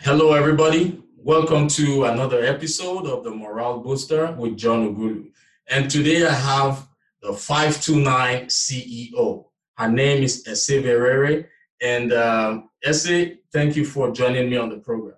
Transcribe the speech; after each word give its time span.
Hello, 0.00 0.32
everybody. 0.32 1.00
Welcome 1.16 1.68
to 1.68 2.06
another 2.06 2.42
episode 2.42 3.06
of 3.06 3.22
the 3.22 3.30
Morale 3.30 3.78
Booster 3.78 4.32
with 4.32 4.56
John 4.56 4.92
Ughulu. 4.92 5.30
And 5.68 5.88
today 5.88 6.26
I 6.26 6.32
have 6.32 6.88
the 7.22 7.32
529 7.32 8.46
CEO. 8.46 9.44
Her 9.76 9.88
name 9.88 10.24
is 10.24 10.44
Eseverere. 10.48 11.46
And 11.80 12.12
um, 12.12 12.70
Ese, 12.84 13.36
thank 13.52 13.76
you 13.76 13.84
for 13.84 14.10
joining 14.10 14.50
me 14.50 14.56
on 14.56 14.68
the 14.70 14.78
program. 14.78 15.14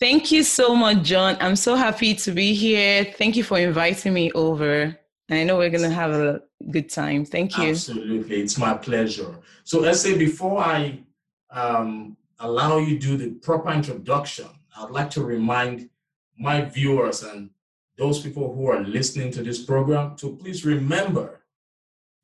Thank 0.00 0.32
you 0.32 0.44
so 0.44 0.74
much, 0.74 1.02
John. 1.02 1.36
I'm 1.40 1.56
so 1.56 1.74
happy 1.74 2.14
to 2.14 2.30
be 2.32 2.54
here. 2.54 3.04
Thank 3.04 3.36
you 3.36 3.44
for 3.44 3.58
inviting 3.58 4.14
me 4.14 4.32
over. 4.32 4.96
I 5.30 5.44
know 5.44 5.58
we're 5.58 5.68
going 5.68 5.82
to 5.82 5.90
have 5.90 6.12
a 6.12 6.40
good 6.70 6.90
time. 6.90 7.24
Thank 7.24 7.56
you. 7.56 7.70
Absolutely. 7.70 8.40
It's 8.40 8.58
my 8.58 8.74
pleasure. 8.74 9.36
So, 9.64 9.84
Ese, 9.84 10.16
before 10.16 10.58
I 10.58 11.00
um, 11.50 12.16
allow 12.38 12.78
you 12.78 12.98
to 12.98 13.06
do 13.06 13.16
the 13.16 13.30
proper 13.30 13.70
introduction, 13.70 14.46
I'd 14.76 14.90
like 14.90 15.10
to 15.10 15.24
remind 15.24 15.88
my 16.38 16.62
viewers 16.62 17.22
and 17.22 17.50
those 17.96 18.20
people 18.20 18.54
who 18.54 18.66
are 18.68 18.80
listening 18.80 19.32
to 19.32 19.42
this 19.42 19.64
program 19.64 20.16
to 20.16 20.36
please 20.36 20.64
remember 20.64 21.40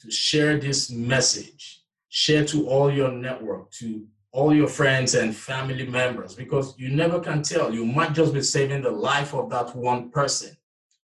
to 0.00 0.10
share 0.10 0.58
this 0.58 0.90
message, 0.90 1.82
share 2.08 2.44
to 2.44 2.68
all 2.68 2.92
your 2.92 3.10
network, 3.10 3.70
to 3.72 4.06
all 4.30 4.54
your 4.54 4.68
friends 4.68 5.14
and 5.14 5.34
family 5.34 5.86
members, 5.86 6.34
because 6.34 6.74
you 6.78 6.90
never 6.90 7.18
can 7.18 7.42
tell. 7.42 7.72
You 7.72 7.84
might 7.84 8.12
just 8.12 8.34
be 8.34 8.42
saving 8.42 8.82
the 8.82 8.90
life 8.90 9.34
of 9.34 9.50
that 9.50 9.74
one 9.74 10.10
person 10.10 10.56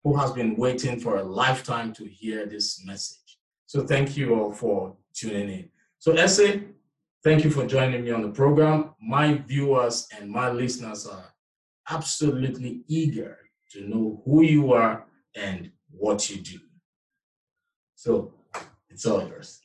who 0.04 0.14
has 0.16 0.30
been 0.32 0.54
waiting 0.56 1.00
for 1.00 1.16
a 1.16 1.24
lifetime 1.24 1.92
to 1.94 2.04
hear 2.04 2.46
this 2.46 2.84
message. 2.84 3.38
So 3.66 3.86
thank 3.86 4.16
you 4.16 4.34
all 4.34 4.52
for 4.52 4.96
tuning 5.14 5.48
in. 5.48 5.68
So 5.98 6.12
Ese, 6.12 6.60
thank 7.24 7.42
you 7.42 7.50
for 7.50 7.66
joining 7.66 8.04
me 8.04 8.10
on 8.12 8.22
the 8.22 8.28
program. 8.28 8.94
My 9.00 9.34
viewers 9.34 10.06
and 10.16 10.30
my 10.30 10.50
listeners 10.50 11.06
are 11.06 11.34
absolutely 11.90 12.82
eager 12.86 13.38
to 13.72 13.88
know 13.88 14.22
who 14.24 14.42
you 14.42 14.72
are 14.74 15.06
and 15.34 15.70
what 15.90 16.30
you 16.30 16.42
do. 16.42 16.58
So 17.94 18.34
it's 18.90 19.06
all 19.06 19.26
yours. 19.26 19.60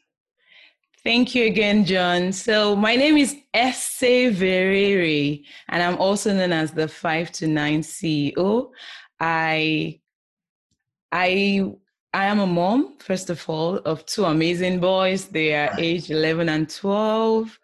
Thank 1.04 1.34
you 1.36 1.46
again, 1.46 1.86
John. 1.86 2.32
So 2.32 2.76
my 2.76 2.96
name 2.96 3.18
is 3.18 3.36
Eseverere, 3.54 5.44
and 5.70 5.84
I'm 5.84 5.98
also 5.98 6.34
known 6.34 6.52
as 6.52 6.72
the 6.72 6.88
Five 6.88 7.32
to 7.34 7.48
Nine 7.48 7.82
CEO. 7.82 8.72
I, 9.20 10.00
I, 11.12 11.64
I 12.14 12.26
am 12.26 12.40
a 12.40 12.48
mom, 12.48 12.98
first 13.00 13.30
of 13.30 13.48
all, 13.50 13.78
of 13.78 14.06
two 14.06 14.26
amazing 14.26 14.80
boys. 14.80 15.28
They 15.28 15.54
are 15.56 15.72
age 15.80 16.10
11 16.12 16.50
and 16.50 16.70
12. 16.70 17.60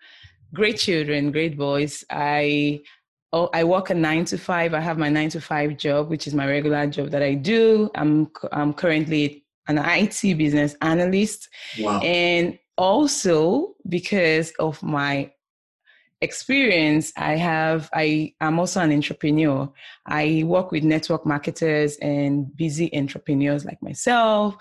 Great 0.54 0.78
children, 0.78 1.32
great 1.32 1.58
boys. 1.58 2.04
I 2.10 2.82
oh, 3.34 3.50
I 3.54 3.64
work 3.64 3.90
a 3.90 3.94
nine 3.94 4.26
to 4.26 4.38
five. 4.38 4.74
I 4.74 4.80
have 4.80 4.98
my 4.98 5.10
nine 5.10 5.30
to 5.30 5.42
five 5.42 5.78
job, 5.78 6.10
which 6.10 6.28
is 6.28 6.34
my 6.34 6.48
regular 6.48 6.88
job 6.88 7.10
that 7.12 7.22
I 7.22 7.34
do. 7.34 7.90
I'm 7.96 8.32
I'm 8.52 8.74
currently 8.74 9.44
an 9.68 9.80
IT 9.80 10.38
business 10.38 10.76
analyst, 10.82 11.50
Wow. 11.80 12.00
and 12.02 12.58
also 12.78 13.76
because 13.90 14.52
of 14.60 14.82
my 14.84 15.32
experience 16.22 17.12
i 17.18 17.36
have 17.36 17.90
i 17.94 18.34
am 18.42 18.60
also 18.60 18.80
an 18.82 18.92
entrepreneur. 18.92 19.72
I 20.06 20.44
work 20.46 20.72
with 20.72 20.84
network 20.84 21.26
marketers 21.26 21.98
and 21.98 22.56
busy 22.56 22.90
entrepreneurs 22.96 23.66
like 23.66 23.82
myself 23.82 24.56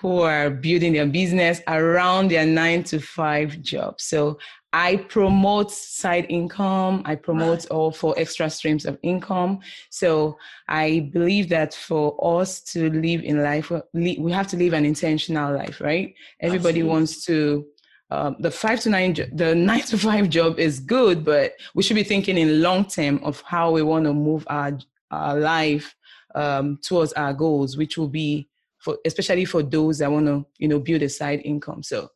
who 0.00 0.20
are 0.22 0.48
building 0.48 0.94
their 0.94 1.06
business 1.06 1.60
around 1.68 2.30
their 2.30 2.46
nine 2.46 2.82
to 2.84 2.98
five 3.00 3.60
job. 3.60 4.00
So 4.00 4.38
i 4.72 4.96
promote 4.96 5.72
side 5.72 6.26
income. 6.28 7.02
I 7.04 7.16
promote 7.16 7.66
all 7.70 7.90
for 7.90 8.14
extra 8.16 8.48
streams 8.48 8.86
of 8.86 8.98
income. 9.02 9.60
So 9.90 10.38
i 10.68 11.10
believe 11.12 11.48
that 11.48 11.74
for 11.74 12.16
us 12.40 12.60
to 12.72 12.90
live 12.90 13.22
in 13.22 13.42
life 13.42 13.72
we 13.92 14.32
have 14.32 14.46
to 14.48 14.56
live 14.56 14.72
an 14.72 14.84
intentional 14.84 15.52
life 15.52 15.80
right? 15.80 16.14
Everybody 16.40 16.80
Absolutely. 16.80 16.90
wants 16.90 17.24
to 17.24 17.66
um, 18.10 18.36
the 18.40 18.50
five 18.50 18.80
to 18.80 18.90
nine, 18.90 19.14
the 19.32 19.54
nine 19.70 19.82
to 19.82 19.98
five 19.98 20.28
job 20.28 20.58
is 20.58 20.80
good, 20.80 21.24
but 21.24 21.54
we 21.74 21.82
should 21.82 21.94
be 21.94 22.02
thinking 22.04 22.36
in 22.36 22.62
long 22.62 22.84
term 22.84 23.20
of 23.22 23.40
how 23.42 23.70
we 23.70 23.82
want 23.82 24.04
to 24.04 24.12
move 24.12 24.44
our 24.48 24.78
our 25.10 25.38
life 25.38 25.94
um, 26.34 26.78
towards 26.82 27.12
our 27.14 27.32
goals, 27.32 27.76
which 27.76 27.96
will 27.96 28.08
be 28.08 28.48
for 28.78 28.98
especially 29.04 29.44
for 29.44 29.62
those 29.62 29.98
that 29.98 30.10
want 30.10 30.26
to 30.26 30.44
you 30.58 30.68
know 30.68 30.80
build 30.80 31.02
a 31.02 31.08
side 31.08 31.40
income. 31.44 31.82
So 31.82 32.08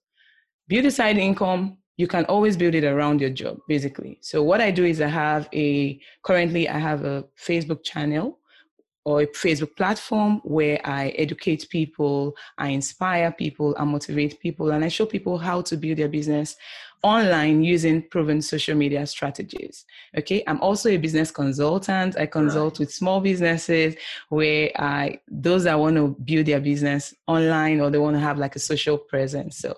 build 0.69 0.85
a 0.87 0.91
side 0.91 1.19
income. 1.19 1.79
You 1.97 2.09
can 2.09 2.25
always 2.25 2.57
build 2.57 2.75
it 2.75 2.83
around 2.83 3.21
your 3.21 3.31
job, 3.31 3.59
basically. 3.69 4.19
So 4.21 4.43
what 4.43 4.61
I 4.61 4.73
do 4.73 4.85
is 4.85 5.01
I 5.01 5.07
have 5.07 5.49
a 5.53 6.01
currently 6.25 6.69
I 6.69 6.79
have 6.79 7.05
a 7.05 7.25
Facebook 7.39 7.85
channel 7.85 8.41
or 9.05 9.21
a 9.21 9.27
Facebook 9.27 9.77
platform 9.77 10.41
where 10.45 10.81
I 10.85 11.11
educate 11.11 11.69
people, 11.69 12.35
I 12.59 12.69
inspire 12.69 13.31
people, 13.33 13.75
I 13.79 13.85
motivate 13.85 14.41
people, 14.41 14.71
and 14.71 14.85
I 14.85 14.89
show 14.89 15.07
people 15.07 15.39
how 15.39 15.63
to 15.63 15.77
build 15.77 15.99
their 15.99 16.09
business 16.09 16.57
online 17.03 17.63
using 17.63 18.01
proven 18.09 18.41
social 18.41 18.75
media 18.75 19.07
strategies. 19.07 19.85
Okay, 20.17 20.43
I'm 20.47 20.61
also 20.63 20.89
a 20.89 20.97
business 20.97 21.31
consultant. 21.31 22.17
I 22.19 22.25
consult 22.25 22.79
with 22.79 22.93
small 22.93 23.21
businesses 23.21 23.95
where 24.31 24.71
I 24.77 25.21
those 25.29 25.65
that 25.65 25.79
want 25.79 25.97
to 25.97 26.17
build 26.25 26.47
their 26.47 26.61
business 26.61 27.15
online 27.27 27.81
or 27.81 27.91
they 27.91 27.99
want 27.99 28.17
to 28.17 28.21
have 28.21 28.39
like 28.39 28.57
a 28.57 28.59
social 28.59 28.97
presence. 28.97 29.59
So 29.59 29.77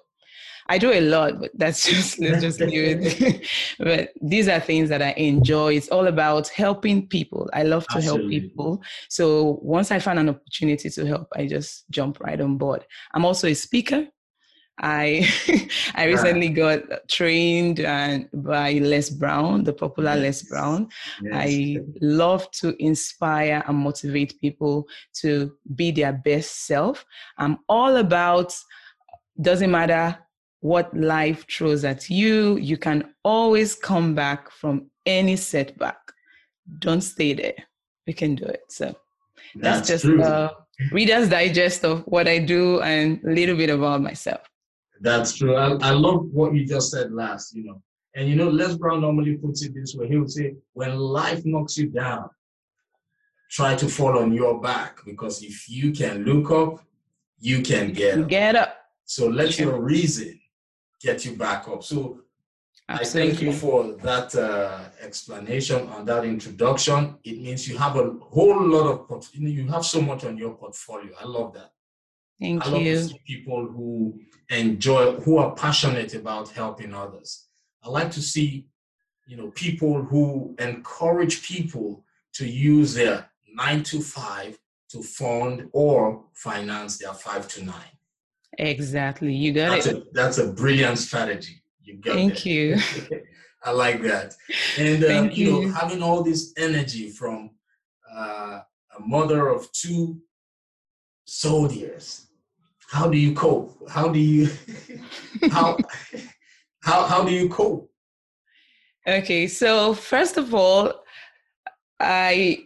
I 0.68 0.78
do 0.78 0.92
a 0.92 1.00
lot, 1.00 1.40
but 1.40 1.50
that's 1.54 1.86
just 1.88 2.18
let's 2.20 2.42
just 2.42 2.60
leave 2.60 2.98
it. 3.00 3.46
but 3.78 4.10
these 4.20 4.48
are 4.48 4.60
things 4.60 4.88
that 4.88 5.02
I 5.02 5.12
enjoy. 5.12 5.74
It's 5.74 5.88
all 5.88 6.06
about 6.06 6.48
helping 6.48 7.06
people. 7.06 7.48
I 7.52 7.62
love 7.62 7.86
to 7.88 7.98
Absolutely. 7.98 8.40
help 8.40 8.42
people. 8.42 8.82
So 9.08 9.58
once 9.62 9.90
I 9.90 9.98
find 9.98 10.18
an 10.18 10.28
opportunity 10.28 10.90
to 10.90 11.06
help, 11.06 11.28
I 11.34 11.46
just 11.46 11.88
jump 11.90 12.20
right 12.20 12.40
on 12.40 12.58
board. 12.58 12.84
I'm 13.14 13.24
also 13.24 13.48
a 13.48 13.54
speaker. 13.54 14.06
I 14.78 15.26
I 15.94 16.04
recently 16.04 16.50
got 16.50 16.82
trained 17.08 17.80
and 17.80 18.28
by 18.32 18.72
Les 18.74 19.08
Brown, 19.08 19.64
the 19.64 19.72
popular 19.72 20.16
Les 20.16 20.42
Brown. 20.42 20.88
Yes. 21.22 21.32
I 21.34 21.78
love 22.00 22.50
to 22.52 22.76
inspire 22.82 23.64
and 23.66 23.78
motivate 23.78 24.38
people 24.40 24.86
to 25.20 25.52
be 25.74 25.92
their 25.92 26.12
best 26.12 26.66
self. 26.66 27.06
I'm 27.38 27.58
all 27.68 27.96
about 27.96 28.54
doesn't 29.40 29.70
matter 29.70 30.18
what 30.60 30.94
life 30.96 31.46
throws 31.48 31.84
at 31.84 32.10
you, 32.10 32.56
you 32.56 32.76
can 32.76 33.14
always 33.24 33.74
come 33.74 34.14
back 34.14 34.50
from 34.50 34.90
any 35.04 35.36
setback. 35.36 35.98
Don't 36.78 37.02
stay 37.02 37.34
there. 37.34 37.54
We 38.06 38.12
can 38.12 38.34
do 38.34 38.44
it. 38.44 38.64
So 38.68 38.96
that's, 39.54 39.78
That's 39.78 39.88
just 39.88 40.04
true. 40.04 40.22
a 40.22 40.52
reader's 40.90 41.28
digest 41.28 41.84
of 41.84 42.02
what 42.06 42.28
I 42.28 42.38
do 42.38 42.80
and 42.80 43.22
a 43.24 43.30
little 43.30 43.56
bit 43.56 43.70
about 43.70 44.02
myself. 44.02 44.40
That's 45.00 45.34
true. 45.34 45.56
I, 45.56 45.76
I 45.80 45.90
love 45.90 46.26
what 46.32 46.54
you 46.54 46.66
just 46.66 46.90
said 46.90 47.12
last, 47.12 47.54
you 47.54 47.64
know. 47.64 47.82
And 48.14 48.28
you 48.28 48.34
know, 48.34 48.48
Les 48.48 48.76
Brown 48.76 49.02
normally 49.02 49.36
puts 49.36 49.62
it 49.62 49.74
this 49.74 49.94
way. 49.94 50.08
He 50.08 50.16
would 50.16 50.30
say, 50.30 50.54
when 50.72 50.96
life 50.96 51.42
knocks 51.44 51.76
you 51.76 51.88
down, 51.88 52.30
try 53.50 53.76
to 53.76 53.88
fall 53.88 54.18
on 54.18 54.32
your 54.32 54.60
back 54.60 55.04
because 55.04 55.42
if 55.42 55.68
you 55.68 55.92
can 55.92 56.24
look 56.24 56.50
up, 56.50 56.82
you 57.38 57.62
can 57.62 57.92
get 57.92 58.18
up. 58.18 58.28
Get 58.28 58.56
up. 58.56 58.76
So 59.04 59.28
let 59.28 59.58
your 59.58 59.80
reason 59.80 60.40
get 61.00 61.24
you 61.24 61.36
back 61.36 61.68
up. 61.68 61.82
So 61.82 62.20
I 62.88 63.04
thank 63.04 63.42
you 63.42 63.52
for 63.52 63.94
that 63.96 64.34
uh, 64.34 64.84
explanation 65.02 65.88
and 65.88 66.06
that 66.06 66.24
introduction. 66.24 67.16
It 67.24 67.40
means 67.40 67.68
you 67.68 67.76
have 67.78 67.96
a 67.96 68.12
whole 68.20 68.62
lot 68.64 68.86
of, 68.86 69.08
port- 69.08 69.34
you 69.34 69.66
have 69.68 69.84
so 69.84 70.00
much 70.00 70.24
on 70.24 70.36
your 70.36 70.54
portfolio. 70.54 71.12
I 71.20 71.24
love 71.24 71.52
that. 71.54 71.70
Thank 72.40 72.64
I 72.64 72.68
love 72.68 72.78
to 72.78 72.84
you. 72.84 73.02
see 73.02 73.20
people 73.26 73.66
who 73.66 74.20
enjoy, 74.50 75.16
who 75.20 75.38
are 75.38 75.54
passionate 75.54 76.14
about 76.14 76.50
helping 76.50 76.94
others. 76.94 77.46
I 77.82 77.88
like 77.88 78.10
to 78.12 78.22
see, 78.22 78.68
you 79.26 79.36
know, 79.36 79.50
people 79.50 80.02
who 80.02 80.54
encourage 80.58 81.46
people 81.46 82.04
to 82.34 82.46
use 82.46 82.94
their 82.94 83.28
nine 83.52 83.82
to 83.84 84.00
five 84.00 84.58
to 84.90 85.02
fund 85.02 85.68
or 85.72 86.24
finance 86.34 86.98
their 86.98 87.14
five 87.14 87.48
to 87.48 87.64
nine. 87.64 87.95
Exactly. 88.58 89.32
You 89.34 89.52
got 89.52 89.70
That's 89.70 89.86
it. 89.86 89.96
a 89.96 90.06
that's 90.12 90.38
a 90.38 90.52
brilliant 90.52 90.98
strategy. 90.98 91.62
You 91.82 91.96
got 91.98 92.12
it. 92.12 92.14
Thank 92.14 92.34
that. 92.34 92.46
you. 92.46 92.76
I 93.64 93.70
like 93.72 94.00
that. 94.02 94.34
And 94.78 95.04
uh, 95.04 95.30
you 95.32 95.50
know, 95.50 95.60
you. 95.60 95.72
having 95.72 96.02
all 96.02 96.22
this 96.22 96.52
energy 96.56 97.10
from 97.10 97.50
uh, 98.14 98.60
a 98.96 99.00
mother 99.00 99.48
of 99.48 99.70
two 99.72 100.20
soldiers, 101.24 102.28
how 102.88 103.08
do 103.08 103.18
you 103.18 103.34
cope? 103.34 103.76
How 103.90 104.08
do 104.08 104.18
you 104.18 104.48
how 105.50 105.76
how 106.82 107.04
how 107.06 107.24
do 107.24 107.32
you 107.32 107.48
cope? 107.48 107.90
Okay, 109.06 109.46
so 109.46 109.94
first 109.94 110.36
of 110.36 110.54
all, 110.54 110.92
I 112.00 112.65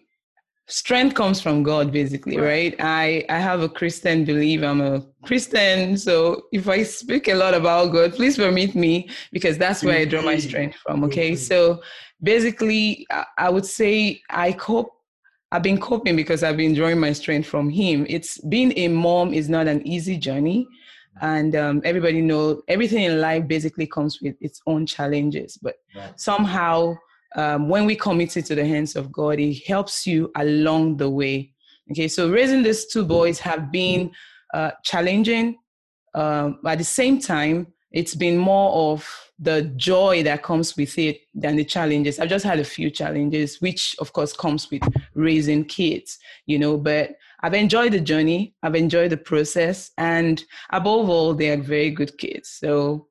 strength 0.70 1.14
comes 1.14 1.40
from 1.40 1.62
God, 1.62 1.93
basically, 1.93 2.38
right. 2.38 2.75
I 2.78 3.25
I 3.28 3.38
have 3.38 3.61
a 3.61 3.69
Christian 3.69 4.25
belief. 4.25 4.62
I'm 4.62 4.81
a 4.81 5.05
Christian, 5.25 5.96
so 5.96 6.44
if 6.52 6.69
I 6.69 6.82
speak 6.84 7.28
a 7.28 7.34
lot 7.34 7.55
about 7.55 7.93
God, 7.93 8.14
please 8.14 8.37
permit 8.37 8.75
me 8.75 9.11
because 9.32 9.58
that's 9.58 9.82
where 9.82 9.99
I 9.99 10.05
draw 10.05 10.22
my 10.22 10.38
strength 10.38 10.76
from. 10.76 11.05
Okay, 11.05 11.37
so 11.37 11.82
basically, 12.22 13.06
I 13.37 13.50
would 13.50 13.67
say 13.67 14.22
I 14.31 14.52
cope. 14.52 14.90
I've 15.52 15.64
been 15.64 15.81
coping 15.81 16.14
because 16.14 16.44
I've 16.44 16.56
been 16.56 16.75
drawing 16.75 17.00
my 17.00 17.12
strength 17.12 17.49
from 17.49 17.69
Him. 17.69 18.06
It's 18.08 18.38
being 18.38 18.73
a 18.78 18.88
mom 18.88 19.34
is 19.34 19.49
not 19.49 19.66
an 19.66 19.84
easy 19.87 20.16
journey, 20.16 20.66
and 21.20 21.56
um, 21.56 21.82
everybody 21.84 22.23
know 22.23 22.62
everything 22.69 23.05
in 23.05 23.20
life 23.20 23.49
basically 23.49 23.87
comes 23.87 24.20
with 24.23 24.37
its 24.40 24.62
own 24.66 24.87
challenges. 24.87 25.58
But 25.61 25.75
somehow 26.16 26.96
um, 27.36 27.68
when 27.68 27.86
we 27.86 27.96
commit 27.96 28.36
it 28.36 28.46
to 28.46 28.54
the 28.54 28.64
hands 28.64 28.96
of 28.96 29.12
God, 29.12 29.38
He 29.38 29.62
helps 29.66 30.06
you 30.06 30.30
along 30.36 30.96
the 30.96 31.08
way. 31.08 31.52
Okay, 31.90 32.08
so 32.08 32.30
raising 32.30 32.62
these 32.62 32.86
two 32.86 33.04
boys 33.04 33.38
have 33.40 33.72
been 33.72 34.12
uh, 34.54 34.72
challenging. 34.84 35.56
Um, 36.14 36.58
at 36.66 36.78
the 36.78 36.84
same 36.84 37.20
time, 37.20 37.68
it's 37.92 38.14
been 38.14 38.36
more 38.36 38.92
of 38.92 39.08
the 39.38 39.62
joy 39.76 40.22
that 40.22 40.42
comes 40.42 40.76
with 40.76 40.96
it 40.98 41.22
than 41.34 41.56
the 41.56 41.64
challenges. 41.64 42.18
I've 42.18 42.28
just 42.28 42.44
had 42.44 42.60
a 42.60 42.64
few 42.64 42.90
challenges, 42.90 43.60
which 43.60 43.96
of 43.98 44.12
course 44.12 44.32
comes 44.32 44.70
with 44.70 44.82
raising 45.14 45.64
kids, 45.64 46.18
you 46.46 46.58
know, 46.58 46.76
but 46.76 47.12
I've 47.42 47.54
enjoyed 47.54 47.92
the 47.92 48.00
journey, 48.00 48.54
I've 48.62 48.74
enjoyed 48.74 49.10
the 49.10 49.16
process, 49.16 49.90
and 49.96 50.44
above 50.70 51.08
all, 51.08 51.34
they 51.34 51.50
are 51.50 51.56
very 51.56 51.90
good 51.90 52.16
kids. 52.18 52.50
So 52.50 53.08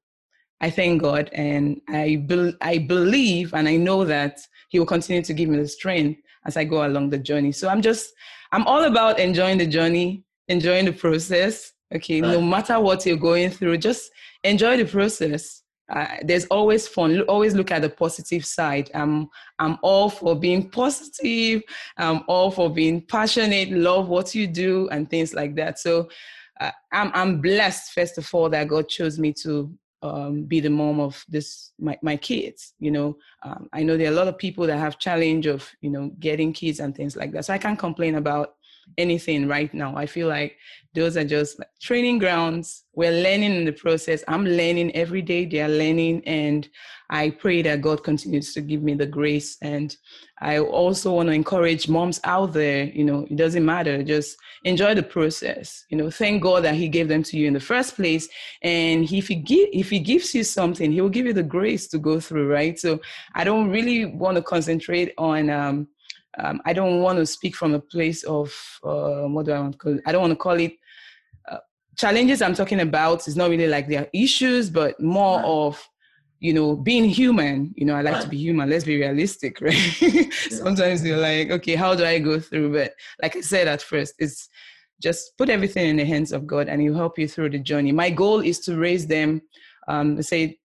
I 0.61 0.69
thank 0.69 1.01
God 1.01 1.29
and 1.33 1.81
I, 1.87 2.23
be- 2.27 2.55
I 2.61 2.79
believe 2.79 3.53
and 3.53 3.67
I 3.67 3.77
know 3.77 4.05
that 4.05 4.39
He 4.69 4.79
will 4.79 4.85
continue 4.85 5.21
to 5.23 5.33
give 5.33 5.49
me 5.49 5.57
the 5.57 5.67
strength 5.67 6.21
as 6.45 6.57
I 6.57 6.63
go 6.63 6.85
along 6.85 7.09
the 7.09 7.17
journey. 7.17 7.51
So 7.51 7.69
I'm 7.69 7.81
just, 7.81 8.13
I'm 8.51 8.65
all 8.67 8.85
about 8.85 9.19
enjoying 9.19 9.57
the 9.57 9.67
journey, 9.67 10.23
enjoying 10.47 10.85
the 10.85 10.93
process. 10.93 11.73
Okay, 11.93 12.21
right. 12.21 12.31
no 12.31 12.41
matter 12.41 12.79
what 12.79 13.05
you're 13.05 13.17
going 13.17 13.49
through, 13.49 13.77
just 13.77 14.11
enjoy 14.43 14.77
the 14.77 14.85
process. 14.85 15.63
Uh, 15.89 16.17
there's 16.23 16.45
always 16.45 16.87
fun. 16.87 17.21
Always 17.21 17.55
look 17.55 17.71
at 17.71 17.81
the 17.81 17.89
positive 17.89 18.45
side. 18.45 18.91
I'm 18.93 19.27
I'm 19.57 19.79
all 19.81 20.09
for 20.09 20.39
being 20.39 20.69
positive. 20.69 21.63
I'm 21.97 22.21
all 22.27 22.51
for 22.51 22.69
being 22.69 23.01
passionate. 23.01 23.71
Love 23.71 24.07
what 24.07 24.35
you 24.35 24.45
do 24.45 24.87
and 24.89 25.09
things 25.09 25.33
like 25.33 25.55
that. 25.55 25.79
So 25.79 26.09
uh, 26.59 26.71
I'm 26.93 27.11
I'm 27.15 27.41
blessed 27.41 27.93
first 27.93 28.19
of 28.19 28.29
all 28.33 28.49
that 28.49 28.67
God 28.67 28.87
chose 28.87 29.17
me 29.17 29.33
to 29.41 29.73
um, 30.01 30.43
be 30.43 30.59
the 30.59 30.69
mom 30.69 30.99
of 30.99 31.23
this 31.27 31.71
my, 31.79 31.97
my 32.01 32.15
kids 32.15 32.73
you 32.79 32.91
know? 32.91 33.17
Um, 33.43 33.69
i 33.73 33.83
know 33.83 33.97
there 33.97 34.07
are 34.07 34.13
a 34.13 34.15
lot 34.15 34.27
of 34.27 34.37
people 34.37 34.65
that 34.67 34.77
have 34.77 34.99
challenge 34.99 35.45
of 35.45 35.69
you 35.81 35.89
know 35.89 36.11
getting 36.19 36.53
kids 36.53 36.79
and 36.79 36.95
things 36.95 37.15
like 37.15 37.31
that. 37.33 37.45
So 37.45 37.53
i 37.53 37.57
can't 37.57 37.79
complain 37.79 38.15
about 38.15 38.55
anything 38.97 39.47
right 39.47 39.73
now. 39.73 39.95
I 39.95 40.05
feel 40.05 40.27
like 40.27 40.57
those 40.93 41.17
are 41.17 41.23
just 41.23 41.59
like 41.59 41.69
training 41.79 42.17
grounds. 42.17 42.85
We're 42.93 43.11
learning 43.11 43.55
in 43.55 43.65
the 43.65 43.71
process. 43.71 44.23
I'm 44.27 44.45
learning 44.45 44.95
every 44.95 45.21
day. 45.21 45.45
They 45.45 45.61
are 45.61 45.69
learning. 45.69 46.23
And 46.25 46.67
i 47.09 47.29
pray 47.29 47.61
that 47.61 47.81
god 47.81 48.03
continues 48.03 48.53
to 48.53 48.61
give 48.61 48.83
me 48.83 48.93
the 48.93 49.05
grace 49.05 49.57
and 49.61 49.95
i 50.41 50.57
also 50.59 51.13
want 51.13 51.27
to 51.27 51.33
encourage 51.33 51.87
moms 51.87 52.19
out 52.23 52.53
there 52.53 52.85
you 52.85 53.03
know 53.03 53.25
it 53.29 53.35
doesn't 53.35 53.65
matter 53.65 54.03
just 54.03 54.37
enjoy 54.63 54.93
the 54.93 55.03
process 55.03 55.85
you 55.89 55.97
know 55.97 56.09
thank 56.09 56.41
god 56.41 56.63
that 56.63 56.75
he 56.75 56.87
gave 56.87 57.07
them 57.07 57.23
to 57.23 57.37
you 57.37 57.47
in 57.47 57.53
the 57.53 57.59
first 57.59 57.95
place 57.95 58.27
and 58.61 59.11
if 59.11 59.27
he 59.27 59.35
give 59.35 59.69
if 59.71 59.89
he 59.89 59.99
gives 59.99 60.33
you 60.33 60.43
something 60.43 60.91
he 60.91 61.01
will 61.01 61.09
give 61.09 61.25
you 61.25 61.33
the 61.33 61.43
grace 61.43 61.87
to 61.87 61.97
go 61.97 62.19
through 62.19 62.51
right 62.51 62.79
so 62.79 62.99
i 63.35 63.43
don't 63.43 63.69
really 63.69 64.05
want 64.05 64.35
to 64.35 64.41
concentrate 64.41 65.13
on 65.17 65.49
um, 65.49 65.87
um, 66.37 66.61
I 66.65 66.73
don't 66.73 67.01
want 67.01 67.17
to 67.17 67.25
speak 67.25 67.55
from 67.55 67.73
a 67.73 67.79
place 67.79 68.23
of 68.23 68.53
uh, 68.83 69.23
what 69.23 69.45
do 69.45 69.51
I 69.51 69.59
want 69.59 69.73
to 69.73 69.77
call 69.77 69.93
it? 69.95 70.01
I 70.05 70.11
don't 70.11 70.21
want 70.21 70.31
to 70.31 70.37
call 70.37 70.59
it 70.59 70.73
uh, 71.49 71.57
challenges. 71.97 72.41
I'm 72.41 72.53
talking 72.53 72.79
about 72.79 73.27
is 73.27 73.35
not 73.35 73.49
really 73.49 73.67
like 73.67 73.87
their 73.87 74.07
issues, 74.13 74.69
but 74.69 74.99
more 74.99 75.37
right. 75.37 75.45
of 75.45 75.89
you 76.39 76.53
know 76.53 76.75
being 76.75 77.05
human. 77.05 77.73
You 77.75 77.85
know, 77.85 77.95
I 77.95 78.01
like 78.01 78.21
to 78.21 78.27
be 78.27 78.37
human. 78.37 78.69
Let's 78.69 78.85
be 78.85 78.99
realistic, 78.99 79.61
right? 79.61 80.33
Sometimes 80.49 81.05
you're 81.05 81.17
like, 81.17 81.51
okay, 81.51 81.75
how 81.75 81.95
do 81.95 82.05
I 82.05 82.19
go 82.19 82.39
through? 82.39 82.73
But 82.73 82.93
like 83.21 83.35
I 83.35 83.41
said 83.41 83.67
at 83.67 83.81
first, 83.81 84.13
it's 84.19 84.49
just 85.01 85.37
put 85.37 85.49
everything 85.49 85.87
in 85.87 85.97
the 85.97 86.05
hands 86.05 86.31
of 86.31 86.47
God, 86.47 86.67
and 86.67 86.81
He'll 86.81 86.95
help 86.95 87.17
you 87.17 87.27
through 87.27 87.51
the 87.51 87.59
journey. 87.59 87.91
My 87.91 88.09
goal 88.09 88.39
is 88.41 88.59
to 88.61 88.77
raise 88.77 89.07
them. 89.07 89.41
Um, 89.87 90.21
say 90.21 90.59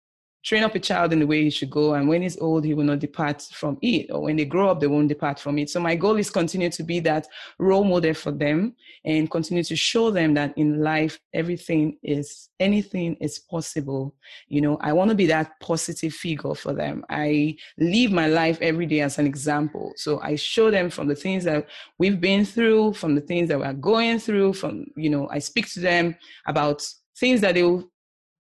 train 0.44 0.62
up 0.62 0.75
a 0.75 0.79
child 0.79 1.12
in 1.12 1.20
the 1.20 1.26
way 1.26 1.43
he 1.43 1.50
should 1.50 1.70
go 1.70 1.94
and 1.94 2.06
when 2.06 2.23
he's 2.23 2.38
old 2.38 2.64
he 2.64 2.75
will 2.75 2.85
not 2.85 2.99
depart 2.99 3.43
from 3.52 3.79
it 3.81 4.11
or 4.11 4.23
when 4.23 4.37
they 4.37 4.44
grow 4.44 4.70
up 4.70 4.79
they 4.79 4.87
won't 4.87 5.08
depart 5.08 5.41
from 5.41 5.58
it. 5.58 5.70
So 5.70 5.81
my 5.81 5.96
goal 5.96 6.17
is 6.17 6.31
continue 6.31 6.70
to 6.70 6.82
be 6.82 7.00
that 7.00 7.26
role 7.58 7.85
model 7.85 8.14
for 8.14 8.31
them 8.31 8.75
and 9.05 9.31
continue 9.31 9.64
to 9.64 9.76
show 9.76 10.11
them 10.11 10.35
that 10.35 10.56
in 10.56 10.81
life 10.82 11.19
everything 11.32 11.99
is 12.02 12.50
anything 12.61 13.17
is 13.20 13.38
possible. 13.38 14.14
You 14.49 14.61
know 14.61 14.79
i 14.81 14.93
want 14.93 15.11
to 15.11 15.17
be 15.17 15.26
that 15.26 15.58
positive 15.61 16.12
figure 16.12 16.55
for 16.55 16.73
them. 16.73 17.05
I 17.08 17.56
live 17.79 18.12
my 18.12 18.26
life 18.26 18.58
every 18.61 18.87
day 18.87 19.00
as 19.00 19.19
an 19.19 19.26
example. 19.26 19.93
So 19.97 20.20
i 20.20 20.37
show 20.37 20.70
them 20.70 20.90
from 20.90 21.08
the 21.08 21.17
things 21.17 21.44
that 21.44 21.67
we've 21.99 22.20
been 22.20 22.44
through 22.44 22.94
from 22.94 23.14
the 23.14 23.20
things 23.20 23.49
that 23.49 23.58
we're 23.58 23.73
going 23.73 24.19
through 24.19 24.52
from 24.52 24.87
you 24.97 25.11
know 25.11 25.29
i 25.31 25.38
speak 25.38 25.70
to 25.73 25.81
them 25.81 26.17
about 26.47 26.87
things 27.17 27.40
that 27.40 27.55
they 27.55 27.62
will 27.62 27.90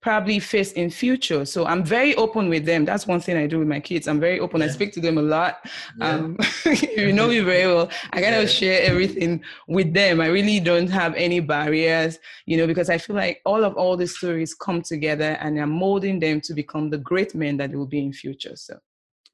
probably 0.04 0.38
face 0.38 0.72
in 0.72 0.90
future. 0.90 1.46
So 1.46 1.64
I'm 1.64 1.82
very 1.82 2.14
open 2.16 2.50
with 2.50 2.66
them. 2.66 2.84
That's 2.84 3.06
one 3.06 3.20
thing 3.20 3.38
I 3.38 3.46
do 3.46 3.58
with 3.60 3.68
my 3.68 3.80
kids. 3.80 4.06
I'm 4.06 4.20
very 4.20 4.38
open. 4.38 4.60
Yeah. 4.60 4.66
I 4.66 4.68
speak 4.68 4.92
to 4.92 5.00
them 5.00 5.16
a 5.16 5.22
lot. 5.22 5.66
Yeah. 5.96 6.10
Um, 6.10 6.36
you 6.94 7.10
know 7.10 7.28
me 7.28 7.40
very 7.40 7.66
well. 7.66 7.88
I 8.12 8.20
kind 8.20 8.34
of 8.34 8.50
share 8.50 8.82
everything 8.82 9.42
with 9.66 9.94
them. 9.94 10.20
I 10.20 10.26
really 10.26 10.60
don't 10.60 10.88
have 10.88 11.14
any 11.14 11.40
barriers, 11.40 12.18
you 12.44 12.58
know, 12.58 12.66
because 12.66 12.90
I 12.90 12.98
feel 12.98 13.16
like 13.16 13.40
all 13.46 13.64
of 13.64 13.76
all 13.76 13.96
the 13.96 14.06
stories 14.06 14.52
come 14.52 14.82
together 14.82 15.38
and 15.40 15.58
I'm 15.58 15.70
molding 15.70 16.20
them 16.20 16.42
to 16.42 16.52
become 16.52 16.90
the 16.90 16.98
great 16.98 17.34
men 17.34 17.56
that 17.56 17.70
they 17.70 17.76
will 17.76 17.86
be 17.86 18.04
in 18.04 18.12
future. 18.12 18.56
So 18.56 18.78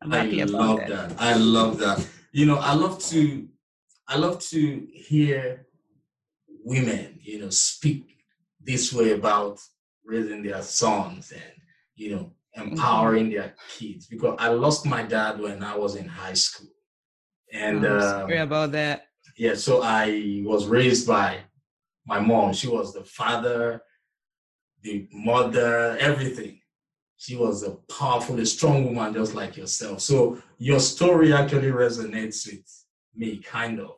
I'm 0.00 0.12
happy 0.12 0.40
I 0.40 0.44
about 0.44 0.60
love 0.60 0.78
that. 0.78 0.88
that. 0.88 1.12
I 1.18 1.34
love 1.34 1.78
that. 1.78 2.06
You 2.30 2.46
know, 2.46 2.58
I 2.58 2.74
love 2.74 3.00
to 3.10 3.48
I 4.06 4.18
love 4.18 4.38
to 4.50 4.86
hear 4.92 5.66
women, 6.62 7.18
you 7.20 7.40
know, 7.40 7.50
speak 7.50 8.18
this 8.60 8.92
way 8.92 9.10
about 9.10 9.58
raising 10.10 10.42
their 10.42 10.62
sons 10.62 11.32
and 11.32 11.52
you 11.94 12.14
know 12.14 12.32
empowering 12.54 13.26
mm-hmm. 13.26 13.34
their 13.34 13.54
kids 13.68 14.06
because 14.06 14.36
I 14.38 14.48
lost 14.48 14.84
my 14.84 15.02
dad 15.02 15.40
when 15.40 15.62
I 15.62 15.76
was 15.76 15.94
in 15.94 16.08
high 16.08 16.34
school. 16.34 16.68
And 17.52 17.84
oh, 17.84 18.00
sorry 18.00 18.38
um, 18.38 18.48
about 18.48 18.72
that. 18.72 19.06
Yeah, 19.36 19.54
so 19.54 19.82
I 19.82 20.42
was 20.44 20.66
raised 20.66 21.06
by 21.06 21.38
my 22.06 22.18
mom. 22.18 22.52
She 22.52 22.68
was 22.68 22.92
the 22.92 23.04
father, 23.04 23.82
the 24.82 25.08
mother, 25.12 25.96
everything. 25.98 26.60
She 27.16 27.36
was 27.36 27.62
a 27.62 27.72
powerful, 27.98 28.38
a 28.40 28.46
strong 28.46 28.84
woman 28.84 29.14
just 29.14 29.34
like 29.34 29.56
yourself. 29.56 30.00
So 30.00 30.42
your 30.58 30.80
story 30.80 31.32
actually 31.32 31.70
resonates 31.70 32.46
with 32.46 32.84
me, 33.14 33.38
kind 33.38 33.78
of, 33.78 33.96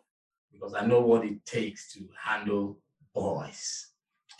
because 0.52 0.74
I 0.74 0.84
know 0.86 1.00
what 1.00 1.24
it 1.24 1.44
takes 1.46 1.92
to 1.94 2.08
handle 2.22 2.80
boys. 3.14 3.88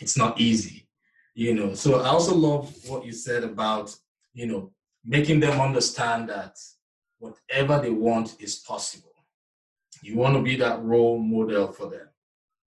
It's 0.00 0.16
not 0.16 0.40
easy 0.40 0.88
you 1.34 1.54
know. 1.54 1.74
So 1.74 2.00
i 2.00 2.08
also 2.08 2.34
love 2.34 2.74
what 2.86 3.04
you 3.04 3.12
said 3.12 3.44
about 3.44 3.94
you 4.34 4.46
know 4.46 4.72
making 5.04 5.40
them 5.40 5.60
understand 5.60 6.28
that 6.28 6.58
whatever 7.18 7.80
they 7.80 7.90
want 7.90 8.36
is 8.40 8.56
possible. 8.56 9.10
You 10.02 10.16
want 10.16 10.34
to 10.34 10.42
be 10.42 10.56
that 10.56 10.82
role 10.82 11.18
model 11.18 11.72
for 11.72 11.88
them. 11.88 12.08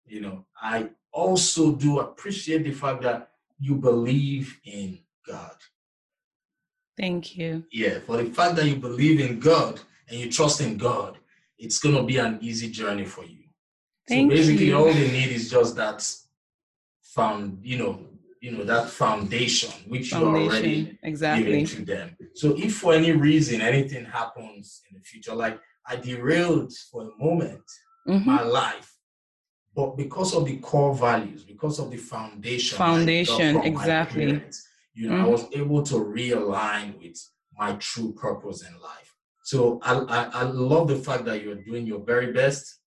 You 0.06 0.22
know 0.22 0.46
i 0.62 0.90
also 1.12 1.74
do 1.74 2.00
appreciate 2.00 2.64
the 2.64 2.72
fact 2.72 3.02
that 3.04 3.30
you 3.60 3.76
believe 3.76 4.60
in 4.66 5.00
god. 5.28 5.56
Thank 6.98 7.38
you. 7.38 7.64
Yeah 7.72 8.00
for 8.00 8.18
the 8.18 8.26
fact 8.26 8.56
that 8.58 8.66
you 8.66 8.76
believe 8.76 9.20
in 9.20 9.40
god 9.40 9.80
and 10.10 10.20
you 10.20 10.32
trust 10.32 10.62
in 10.62 10.78
god 10.78 11.18
it's 11.58 11.80
going 11.80 11.96
to 11.96 12.04
be 12.04 12.18
an 12.18 12.40
easy 12.42 12.70
journey 12.70 13.06
for 13.06 13.24
you. 13.24 13.44
Thank 14.08 14.30
so 14.30 14.36
basically 14.36 14.68
you. 14.68 14.78
all 14.78 14.92
they 14.92 15.12
need 15.12 15.32
is 15.32 15.50
just 15.50 15.76
that 15.78 16.06
found 17.02 17.60
you 17.64 17.78
know 17.78 18.00
you 18.44 18.52
know 18.52 18.66
that 18.66 18.90
foundation 18.90 19.72
which 19.88 20.10
foundation, 20.10 20.42
you 20.42 20.50
already 20.50 20.98
exactly 21.02 21.46
giving 21.46 21.66
to 21.66 21.86
them 21.86 22.18
so 22.36 22.54
if 22.58 22.76
for 22.76 22.94
any 22.94 23.14
reason 23.14 23.62
anything 23.62 24.04
happens 24.04 24.82
in 24.90 24.98
the 24.98 25.04
future 25.04 25.34
like 25.34 25.58
i 25.88 25.96
derailed 25.96 26.74
for 26.92 27.04
a 27.04 27.24
moment 27.24 27.64
mm-hmm. 28.06 28.30
my 28.30 28.42
life 28.42 28.98
but 29.74 29.96
because 29.96 30.36
of 30.36 30.46
the 30.46 30.58
core 30.58 30.94
values 30.94 31.44
because 31.46 31.80
of 31.80 31.90
the 31.90 31.96
foundation 31.96 32.78
foundation 32.78 33.62
exactly 33.62 34.26
parents, 34.26 34.68
you 34.94 35.10
know 35.10 35.16
mm-hmm. 35.16 35.26
i 35.26 35.30
was 35.30 35.46
able 35.54 35.82
to 35.82 35.96
realign 35.96 37.02
with 37.02 37.18
my 37.58 37.72
true 37.76 38.12
purpose 38.12 38.62
in 38.68 38.74
life 38.82 39.16
so 39.46 39.80
I, 39.84 39.94
I, 39.94 40.24
I 40.42 40.44
love 40.44 40.90
the 40.90 40.96
fact 40.96 41.24
that 41.26 41.42
you're 41.42 41.64
doing 41.70 41.86
your 41.86 42.00
very 42.00 42.34
best 42.34 42.80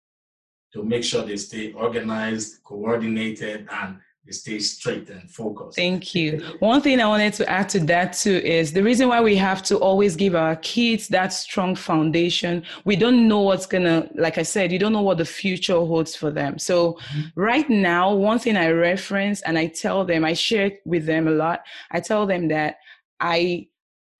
to 0.73 0.83
make 0.83 1.05
sure 1.05 1.23
they 1.23 1.37
stay 1.37 1.71
organized 1.71 2.61
coordinated 2.63 3.67
and 3.71 3.99
stay 4.31 4.59
straight 4.59 5.09
and 5.09 5.29
focused. 5.29 5.75
Thank 5.75 6.15
you. 6.15 6.41
One 6.59 6.81
thing 6.81 6.99
I 6.99 7.07
wanted 7.07 7.33
to 7.33 7.49
add 7.49 7.69
to 7.69 7.79
that 7.81 8.13
too 8.13 8.41
is 8.43 8.73
the 8.73 8.81
reason 8.81 9.07
why 9.07 9.21
we 9.21 9.35
have 9.35 9.61
to 9.63 9.77
always 9.77 10.15
give 10.15 10.35
our 10.35 10.55
kids 10.57 11.07
that 11.09 11.31
strong 11.31 11.75
foundation. 11.75 12.63
We 12.85 12.95
don't 12.95 13.27
know 13.27 13.41
what's 13.41 13.65
gonna, 13.65 14.09
like 14.15 14.37
I 14.37 14.43
said, 14.43 14.71
you 14.71 14.79
don't 14.79 14.93
know 14.93 15.01
what 15.01 15.19
the 15.19 15.25
future 15.25 15.73
holds 15.73 16.15
for 16.15 16.31
them. 16.31 16.57
So 16.57 16.93
mm-hmm. 16.93 17.39
right 17.39 17.69
now, 17.69 18.13
one 18.13 18.39
thing 18.39 18.57
I 18.57 18.69
reference 18.69 19.41
and 19.41 19.57
I 19.57 19.67
tell 19.67 20.03
them, 20.05 20.25
I 20.25 20.33
share 20.33 20.71
with 20.85 21.05
them 21.05 21.27
a 21.27 21.31
lot. 21.31 21.63
I 21.91 21.99
tell 21.99 22.25
them 22.25 22.47
that 22.47 22.77
I, 23.19 23.67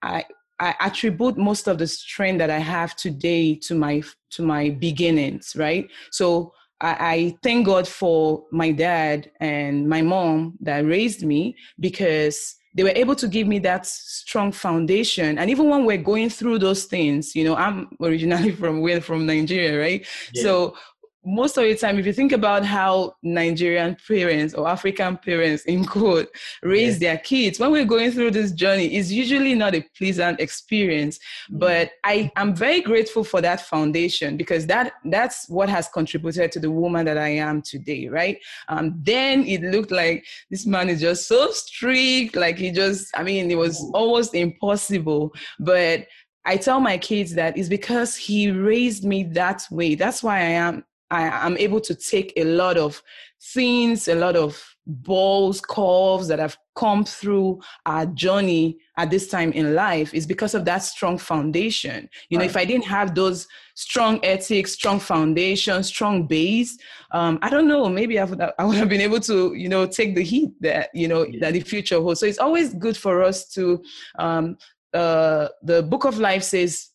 I, 0.02 0.26
I 0.60 0.76
attribute 0.80 1.38
most 1.38 1.68
of 1.68 1.80
the 1.80 1.88
strength 1.88 2.38
that 2.38 2.50
I 2.50 2.60
have 2.60 2.96
today 2.96 3.56
to 3.56 3.76
my 3.76 4.02
to 4.32 4.42
my 4.42 4.70
beginnings, 4.70 5.56
right? 5.58 5.90
So 6.12 6.54
I, 6.82 7.38
thank 7.42 7.66
God 7.66 7.88
for 7.88 8.46
my 8.52 8.72
dad 8.72 9.32
and 9.40 9.88
my 9.88 10.02
mom 10.02 10.58
that 10.62 10.86
raised 10.86 11.26
me 11.26 11.56
because 11.80 12.56
they 12.76 12.84
were 12.84 12.90
able 12.96 13.16
to 13.16 13.28
give 13.28 13.48
me 13.48 13.58
that 13.60 13.86
strong 13.86 14.52
foundation. 14.52 15.38
And 15.38 15.50
even 15.50 15.70
when 15.70 15.86
we're 15.86 15.98
going 15.98 16.30
through 16.30 16.60
those 16.60 16.86
things, 16.86 17.34
you 17.34 17.46
know, 17.46 17.56
I'm 17.56 17.90
originally 18.02 18.52
from 18.60 18.82
we're 18.82 19.00
from 19.02 19.26
Nigeria, 19.26 19.80
right? 19.80 20.06
Yeah. 20.34 20.44
So 20.44 20.78
most 21.26 21.58
of 21.58 21.64
the 21.64 21.76
time, 21.76 21.98
if 21.98 22.06
you 22.06 22.14
think 22.14 22.32
about 22.32 22.64
how 22.64 23.16
Nigerian 23.24 23.98
parents 24.08 24.54
or 24.54 24.68
African 24.68 25.18
parents, 25.18 25.64
in 25.66 25.84
quote, 25.86 26.30
raise 26.62 27.00
their 27.00 27.18
kids, 27.18 27.60
when 27.60 27.72
we're 27.72 27.86
going 27.86 28.12
through 28.12 28.32
this 28.32 28.52
journey, 28.52 28.96
it's 28.96 29.12
usually 29.12 29.56
not 29.56 29.74
a 29.74 29.86
pleasant 29.98 30.40
experience. 30.40 31.18
Mm-hmm. 31.18 31.60
But 31.60 31.92
I 32.04 32.32
am 32.36 32.56
very 32.56 32.82
grateful 32.82 33.24
for 33.24 33.42
that 33.42 33.62
foundation 33.62 34.38
because 34.38 34.68
that 34.68 34.94
that's 35.06 35.50
what 35.50 35.70
has 35.70 35.88
contributed 35.88 36.52
to 36.54 36.60
the 36.60 36.72
woman 36.72 37.06
that 37.06 37.18
I 37.18 37.30
am 37.30 37.62
today, 37.62 38.08
right? 38.08 38.38
Um, 38.68 38.96
then 39.02 39.46
it 39.46 39.62
looked 39.62 39.92
like 39.92 40.26
this 40.52 40.66
man 40.66 40.90
is 40.90 41.02
just 41.02 41.28
so 41.28 41.50
strict, 41.52 42.36
like 42.36 42.58
he 42.58 42.72
just, 42.72 43.10
I 43.18 43.24
mean, 43.24 43.50
it 43.50 43.58
was 43.58 43.84
almost 43.94 44.36
impossible. 44.36 45.34
But 45.60 46.08
I 46.46 46.58
tell 46.58 46.80
my 46.80 47.00
kids 47.00 47.34
that 47.34 47.58
it's 47.58 47.70
because 47.70 48.16
he 48.16 48.52
raised 48.52 49.04
me 49.04 49.24
that 49.24 49.66
way. 49.72 49.96
That's 49.96 50.22
why 50.22 50.38
I 50.38 50.52
am 50.66 50.84
I 51.16 51.46
am 51.46 51.58
able 51.58 51.82
to 51.82 51.96
take 51.96 52.34
a 52.36 52.44
lot 52.44 52.78
of 52.78 53.02
things, 53.54 54.08
a 54.08 54.16
lot 54.16 54.36
of 54.36 54.62
balls, 54.88 55.62
curves 55.62 56.28
that 56.28 56.40
have 56.40 56.58
come 56.76 57.06
through 57.06 57.60
our 57.86 58.06
journey 58.08 58.78
at 58.98 59.10
this 59.10 59.28
time 59.28 59.52
in 59.54 59.74
life 59.74 60.14
is 60.14 60.28
because 60.28 60.54
of 60.54 60.66
that 60.66 60.80
strong 60.80 61.18
foundation. 61.18 62.10
You 62.30 62.38
right. 62.38 62.44
know, 62.44 62.50
if 62.50 62.58
I 62.58 62.66
didn't 62.66 62.86
have 62.86 63.16
those 63.16 63.48
strong 63.76 64.20
ethics, 64.24 64.74
strong 64.74 65.00
foundation, 65.00 65.84
strong 65.84 66.28
base, 66.28 66.78
um, 67.12 67.40
I 67.42 67.50
don't 67.50 67.68
know, 67.68 67.90
maybe 67.90 68.20
I 68.20 68.26
would, 68.26 68.40
have, 68.40 68.54
I 68.60 68.66
would 68.66 68.78
have 68.78 68.90
been 68.90 69.02
able 69.02 69.20
to, 69.22 69.54
you 69.54 69.70
know, 69.70 69.86
take 69.88 70.16
the 70.16 70.24
heat 70.24 70.52
that, 70.62 70.90
you 70.94 71.08
know, 71.08 71.26
yeah. 71.26 71.40
that 71.42 71.54
the 71.54 71.62
future 71.62 72.00
holds. 72.02 72.20
So 72.20 72.26
it's 72.26 72.40
always 72.40 72.74
good 72.74 72.98
for 72.98 73.24
us 73.24 73.48
to, 73.56 73.82
um, 74.20 74.58
uh, 74.94 75.50
the 75.62 75.84
book 75.84 76.06
of 76.06 76.20
life 76.20 76.44
says, 76.44 76.90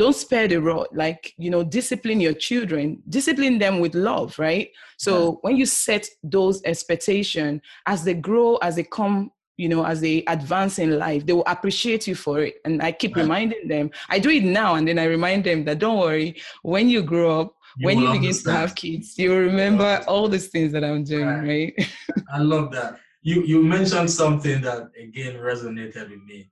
don't 0.00 0.16
spare 0.16 0.48
the 0.48 0.58
rod 0.58 0.86
like 0.92 1.34
you 1.36 1.50
know 1.50 1.62
discipline 1.62 2.20
your 2.22 2.32
children 2.32 3.02
discipline 3.10 3.58
them 3.58 3.80
with 3.80 3.94
love 3.94 4.38
right 4.38 4.70
so 4.96 5.12
yeah. 5.12 5.36
when 5.42 5.56
you 5.58 5.66
set 5.66 6.08
those 6.22 6.62
expectations 6.64 7.60
as 7.84 8.02
they 8.02 8.14
grow 8.14 8.56
as 8.68 8.76
they 8.76 8.82
come 8.82 9.30
you 9.58 9.68
know 9.68 9.84
as 9.84 10.00
they 10.00 10.24
advance 10.26 10.78
in 10.78 10.98
life 10.98 11.26
they 11.26 11.34
will 11.34 11.52
appreciate 11.54 12.06
you 12.06 12.14
for 12.14 12.40
it 12.40 12.54
and 12.64 12.82
i 12.82 12.90
keep 12.90 13.14
right. 13.14 13.22
reminding 13.24 13.68
them 13.68 13.90
i 14.08 14.18
do 14.18 14.30
it 14.30 14.42
now 14.42 14.76
and 14.76 14.88
then 14.88 14.98
i 14.98 15.04
remind 15.04 15.44
them 15.44 15.66
that 15.66 15.78
don't 15.78 15.98
worry 15.98 16.34
when 16.62 16.88
you 16.88 17.02
grow 17.02 17.42
up 17.42 17.54
you 17.76 17.84
when 17.84 17.98
you 17.98 18.06
begin 18.06 18.28
understand. 18.28 18.54
to 18.54 18.60
have 18.60 18.74
kids 18.74 19.18
you 19.18 19.34
remember 19.36 20.02
all 20.08 20.28
these 20.28 20.48
things 20.48 20.72
that 20.72 20.82
i'm 20.82 21.04
doing 21.04 21.26
right, 21.26 21.74
right? 21.76 21.90
i 22.32 22.38
love 22.38 22.72
that 22.72 22.98
you 23.20 23.42
you 23.42 23.62
mentioned 23.62 24.10
something 24.10 24.62
that 24.62 24.88
again 24.98 25.34
resonated 25.36 26.08
with 26.08 26.22
me 26.24 26.50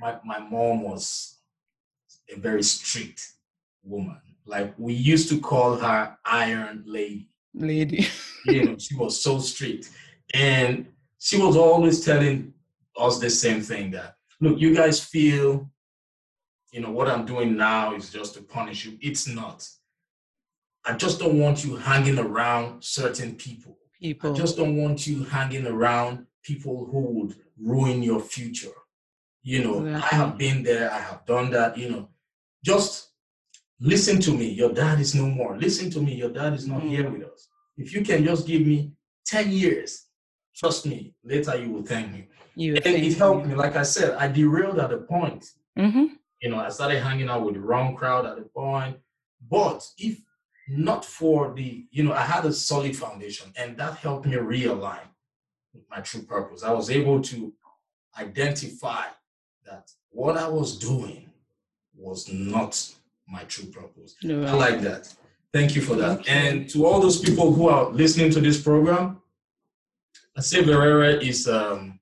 my, 0.00 0.16
my 0.24 0.40
mom 0.40 0.82
was 0.82 1.37
a 2.34 2.38
very 2.38 2.62
strict 2.62 3.32
woman. 3.82 4.20
Like 4.46 4.74
we 4.78 4.94
used 4.94 5.28
to 5.30 5.40
call 5.40 5.76
her 5.76 6.16
Iron 6.24 6.84
Lady. 6.86 7.28
Lady. 7.54 8.08
you 8.46 8.64
know, 8.64 8.78
she 8.78 8.94
was 8.96 9.20
so 9.20 9.38
strict. 9.38 9.90
And 10.34 10.86
she 11.18 11.38
was 11.38 11.56
always 11.56 12.04
telling 12.04 12.54
us 12.96 13.18
the 13.18 13.30
same 13.30 13.60
thing 13.60 13.90
that, 13.92 14.16
look, 14.40 14.58
you 14.58 14.74
guys 14.74 15.02
feel, 15.04 15.70
you 16.72 16.80
know, 16.80 16.90
what 16.90 17.08
I'm 17.08 17.24
doing 17.24 17.56
now 17.56 17.94
is 17.94 18.10
just 18.10 18.34
to 18.34 18.42
punish 18.42 18.84
you. 18.84 18.98
It's 19.00 19.26
not. 19.28 19.68
I 20.84 20.94
just 20.94 21.18
don't 21.18 21.38
want 21.38 21.64
you 21.64 21.76
hanging 21.76 22.18
around 22.18 22.82
certain 22.82 23.34
people. 23.34 23.76
People. 24.00 24.32
I 24.32 24.34
just 24.34 24.56
don't 24.56 24.76
want 24.76 25.06
you 25.06 25.24
hanging 25.24 25.66
around 25.66 26.26
people 26.42 26.86
who 26.90 27.00
would 27.00 27.36
ruin 27.60 28.02
your 28.02 28.20
future. 28.20 28.68
You 29.42 29.64
know, 29.64 29.86
exactly. 29.86 30.18
I 30.18 30.22
have 30.22 30.38
been 30.38 30.62
there, 30.62 30.92
I 30.92 30.98
have 30.98 31.24
done 31.26 31.50
that, 31.50 31.76
you 31.76 31.90
know. 31.90 32.08
Just 32.64 33.10
listen 33.80 34.20
to 34.20 34.32
me. 34.32 34.48
Your 34.50 34.72
dad 34.72 35.00
is 35.00 35.14
no 35.14 35.26
more. 35.26 35.56
Listen 35.56 35.90
to 35.90 36.00
me. 36.00 36.14
Your 36.14 36.30
dad 36.30 36.54
is 36.54 36.66
not 36.66 36.82
mm. 36.82 36.88
here 36.88 37.08
with 37.08 37.22
us. 37.22 37.48
If 37.76 37.94
you 37.94 38.02
can 38.02 38.24
just 38.24 38.46
give 38.46 38.66
me 38.66 38.92
10 39.26 39.50
years, 39.52 40.06
trust 40.56 40.86
me, 40.86 41.14
later 41.22 41.56
you 41.56 41.70
will 41.70 41.84
thank 41.84 42.12
me. 42.12 42.28
You 42.56 42.74
and 42.74 42.86
it 42.86 43.16
helped 43.16 43.46
me. 43.46 43.54
Like 43.54 43.76
I 43.76 43.84
said, 43.84 44.16
I 44.16 44.26
derailed 44.26 44.80
at 44.80 44.92
a 44.92 44.98
point. 44.98 45.46
Mm-hmm. 45.78 46.06
You 46.42 46.50
know, 46.50 46.58
I 46.58 46.70
started 46.70 47.00
hanging 47.02 47.28
out 47.28 47.44
with 47.44 47.54
the 47.54 47.60
wrong 47.60 47.94
crowd 47.94 48.26
at 48.26 48.38
a 48.38 48.42
point. 48.42 48.98
But 49.48 49.86
if 49.96 50.20
not 50.68 51.04
for 51.04 51.54
the, 51.54 51.86
you 51.90 52.02
know, 52.02 52.12
I 52.12 52.22
had 52.22 52.44
a 52.44 52.52
solid 52.52 52.96
foundation 52.96 53.52
and 53.56 53.76
that 53.78 53.98
helped 53.98 54.26
me 54.26 54.36
realign 54.36 55.06
with 55.72 55.84
my 55.88 56.00
true 56.00 56.22
purpose. 56.22 56.62
I 56.64 56.72
was 56.72 56.90
able 56.90 57.22
to 57.22 57.52
identify 58.18 59.04
that 59.64 59.90
what 60.10 60.36
I 60.36 60.48
was 60.48 60.76
doing 60.78 61.27
was 61.98 62.32
not 62.32 62.72
my 63.28 63.44
true 63.44 63.66
purpose. 63.66 64.16
No, 64.22 64.44
I 64.44 64.52
like 64.52 64.80
that. 64.80 65.12
Thank 65.52 65.74
you 65.74 65.82
for 65.82 65.96
that. 65.96 66.28
And 66.28 66.68
to 66.70 66.86
all 66.86 67.00
those 67.00 67.20
people 67.20 67.52
who 67.52 67.68
are 67.68 67.90
listening 67.90 68.30
to 68.32 68.40
this 68.40 68.60
program, 68.60 69.20
Eseverere 70.38 71.20
is 71.22 71.48
um, 71.48 71.98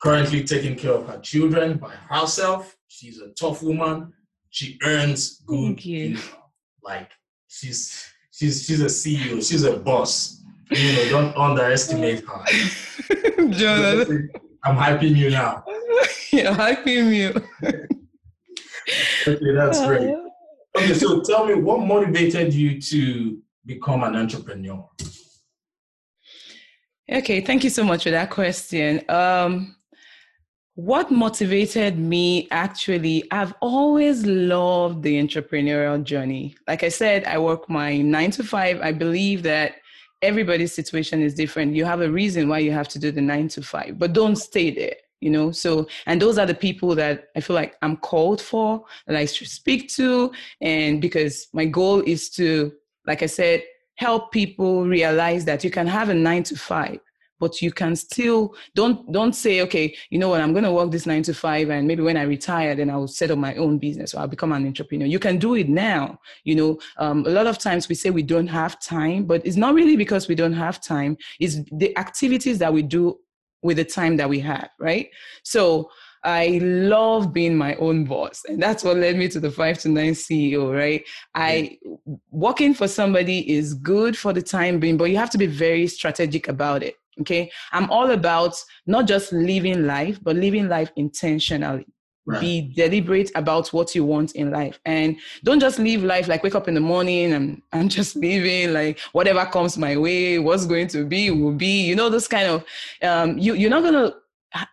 currently 0.00 0.44
taking 0.44 0.76
care 0.76 0.92
of 0.92 1.06
her 1.06 1.18
children 1.20 1.78
by 1.78 1.94
herself. 2.10 2.76
She's 2.88 3.20
a 3.20 3.28
tough 3.30 3.62
woman. 3.62 4.12
She 4.50 4.78
earns 4.82 5.42
good 5.46 5.84
income. 5.86 6.40
Like 6.82 7.10
she's 7.48 8.12
she's 8.32 8.64
she's 8.64 8.80
a 8.80 8.86
CEO. 8.86 9.36
She's 9.48 9.64
a 9.64 9.76
boss. 9.76 10.42
You 10.70 10.92
know, 10.92 11.08
don't 11.08 11.36
underestimate 11.36 12.24
her. 12.26 12.44
Jonathan. 13.50 14.30
I'm 14.64 14.76
hyping 14.76 15.16
you 15.16 15.30
now. 15.30 15.64
You're 16.30 16.52
hyping 16.52 17.14
you 17.14 17.32
okay, 19.26 19.54
that's 19.54 19.84
great. 19.86 20.14
Okay, 20.74 20.94
so 20.94 21.20
tell 21.20 21.44
me 21.44 21.52
what 21.52 21.80
motivated 21.80 22.54
you 22.54 22.80
to 22.80 23.38
become 23.66 24.02
an 24.04 24.16
entrepreneur? 24.16 24.88
Okay, 27.10 27.42
thank 27.42 27.62
you 27.62 27.68
so 27.68 27.84
much 27.84 28.04
for 28.04 28.10
that 28.10 28.30
question. 28.30 29.02
Um, 29.10 29.76
what 30.74 31.10
motivated 31.10 31.98
me 31.98 32.48
actually, 32.50 33.30
I've 33.30 33.52
always 33.60 34.24
loved 34.24 35.02
the 35.02 35.20
entrepreneurial 35.22 36.02
journey. 36.02 36.56
Like 36.66 36.82
I 36.82 36.88
said, 36.88 37.24
I 37.24 37.36
work 37.36 37.68
my 37.68 37.98
nine 37.98 38.30
to 38.32 38.42
five. 38.42 38.80
I 38.80 38.92
believe 38.92 39.42
that 39.42 39.74
everybody's 40.22 40.72
situation 40.72 41.20
is 41.20 41.34
different. 41.34 41.74
You 41.74 41.84
have 41.84 42.00
a 42.00 42.10
reason 42.10 42.48
why 42.48 42.60
you 42.60 42.72
have 42.72 42.88
to 42.88 42.98
do 42.98 43.12
the 43.12 43.20
nine 43.20 43.48
to 43.48 43.62
five, 43.62 43.98
but 43.98 44.14
don't 44.14 44.36
stay 44.36 44.70
there 44.70 44.96
you 45.22 45.30
know? 45.30 45.50
So 45.52 45.86
and 46.06 46.20
those 46.20 46.38
are 46.38 46.46
the 46.46 46.54
people 46.54 46.94
that 46.94 47.28
i 47.36 47.40
feel 47.40 47.56
like 47.56 47.76
i'm 47.82 47.96
called 47.96 48.40
for 48.40 48.84
that 49.06 49.16
i 49.16 49.24
should 49.24 49.48
speak 49.48 49.88
to 49.90 50.32
and 50.60 51.00
because 51.00 51.48
my 51.52 51.64
goal 51.64 52.00
is 52.00 52.30
to 52.30 52.72
like 53.06 53.22
i 53.22 53.26
said 53.26 53.62
help 53.96 54.32
people 54.32 54.86
realize 54.86 55.44
that 55.44 55.62
you 55.64 55.70
can 55.70 55.86
have 55.86 56.08
a 56.08 56.14
nine 56.14 56.42
to 56.42 56.56
five 56.56 56.98
but 57.38 57.60
you 57.60 57.72
can 57.72 57.96
still 57.96 58.54
don't 58.74 59.10
don't 59.12 59.34
say 59.34 59.60
okay 59.62 59.94
you 60.10 60.18
know 60.18 60.28
what? 60.28 60.40
I'm 60.40 60.52
going 60.52 60.64
to 60.64 60.72
work 60.72 60.90
this 60.90 61.06
nine 61.06 61.24
to 61.24 61.34
five 61.34 61.70
and 61.70 61.86
maybe 61.88 62.02
when 62.02 62.16
i 62.16 62.22
retire 62.22 62.74
then 62.74 62.88
i'll 62.88 63.08
set 63.08 63.30
up 63.32 63.38
my 63.38 63.54
own 63.56 63.78
business 63.78 64.14
or 64.14 64.20
i'll 64.20 64.28
become 64.28 64.52
an 64.52 64.66
entrepreneur. 64.66 65.06
You 65.06 65.18
can 65.18 65.38
do 65.38 65.54
it 65.54 65.68
now 65.68 66.18
you 66.44 66.54
know? 66.54 66.78
Um, 66.98 67.26
a 67.26 67.30
lot 67.30 67.46
of 67.46 67.58
times 67.58 67.88
we 67.88 67.96
say 67.96 68.10
we 68.10 68.22
don't 68.22 68.46
have 68.46 68.80
time 68.80 69.24
but 69.24 69.44
it's 69.44 69.56
not 69.56 69.74
really 69.74 69.96
because 69.96 70.28
we 70.28 70.36
don't 70.36 70.52
have 70.52 70.80
time. 70.80 71.16
It's 71.40 71.56
the 71.72 71.96
activities 71.98 72.58
that 72.58 72.72
we 72.72 72.82
do 72.82 73.18
with 73.62 73.76
the 73.76 73.84
time 73.84 74.16
that 74.16 74.28
we 74.28 74.40
have, 74.40 74.70
right? 74.78 75.08
So 75.42 75.90
I 76.24 76.60
love 76.62 77.32
being 77.32 77.56
my 77.56 77.74
own 77.76 78.04
boss. 78.04 78.42
And 78.46 78.62
that's 78.62 78.84
what 78.84 78.96
led 78.96 79.16
me 79.16 79.28
to 79.28 79.40
the 79.40 79.50
five 79.50 79.78
to 79.80 79.88
nine 79.88 80.12
CEO, 80.12 80.72
right? 80.72 81.04
I 81.34 81.78
working 82.30 82.74
for 82.74 82.86
somebody 82.86 83.50
is 83.50 83.74
good 83.74 84.16
for 84.16 84.32
the 84.32 84.42
time 84.42 84.78
being, 84.78 84.96
but 84.96 85.04
you 85.04 85.16
have 85.16 85.30
to 85.30 85.38
be 85.38 85.46
very 85.46 85.86
strategic 85.86 86.48
about 86.48 86.82
it. 86.82 86.94
Okay. 87.20 87.50
I'm 87.72 87.90
all 87.90 88.12
about 88.12 88.54
not 88.86 89.06
just 89.06 89.32
living 89.32 89.86
life, 89.86 90.18
but 90.22 90.36
living 90.36 90.68
life 90.68 90.90
intentionally. 90.96 91.86
Right. 92.24 92.40
Be 92.40 92.72
deliberate 92.76 93.32
about 93.34 93.72
what 93.72 93.96
you 93.96 94.04
want 94.04 94.36
in 94.36 94.52
life. 94.52 94.78
And 94.84 95.16
don't 95.42 95.58
just 95.58 95.80
live 95.80 96.04
life 96.04 96.28
like 96.28 96.44
wake 96.44 96.54
up 96.54 96.68
in 96.68 96.74
the 96.74 96.80
morning 96.80 97.32
and 97.32 97.60
I'm 97.72 97.88
just 97.88 98.14
living 98.14 98.72
like 98.72 99.00
whatever 99.12 99.44
comes 99.46 99.76
my 99.76 99.96
way, 99.96 100.38
what's 100.38 100.64
going 100.66 100.86
to 100.88 101.04
be 101.04 101.30
will 101.32 101.54
be. 101.54 101.82
You 101.82 101.96
know, 101.96 102.08
this 102.08 102.28
kind 102.28 102.46
of 102.46 102.64
um, 103.02 103.38
you 103.38 103.54
you're 103.54 103.70
not 103.70 103.82
gonna 103.82 104.14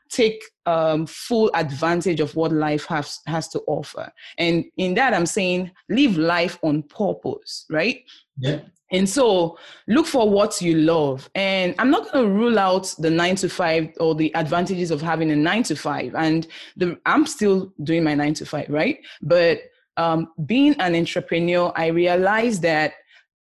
take 0.10 0.44
um, 0.66 1.06
full 1.06 1.50
advantage 1.54 2.20
of 2.20 2.36
what 2.36 2.52
life 2.52 2.86
has 2.86 3.20
has 3.26 3.48
to 3.50 3.62
offer. 3.68 4.12
And 4.38 4.66
in 4.78 4.94
that, 4.96 5.14
I'm 5.14 5.26
saying 5.26 5.72
live 5.90 6.18
life 6.18 6.60
on 6.62 6.84
purpose, 6.84 7.66
right? 7.70 8.04
Yeah. 8.40 8.60
And 8.92 9.08
so 9.08 9.58
look 9.88 10.08
for 10.08 10.30
what 10.30 10.62
you 10.62 10.76
love. 10.76 11.30
And 11.36 11.76
I'm 11.78 11.92
not 11.92 12.12
going 12.12 12.26
to 12.26 12.32
rule 12.32 12.58
out 12.58 12.94
the 12.98 13.10
nine 13.10 13.36
to 13.38 13.50
five 13.50 13.90
or 14.00 14.16
the 14.16 14.34
advantages 14.36 14.90
of 14.90 15.02
having 15.02 15.32
a 15.32 15.36
nine 15.36 15.64
to 15.64 15.76
five. 15.76 16.16
And 16.16 16.48
the, 16.76 17.00
I'm 17.06 17.28
still 17.28 17.72
doing 17.84 18.04
my 18.04 18.16
nine 18.16 18.34
to 18.36 18.46
five, 18.46 18.68
right? 18.70 19.00
But 19.22 19.62
um, 19.98 20.32
being 20.46 20.74
an 20.80 20.96
entrepreneur, 20.96 21.72
I 21.76 21.88
realized 21.88 22.62
that 22.64 22.94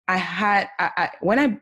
I 0.07 0.17
had, 0.17 0.69
I, 0.79 0.91
I, 0.97 1.09
when 1.21 1.39
I 1.39 1.59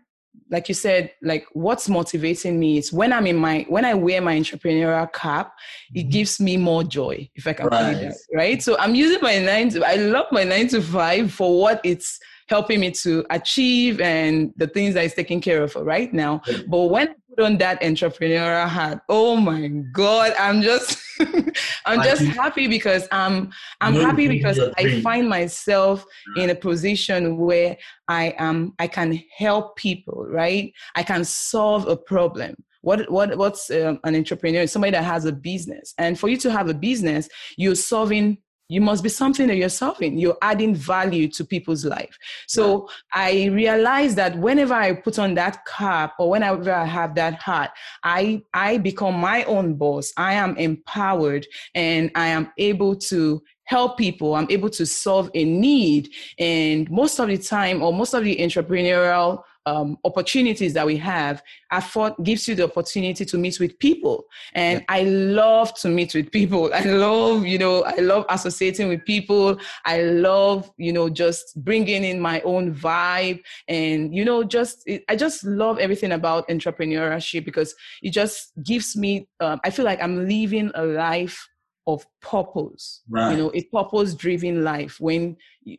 like 0.50 0.68
you 0.68 0.76
said, 0.76 1.12
like 1.24 1.48
what's 1.54 1.90
motivating 1.90 2.60
me 2.60 2.78
is 2.78 2.94
when 2.94 3.12
I'm 3.12 3.26
in 3.26 3.36
my 3.36 3.66
when 3.70 3.86
I 3.86 3.96
wear 3.96 4.22
my 4.22 4.38
entrepreneurial 4.38 5.12
cap, 5.12 5.54
it 5.94 6.02
mm-hmm. 6.02 6.10
gives 6.10 6.40
me 6.40 6.58
more 6.58 6.84
joy, 6.84 7.28
if 7.34 7.48
I 7.48 7.54
can 7.54 7.68
right. 7.68 7.94
that, 7.94 8.16
right? 8.34 8.62
So 8.62 8.78
I'm 8.78 8.94
using 8.94 9.20
my 9.22 9.40
nine 9.40 9.70
to 9.70 9.84
I 9.84 9.96
love 9.96 10.28
my 10.32 10.44
nine 10.44 10.68
to 10.70 10.82
five 10.82 11.34
for 11.34 11.60
what 11.60 11.82
it's 11.84 12.20
helping 12.48 12.80
me 12.80 12.92
to 12.92 13.26
achieve 13.30 14.02
and 14.02 14.54
the 14.58 14.68
things 14.68 14.94
that 14.94 15.06
is 15.06 15.14
taking 15.14 15.42
care 15.42 15.64
of 15.64 15.76
right 15.76 16.14
now. 16.14 16.42
But 16.68 16.86
when 16.86 17.10
I 17.10 17.16
put 17.30 17.46
on 17.46 17.58
that 17.58 17.82
entrepreneurial 17.82 18.68
hat, 18.68 19.02
oh 19.10 19.36
my 19.36 19.68
God, 19.92 20.34
I'm 20.40 20.62
just 20.62 21.02
I'm 21.86 22.02
just 22.02 22.26
happy 22.26 22.68
because 22.68 23.08
I'm 23.12 23.52
I'm 23.82 23.96
happy 23.96 24.28
because 24.28 24.60
I 24.78 24.88
find 25.02 25.30
myself 25.30 26.06
in 26.36 26.50
a 26.50 26.56
position 26.56 27.38
where 27.38 27.78
I 28.08 28.36
am 28.38 28.74
I 28.80 28.88
can 28.88 29.22
help 29.38 29.76
people, 29.76 30.26
right? 30.28 30.74
I 30.96 31.04
can 31.04 31.24
solve 31.24 31.88
a 31.88 31.98
problem 31.98 32.56
what 32.84 33.10
what 33.10 33.36
what's 33.38 33.72
um, 33.72 34.00
an 34.04 34.16
entrepreneur 34.16 34.68
somebody 34.68 34.92
that 34.92 35.04
has 35.04 35.26
a 35.26 35.32
business 35.32 35.94
and 35.98 36.20
for 36.20 36.28
you 36.28 36.38
to 36.38 36.52
have 36.52 36.68
a 36.70 36.74
business 36.74 37.30
you're 37.58 37.76
solving 37.76 38.38
you 38.70 38.82
must 38.82 39.04
be 39.04 39.10
something 39.10 39.48
that 39.48 39.56
you're 39.56 39.70
solving. 39.70 40.18
You're 40.18 40.38
adding 40.42 40.74
value 40.74 41.28
to 41.30 41.46
people's 41.46 41.86
life. 41.86 42.18
So 42.48 42.90
i 43.14 43.46
realize 43.48 44.16
that 44.16 44.38
whenever 44.38 44.74
i 44.74 44.94
put 44.94 45.20
on 45.20 45.36
that 45.36 45.66
cap 45.66 46.14
or 46.20 46.30
whenever 46.30 46.72
i 46.72 46.86
have 46.86 47.16
that 47.16 47.42
hat 47.42 47.76
i 48.04 48.42
i 48.54 48.78
become 48.78 49.16
my 49.16 49.44
own 49.46 49.76
boss. 49.76 50.14
I 50.18 50.34
am 50.34 50.56
empowered 50.58 51.46
and 51.76 52.12
i 52.16 52.28
am 52.28 52.52
able 52.58 52.96
to 52.96 53.42
help 53.66 53.98
people. 53.98 54.36
I'm 54.36 54.48
able 54.50 54.70
to 54.72 54.86
solve 54.86 55.30
a 55.34 55.44
need. 55.44 56.10
And 56.38 56.90
most 56.92 57.20
of 57.20 57.28
the 57.30 57.38
time 57.38 57.82
or 57.82 57.94
most 57.94 58.14
of 58.14 58.24
the 58.24 58.36
entrepreneurial 58.38 59.44
um, 59.66 59.98
opportunities 60.04 60.74
that 60.74 60.86
we 60.86 60.98
have, 60.98 61.42
afford 61.72 62.14
gives 62.24 62.48
you 62.48 62.56
the 62.56 62.66
opportunity 62.66 63.26
to 63.26 63.38
meet 63.38 63.60
with 63.60 63.78
people. 63.80 64.26
And 64.54 64.80
yeah. 64.80 64.86
I 64.90 65.04
love 65.04 65.74
to 65.76 65.90
meet 65.90 66.14
with 66.14 66.32
people. 66.32 66.72
I 66.74 66.84
love, 66.84 67.46
you 67.46 67.58
know, 67.58 67.84
I 67.84 67.96
love 67.98 68.26
associating 68.30 68.90
with 68.90 69.06
people. 69.06 69.60
I 69.86 70.02
love, 70.02 70.72
you 70.78 70.94
know, 70.94 71.10
just 71.10 71.62
bringing 71.64 72.04
in 72.04 72.20
my 72.20 72.42
own 72.42 72.74
vibe, 72.74 73.42
and 73.68 74.14
you 74.14 74.26
know, 74.26 74.44
just 74.44 74.84
it, 74.86 75.04
I 75.10 75.16
just 75.16 75.44
love 75.44 75.80
everything 75.80 76.12
about 76.12 76.48
entrepreneurship 76.48 77.46
because 77.46 77.76
it 78.02 78.12
just 78.12 78.52
gives 78.64 78.96
me. 78.96 79.28
Um, 79.40 79.60
I 79.64 79.70
feel 79.70 79.86
like 79.86 80.02
I'm 80.02 80.28
living 80.28 80.72
a 80.76 80.84
life 80.84 81.48
of 81.86 82.06
purpose 82.22 83.02
right. 83.10 83.32
you 83.32 83.38
know 83.38 83.52
a 83.54 83.64
purpose 83.66 84.14
driven 84.14 84.64
life. 84.64 85.00
When 85.00 85.36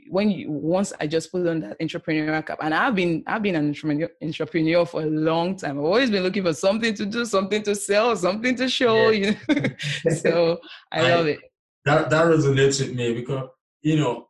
when 0.09 0.31
you 0.31 0.51
once 0.51 0.93
i 1.01 1.07
just 1.07 1.31
put 1.33 1.47
on 1.47 1.61
that 1.61 1.79
entrepreneurial 1.81 2.45
cap 2.45 2.59
and 2.63 2.73
i've 2.75 2.95
been 2.95 3.23
i've 3.27 3.43
been 3.43 3.55
an 3.55 3.69
entrepreneur, 3.69 4.09
entrepreneur 4.23 4.85
for 4.85 5.03
a 5.03 5.07
long 5.07 5.57
time. 5.57 5.79
I've 5.79 5.85
always 5.85 6.11
been 6.11 6.23
looking 6.23 6.43
for 6.43 6.53
something 6.53 6.95
to 6.95 7.07
do 7.07 7.25
something 7.25 7.63
to 7.63 7.75
sell 7.75 8.15
something 8.17 8.55
to 8.57 8.69
show 8.69 9.11
yeah. 9.11 9.35
you 9.49 9.55
know. 9.55 10.15
So 10.17 10.61
I, 10.93 11.01
I 11.01 11.15
love 11.15 11.27
it. 11.27 11.41
that 11.85 12.11
that 12.11 12.25
resonates 12.27 12.81
with 12.81 12.95
me 12.95 13.15
because 13.15 13.49
you 13.83 13.97
know 13.97 14.29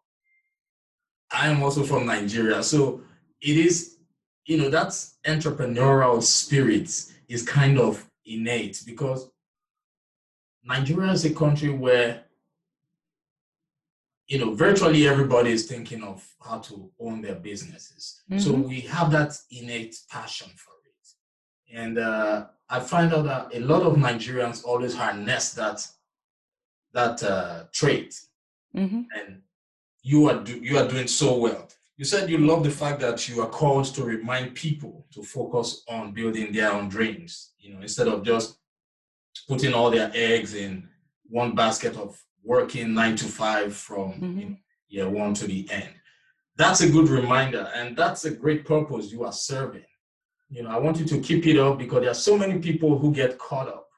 i 1.33 1.49
am 1.49 1.63
also 1.63 1.83
from 1.83 2.07
nigeria. 2.07 2.63
So 2.63 3.03
it 3.41 3.57
is 3.57 3.97
you 4.47 4.59
know 4.59 4.71
that 4.71 4.89
entrepreneurial 5.27 6.23
spirit 6.23 6.89
is 7.29 7.43
kind 7.43 7.79
of 7.79 8.09
innate 8.27 8.83
because 8.87 9.31
Nigeria 10.65 11.13
is 11.13 11.25
a 11.25 11.35
country 11.35 11.71
where 11.71 12.25
you 14.27 14.39
know 14.39 14.55
virtually 14.55 15.07
everybody 15.07 15.51
is 15.51 15.67
thinking 15.67 16.03
of 16.03 16.27
how 16.43 16.59
to 16.59 16.91
own 16.99 17.21
their 17.21 17.35
businesses. 17.35 18.23
Mm-hmm. 18.31 18.41
So 18.41 18.53
we 18.53 18.81
have 18.81 19.11
that 19.13 19.37
innate 19.51 19.97
passion 20.11 20.51
for 20.57 20.73
it, 20.87 21.79
and 21.79 21.99
uh, 21.99 22.47
I 22.69 22.81
find 22.81 23.13
out 23.13 23.25
that 23.25 23.55
a 23.55 23.61
lot 23.61 23.83
of 23.83 23.97
Nigerians 23.97 24.65
always 24.65 24.95
harness 24.95 25.53
that 25.55 25.87
that 26.93 27.23
uh, 27.23 27.65
trait, 27.73 28.19
mm-hmm. 28.75 29.03
and 29.19 29.43
you 30.03 30.31
are 30.31 30.43
do, 30.43 30.59
you 30.59 30.79
are 30.79 30.89
doing 30.89 31.07
so 31.07 31.37
well. 31.37 31.69
You 31.97 32.05
said 32.05 32.29
you 32.29 32.39
love 32.39 32.65
the 32.65 32.71
fact 32.71 33.01
that 33.01 33.29
you 33.29 33.41
are 33.43 33.49
called 33.49 33.85
to 33.95 34.05
remind 34.05 34.55
people 34.55 35.07
to 35.13 35.23
focus 35.23 35.85
on 35.89 36.13
building 36.13 36.53
their 36.53 36.73
own 36.73 36.89
dreams. 36.89 37.53
You 37.59 37.75
know, 37.75 37.83
instead 37.83 38.09
of 38.09 38.25
just 38.25 38.59
putting 39.49 39.75
all 39.75 39.91
their 39.91 40.11
eggs 40.15 40.55
in 40.55 40.89
one 41.29 41.55
basket 41.55 41.97
of 41.97 42.17
working 42.43 42.95
nine 42.95 43.17
to 43.17 43.25
five 43.25 43.75
from 43.75 44.13
mm-hmm. 44.13 44.53
year 44.89 45.09
one 45.09 45.35
to 45.35 45.47
the 45.47 45.69
end. 45.71 45.91
That's 46.57 46.83
a 46.83 46.91
good 46.91 47.09
reminder, 47.09 47.69
and 47.75 47.97
that's 47.97 48.25
a 48.25 48.31
great 48.31 48.65
purpose 48.65 49.11
you 49.11 49.25
are 49.25 49.33
serving. 49.33 49.85
You 50.51 50.63
know, 50.63 50.71
I 50.71 50.79
want 50.79 50.99
you 50.99 51.07
to 51.07 51.21
keep 51.21 51.47
it 51.47 51.59
up 51.59 51.79
because 51.79 52.03
there 52.03 52.11
are 52.11 52.15
so 52.15 52.39
many 52.39 52.59
people 52.59 52.99
who 52.99 53.13
get 53.13 53.39
caught 53.39 53.69
up 53.69 53.89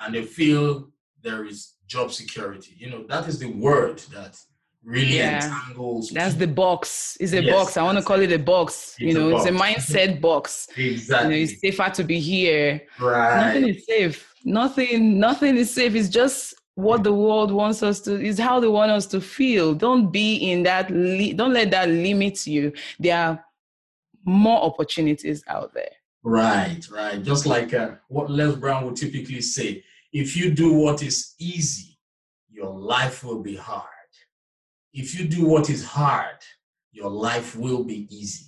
and 0.00 0.14
they 0.14 0.22
feel 0.22 0.90
there 1.22 1.44
is 1.46 1.74
job 1.86 2.12
security. 2.12 2.74
You 2.76 2.90
know, 2.90 3.04
that 3.08 3.26
is 3.28 3.38
the 3.38 3.50
word 3.50 3.98
that 4.12 4.38
really 4.84 5.16
yeah. 5.16 5.44
entangles. 5.44 6.10
That's 6.10 6.34
the 6.34 6.46
box. 6.46 7.16
It's 7.20 7.32
a 7.32 7.42
yes, 7.42 7.54
box. 7.54 7.76
I 7.76 7.82
want 7.82 7.98
to 7.98 8.04
call 8.04 8.20
it 8.20 8.32
a 8.32 8.38
box. 8.38 8.94
you 8.98 9.14
know, 9.14 9.28
a 9.28 9.32
box. 9.32 9.46
it's 9.46 9.54
a 9.54 9.58
mindset 9.58 10.20
box. 10.20 10.68
Exactly. 10.76 11.40
You 11.40 11.46
know, 11.46 11.52
it's 11.52 11.60
safer 11.60 11.90
to 11.90 12.04
be 12.04 12.20
here. 12.20 12.82
Right. 13.00 13.46
Nothing 13.46 13.68
is 13.68 13.86
safe. 13.86 14.34
Nothing. 14.44 15.18
Nothing 15.18 15.56
is 15.56 15.72
safe. 15.72 15.94
It's 15.94 16.08
just 16.08 16.54
what 16.74 17.02
the 17.02 17.12
world 17.12 17.50
wants 17.50 17.82
us 17.82 18.00
to. 18.02 18.20
Is 18.20 18.38
how 18.38 18.60
they 18.60 18.68
want 18.68 18.90
us 18.90 19.06
to 19.06 19.20
feel. 19.20 19.74
Don't 19.74 20.10
be 20.10 20.36
in 20.50 20.62
that. 20.64 20.90
Li- 20.90 21.32
don't 21.32 21.52
let 21.52 21.70
that 21.70 21.88
limit 21.88 22.46
you. 22.46 22.72
There 22.98 23.16
are 23.16 23.44
more 24.24 24.62
opportunities 24.62 25.42
out 25.48 25.72
there. 25.74 25.92
Right. 26.22 26.80
Right. 26.90 27.22
Just 27.22 27.46
like 27.46 27.74
uh, 27.74 27.92
what 28.08 28.30
Les 28.30 28.54
Brown 28.56 28.84
would 28.86 28.96
typically 28.96 29.40
say: 29.40 29.82
If 30.12 30.36
you 30.36 30.50
do 30.50 30.74
what 30.74 31.02
is 31.02 31.34
easy, 31.38 31.98
your 32.50 32.72
life 32.78 33.24
will 33.24 33.42
be 33.42 33.56
hard 33.56 33.88
if 34.94 35.18
you 35.18 35.26
do 35.26 35.44
what 35.44 35.68
is 35.68 35.84
hard, 35.84 36.36
your 36.92 37.10
life 37.10 37.56
will 37.56 37.82
be 37.82 38.06
easy. 38.16 38.46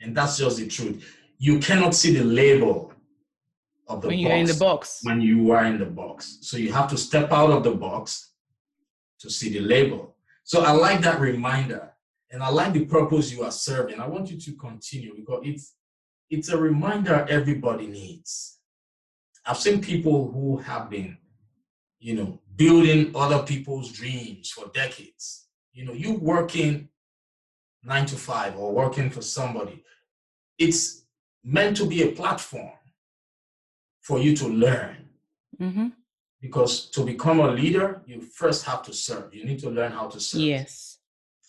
And 0.00 0.14
that's 0.14 0.36
just 0.36 0.58
the 0.58 0.66
truth. 0.66 1.16
You 1.38 1.60
cannot 1.60 1.94
see 1.94 2.12
the 2.12 2.24
label 2.24 2.92
of 3.86 4.02
the 4.02 4.08
when 4.08 4.16
box 4.16 4.22
you're 4.22 4.36
in 4.36 4.46
the 4.46 4.54
box. 4.54 5.00
When 5.02 5.20
you 5.20 5.52
are 5.52 5.64
in 5.64 5.78
the 5.78 5.86
box. 5.86 6.38
So 6.42 6.56
you 6.56 6.72
have 6.72 6.90
to 6.90 6.98
step 6.98 7.30
out 7.32 7.50
of 7.50 7.62
the 7.62 7.70
box 7.70 8.32
to 9.20 9.30
see 9.30 9.50
the 9.50 9.60
label. 9.60 10.16
So 10.42 10.62
I 10.62 10.72
like 10.72 11.00
that 11.02 11.20
reminder. 11.20 11.92
And 12.32 12.42
I 12.42 12.48
like 12.48 12.72
the 12.72 12.84
purpose 12.86 13.32
you 13.32 13.44
are 13.44 13.52
serving. 13.52 14.00
I 14.00 14.08
want 14.08 14.30
you 14.30 14.40
to 14.40 14.52
continue 14.56 15.14
because 15.14 15.42
it's 15.44 15.74
it's 16.28 16.48
a 16.48 16.56
reminder 16.56 17.24
everybody 17.28 17.86
needs. 17.86 18.58
I've 19.46 19.58
seen 19.58 19.80
people 19.80 20.32
who 20.32 20.56
have 20.56 20.90
been, 20.90 21.16
you 22.00 22.14
know, 22.16 22.40
building 22.56 23.12
other 23.14 23.44
people's 23.44 23.92
dreams 23.92 24.50
for 24.50 24.64
decades 24.74 25.43
you 25.74 25.84
know, 25.84 25.92
you 25.92 26.14
working 26.14 26.88
nine 27.82 28.06
to 28.06 28.16
five 28.16 28.56
or 28.56 28.72
working 28.72 29.10
for 29.10 29.20
somebody, 29.20 29.84
it's 30.58 31.04
meant 31.42 31.76
to 31.76 31.86
be 31.86 32.02
a 32.02 32.12
platform 32.12 32.72
for 34.00 34.18
you 34.18 34.34
to 34.36 34.48
learn. 34.48 34.96
Mm-hmm. 35.60 35.88
Because 36.40 36.90
to 36.90 37.04
become 37.04 37.40
a 37.40 37.50
leader, 37.50 38.02
you 38.06 38.20
first 38.20 38.64
have 38.64 38.82
to 38.82 38.92
serve. 38.92 39.34
You 39.34 39.44
need 39.44 39.58
to 39.60 39.70
learn 39.70 39.92
how 39.92 40.08
to 40.08 40.20
serve. 40.20 40.42
Yes. 40.42 40.98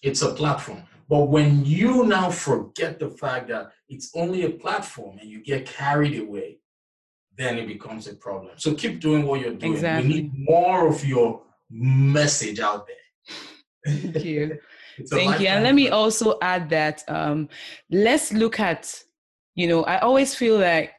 It's 0.01 0.21
a 0.21 0.33
platform. 0.33 0.83
But 1.07 1.27
when 1.27 1.65
you 1.65 2.05
now 2.05 2.29
forget 2.29 2.99
the 2.99 3.09
fact 3.09 3.49
that 3.49 3.71
it's 3.89 4.11
only 4.15 4.45
a 4.45 4.49
platform 4.49 5.19
and 5.19 5.29
you 5.29 5.43
get 5.43 5.65
carried 5.65 6.19
away, 6.19 6.59
then 7.38 7.57
it 7.57 7.67
becomes 7.67 8.07
a 8.07 8.15
problem. 8.15 8.53
So 8.55 8.73
keep 8.73 8.99
doing 9.01 9.25
what 9.25 9.41
you're 9.41 9.53
doing. 9.53 9.73
Exactly. 9.73 10.07
We 10.07 10.13
need 10.15 10.31
more 10.33 10.88
of 10.88 11.05
your 11.05 11.41
message 11.69 12.59
out 12.59 12.88
there. 12.88 12.95
Thank 13.86 14.24
you. 14.24 14.60
Thank 15.10 15.39
you. 15.41 15.48
And 15.48 15.63
let 15.63 15.76
me 15.76 15.89
also 15.89 16.38
add 16.41 16.69
that 16.69 17.04
um, 17.08 17.50
let's 17.91 18.32
look 18.32 18.60
at, 18.60 19.04
you 19.56 19.67
know, 19.67 19.84
I 19.84 20.00
always 20.00 20.34
feel 20.34 20.58
like 20.58 20.93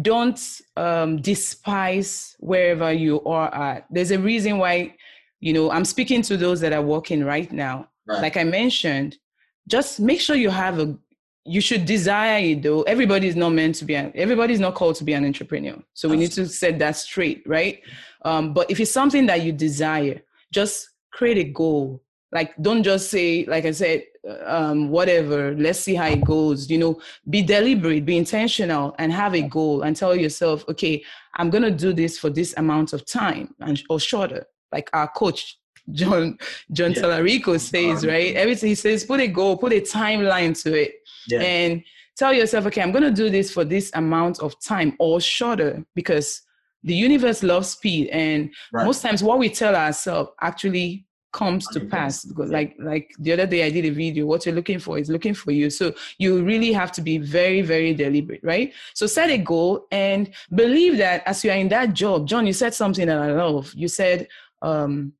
don't 0.00 0.40
um, 0.76 1.20
despise 1.20 2.34
wherever 2.40 2.92
you 2.92 3.22
are 3.24 3.54
at. 3.54 3.86
There's 3.90 4.10
a 4.10 4.18
reason 4.18 4.56
why 4.56 4.94
you 5.42 5.52
know, 5.52 5.72
I'm 5.72 5.84
speaking 5.84 6.22
to 6.22 6.36
those 6.36 6.60
that 6.60 6.72
are 6.72 6.80
working 6.80 7.24
right 7.24 7.50
now. 7.52 7.88
Right. 8.06 8.22
Like 8.22 8.36
I 8.36 8.44
mentioned, 8.44 9.18
just 9.68 9.98
make 9.98 10.20
sure 10.20 10.36
you 10.36 10.50
have 10.50 10.78
a 10.78 10.96
you 11.44 11.60
should 11.60 11.84
desire 11.84 12.38
it 12.38 12.62
though. 12.62 12.82
Everybody 12.82 13.26
is 13.26 13.34
not 13.34 13.50
meant 13.50 13.74
to 13.76 13.84
be 13.84 13.96
an 13.96 14.12
everybody 14.14 14.54
is 14.54 14.60
not 14.60 14.76
called 14.76 14.94
to 14.96 15.04
be 15.04 15.12
an 15.12 15.24
entrepreneur. 15.24 15.76
So 15.94 16.08
we 16.08 16.16
need 16.16 16.30
to 16.32 16.46
set 16.46 16.78
that 16.78 16.96
straight, 16.96 17.42
right? 17.44 17.82
Um, 18.24 18.54
but 18.54 18.70
if 18.70 18.78
it's 18.78 18.92
something 18.92 19.26
that 19.26 19.42
you 19.42 19.50
desire, 19.50 20.22
just 20.52 20.88
create 21.12 21.38
a 21.38 21.44
goal. 21.44 22.04
Like 22.32 22.54
don't 22.62 22.82
just 22.82 23.10
say, 23.10 23.44
like 23.46 23.64
I 23.66 23.72
said, 23.72 24.04
um, 24.44 24.88
whatever, 24.88 25.54
let's 25.54 25.80
see 25.80 25.94
how 25.94 26.06
it 26.06 26.24
goes. 26.24 26.70
You 26.70 26.78
know, 26.78 27.00
be 27.28 27.42
deliberate, 27.42 28.06
be 28.06 28.16
intentional, 28.16 28.94
and 28.98 29.12
have 29.12 29.34
a 29.34 29.42
goal 29.42 29.82
and 29.82 29.94
tell 29.94 30.16
yourself, 30.16 30.64
okay, 30.68 31.04
I'm 31.34 31.50
gonna 31.50 31.70
do 31.70 31.92
this 31.92 32.18
for 32.18 32.30
this 32.30 32.54
amount 32.56 32.92
of 32.92 33.04
time 33.04 33.54
and 33.60 33.80
or 33.90 34.00
shorter 34.00 34.46
like 34.72 34.88
our 34.92 35.08
coach 35.08 35.58
John 35.92 36.38
John 36.72 36.92
yeah. 36.92 37.02
Tallarico 37.02 37.58
says, 37.58 38.06
right? 38.06 38.34
Everything 38.36 38.68
he 38.68 38.74
says, 38.76 39.04
put 39.04 39.20
a 39.20 39.26
goal, 39.26 39.56
put 39.56 39.72
a 39.72 39.80
timeline 39.80 40.60
to 40.62 40.74
it, 40.80 40.94
yeah. 41.26 41.40
and 41.40 41.82
tell 42.16 42.32
yourself, 42.32 42.66
okay, 42.66 42.80
I'm 42.80 42.92
going 42.92 43.02
to 43.02 43.10
do 43.10 43.28
this 43.28 43.50
for 43.50 43.64
this 43.64 43.90
amount 43.94 44.38
of 44.38 44.54
time 44.60 44.94
or 45.00 45.20
shorter 45.20 45.84
because 45.96 46.40
the 46.84 46.94
universe 46.94 47.42
loves 47.42 47.70
speed, 47.70 48.08
and 48.10 48.50
right. 48.72 48.86
most 48.86 49.02
times 49.02 49.24
what 49.24 49.40
we 49.40 49.48
tell 49.48 49.74
ourselves 49.74 50.30
actually 50.40 51.04
comes 51.32 51.66
to 51.68 51.80
pass. 51.80 52.26
Like 52.36 52.76
like 52.78 53.14
the 53.18 53.32
other 53.32 53.46
day 53.46 53.64
i 53.64 53.70
did 53.70 53.84
a 53.84 53.90
video 53.90 54.26
what 54.26 54.46
you're 54.46 54.54
looking 54.54 54.78
for 54.78 54.98
is 54.98 55.08
looking 55.08 55.34
for 55.34 55.50
you. 55.50 55.70
So 55.70 55.94
you 56.18 56.44
really 56.44 56.72
have 56.72 56.92
to 56.92 57.02
be 57.02 57.18
very 57.18 57.62
very 57.62 57.94
deliberate 57.94 58.40
right? 58.42 58.72
So 58.94 59.06
set 59.06 59.30
a 59.30 59.38
goal 59.38 59.86
and 59.90 60.30
believe 60.54 60.98
that 60.98 61.22
as 61.26 61.44
you 61.44 61.50
are 61.50 61.56
in 61.56 61.68
that 61.68 61.94
job 61.94 62.26
john 62.26 62.46
you 62.46 62.52
said 62.52 62.74
something 62.74 63.06
that 63.06 63.18
i 63.18 63.32
love. 63.32 63.72
You 63.74 63.88
said 63.88 64.28
um, 64.62 65.12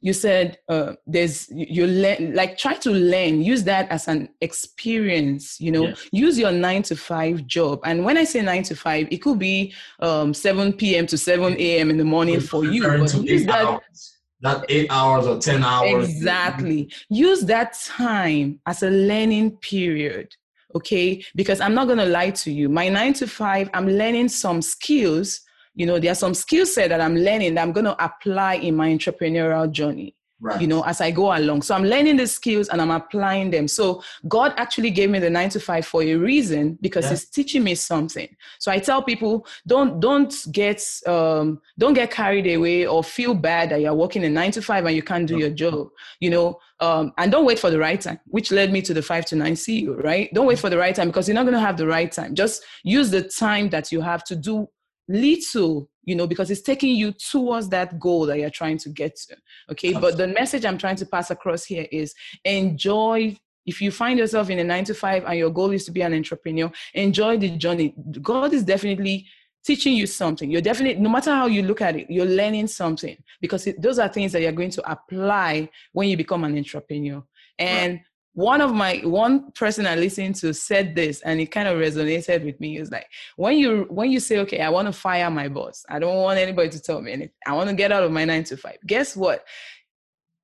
you 0.00 0.12
said 0.12 0.58
uh, 0.68 0.92
there's 1.06 1.48
you 1.50 1.86
learn 1.86 2.34
like 2.34 2.58
try 2.58 2.74
to 2.74 2.90
learn. 2.90 3.42
Use 3.42 3.64
that 3.64 3.88
as 3.90 4.08
an 4.08 4.28
experience 4.40 5.60
you 5.60 5.72
know? 5.72 5.88
Yes. 5.88 6.08
use 6.12 6.38
your 6.38 6.52
nine 6.52 6.82
to 6.84 6.96
five 6.96 7.46
job. 7.46 7.80
And 7.84 8.04
when 8.04 8.16
i 8.16 8.24
say 8.24 8.42
nine 8.42 8.62
to 8.64 8.76
five 8.76 9.08
it 9.10 9.18
could 9.18 9.38
be 9.38 9.72
um, 10.00 10.34
7 10.34 10.72
p.m 10.74 11.06
to 11.06 11.18
7 11.18 11.56
a.m 11.58 11.90
in 11.90 11.96
the 11.96 12.04
morning 12.04 12.40
for 12.40 12.64
you 12.64 12.82
but 12.82 13.14
use 13.22 13.46
that 13.46 13.64
hours. 13.64 14.15
Not 14.40 14.64
eight 14.68 14.90
hours 14.90 15.26
or 15.26 15.38
10 15.38 15.64
hours. 15.64 16.08
Exactly. 16.08 16.90
Use 17.08 17.40
that 17.42 17.74
time 17.84 18.60
as 18.66 18.82
a 18.82 18.90
learning 18.90 19.52
period 19.58 20.34
okay? 20.74 21.24
Because 21.34 21.60
i'm 21.60 21.74
not 21.74 21.86
going 21.86 21.98
to 21.98 22.06
lie 22.06 22.30
to 22.30 22.50
you 22.50 22.68
my 22.68 22.88
nine 22.88 23.14
to 23.14 23.26
five 23.26 23.70
i'm 23.72 23.86
learning 23.88 24.28
some 24.28 24.60
skills. 24.60 25.40
You 25.76 25.84
know, 25.84 25.98
there 25.98 26.10
are 26.10 26.16
some 26.16 26.32
skill 26.32 26.64
set 26.64 26.88
that 26.88 27.02
I'm 27.02 27.14
learning 27.14 27.54
that 27.54 27.62
I'm 27.62 27.72
going 27.72 27.84
to 27.84 28.04
apply 28.04 28.54
in 28.54 28.74
my 28.74 28.88
entrepreneurial 28.88 29.70
journey. 29.70 30.16
Right. 30.38 30.60
You 30.60 30.66
know, 30.66 30.82
as 30.82 31.00
I 31.00 31.10
go 31.10 31.34
along. 31.34 31.62
So 31.62 31.74
I'm 31.74 31.84
learning 31.84 32.18
the 32.18 32.26
skills 32.26 32.68
and 32.68 32.82
I'm 32.82 32.90
applying 32.90 33.50
them. 33.50 33.66
So 33.66 34.02
God 34.28 34.52
actually 34.58 34.90
gave 34.90 35.08
me 35.08 35.18
the 35.18 35.30
nine 35.30 35.48
to 35.50 35.60
five 35.60 35.86
for 35.86 36.02
a 36.02 36.14
reason 36.14 36.78
because 36.82 37.04
yeah. 37.06 37.10
He's 37.10 37.24
teaching 37.30 37.64
me 37.64 37.74
something. 37.74 38.28
So 38.58 38.70
I 38.70 38.78
tell 38.78 39.02
people, 39.02 39.46
don't 39.66 39.98
don't 39.98 40.34
get 40.52 40.82
um, 41.06 41.62
don't 41.78 41.94
get 41.94 42.10
carried 42.10 42.46
away 42.54 42.86
or 42.86 43.02
feel 43.02 43.32
bad 43.32 43.70
that 43.70 43.80
you're 43.80 43.94
working 43.94 44.24
a 44.24 44.28
nine 44.28 44.50
to 44.52 44.62
five 44.62 44.84
and 44.84 44.94
you 44.94 45.02
can't 45.02 45.26
do 45.26 45.38
your 45.38 45.50
job. 45.50 45.88
You 46.20 46.30
know, 46.30 46.60
um, 46.80 47.14
and 47.16 47.32
don't 47.32 47.46
wait 47.46 47.58
for 47.58 47.70
the 47.70 47.78
right 47.78 48.00
time, 48.00 48.20
which 48.26 48.52
led 48.52 48.70
me 48.70 48.82
to 48.82 48.92
the 48.92 49.02
five 49.02 49.24
to 49.26 49.36
nine 49.36 49.54
CEO. 49.54 50.02
Right? 50.04 50.28
Don't 50.34 50.46
wait 50.46 50.58
for 50.58 50.68
the 50.68 50.76
right 50.76 50.94
time 50.94 51.08
because 51.08 51.28
you're 51.28 51.34
not 51.34 51.44
going 51.44 51.54
to 51.54 51.60
have 51.60 51.78
the 51.78 51.86
right 51.86 52.12
time. 52.12 52.34
Just 52.34 52.62
use 52.84 53.10
the 53.10 53.22
time 53.22 53.70
that 53.70 53.90
you 53.90 54.02
have 54.02 54.22
to 54.24 54.36
do 54.36 54.68
little 55.08 55.88
you 56.06 56.14
know 56.14 56.26
because 56.26 56.50
it's 56.50 56.62
taking 56.62 56.94
you 56.96 57.12
towards 57.12 57.68
that 57.68 57.98
goal 57.98 58.24
that 58.24 58.38
you're 58.38 58.48
trying 58.48 58.78
to 58.78 58.88
get 58.88 59.16
to 59.16 59.36
okay? 59.70 59.92
But 59.92 60.16
the 60.16 60.28
message 60.28 60.64
i'm 60.64 60.78
trying 60.78 60.96
to 60.96 61.06
pass 61.06 61.30
across 61.30 61.64
here 61.64 61.86
is 61.92 62.14
enjoy 62.44 63.36
if 63.66 63.82
you 63.82 63.90
find 63.90 64.18
yourself 64.18 64.48
in 64.48 64.58
a 64.60 64.64
nine 64.64 64.84
to 64.84 64.94
five 64.94 65.24
and 65.24 65.38
your 65.38 65.50
goal 65.50 65.72
is 65.72 65.84
to 65.84 65.90
be 65.90 66.00
an 66.00 66.14
entrepreneur 66.14 66.70
enjoy 66.94 67.36
the 67.36 67.50
journey. 67.50 67.94
God 68.22 68.54
is 68.54 68.62
definitely 68.62 69.26
teaching 69.64 69.94
you 69.94 70.06
something. 70.06 70.48
You're 70.48 70.60
definitely 70.62 71.02
no 71.02 71.10
matter 71.10 71.32
how 71.32 71.46
you 71.46 71.62
look 71.62 71.82
at 71.82 71.96
it 71.96 72.08
you're 72.08 72.24
learning 72.24 72.68
something 72.68 73.16
because 73.40 73.66
it, 73.66 73.82
those 73.82 73.98
are 73.98 74.08
things 74.08 74.32
that 74.32 74.40
you're 74.40 74.52
going 74.52 74.70
to 74.70 74.90
apply 74.90 75.68
when 75.92 76.08
you 76.08 76.16
become 76.16 76.44
an 76.44 76.56
entrepreneur. 76.56 77.22
And 77.58 77.94
right 77.94 78.02
one 78.36 78.60
of 78.60 78.74
my 78.74 78.98
one 78.98 79.50
person 79.52 79.86
I 79.86 79.94
listened 79.96 80.34
to 80.36 80.52
said 80.52 80.94
this 80.94 81.22
and 81.22 81.40
it 81.40 81.46
kind 81.46 81.66
of 81.66 81.78
resonated 81.78 82.44
with 82.44 82.60
me. 82.60 82.76
It's 82.76 82.90
like 82.90 83.08
when 83.36 83.56
you 83.56 83.86
when 83.88 84.10
you 84.10 84.20
say, 84.20 84.40
okay, 84.40 84.60
I 84.60 84.68
want 84.68 84.86
to 84.88 84.92
fire 84.92 85.30
my 85.30 85.48
boss. 85.48 85.86
I 85.88 85.98
don't 85.98 86.16
want 86.16 86.38
anybody 86.38 86.68
to 86.68 86.78
tell 86.78 87.00
me 87.00 87.12
anything. 87.12 87.32
I 87.46 87.54
want 87.54 87.70
to 87.70 87.74
get 87.74 87.92
out 87.92 88.02
of 88.02 88.12
my 88.12 88.26
nine 88.26 88.44
to 88.44 88.58
five. 88.58 88.76
Guess 88.86 89.16
what? 89.16 89.46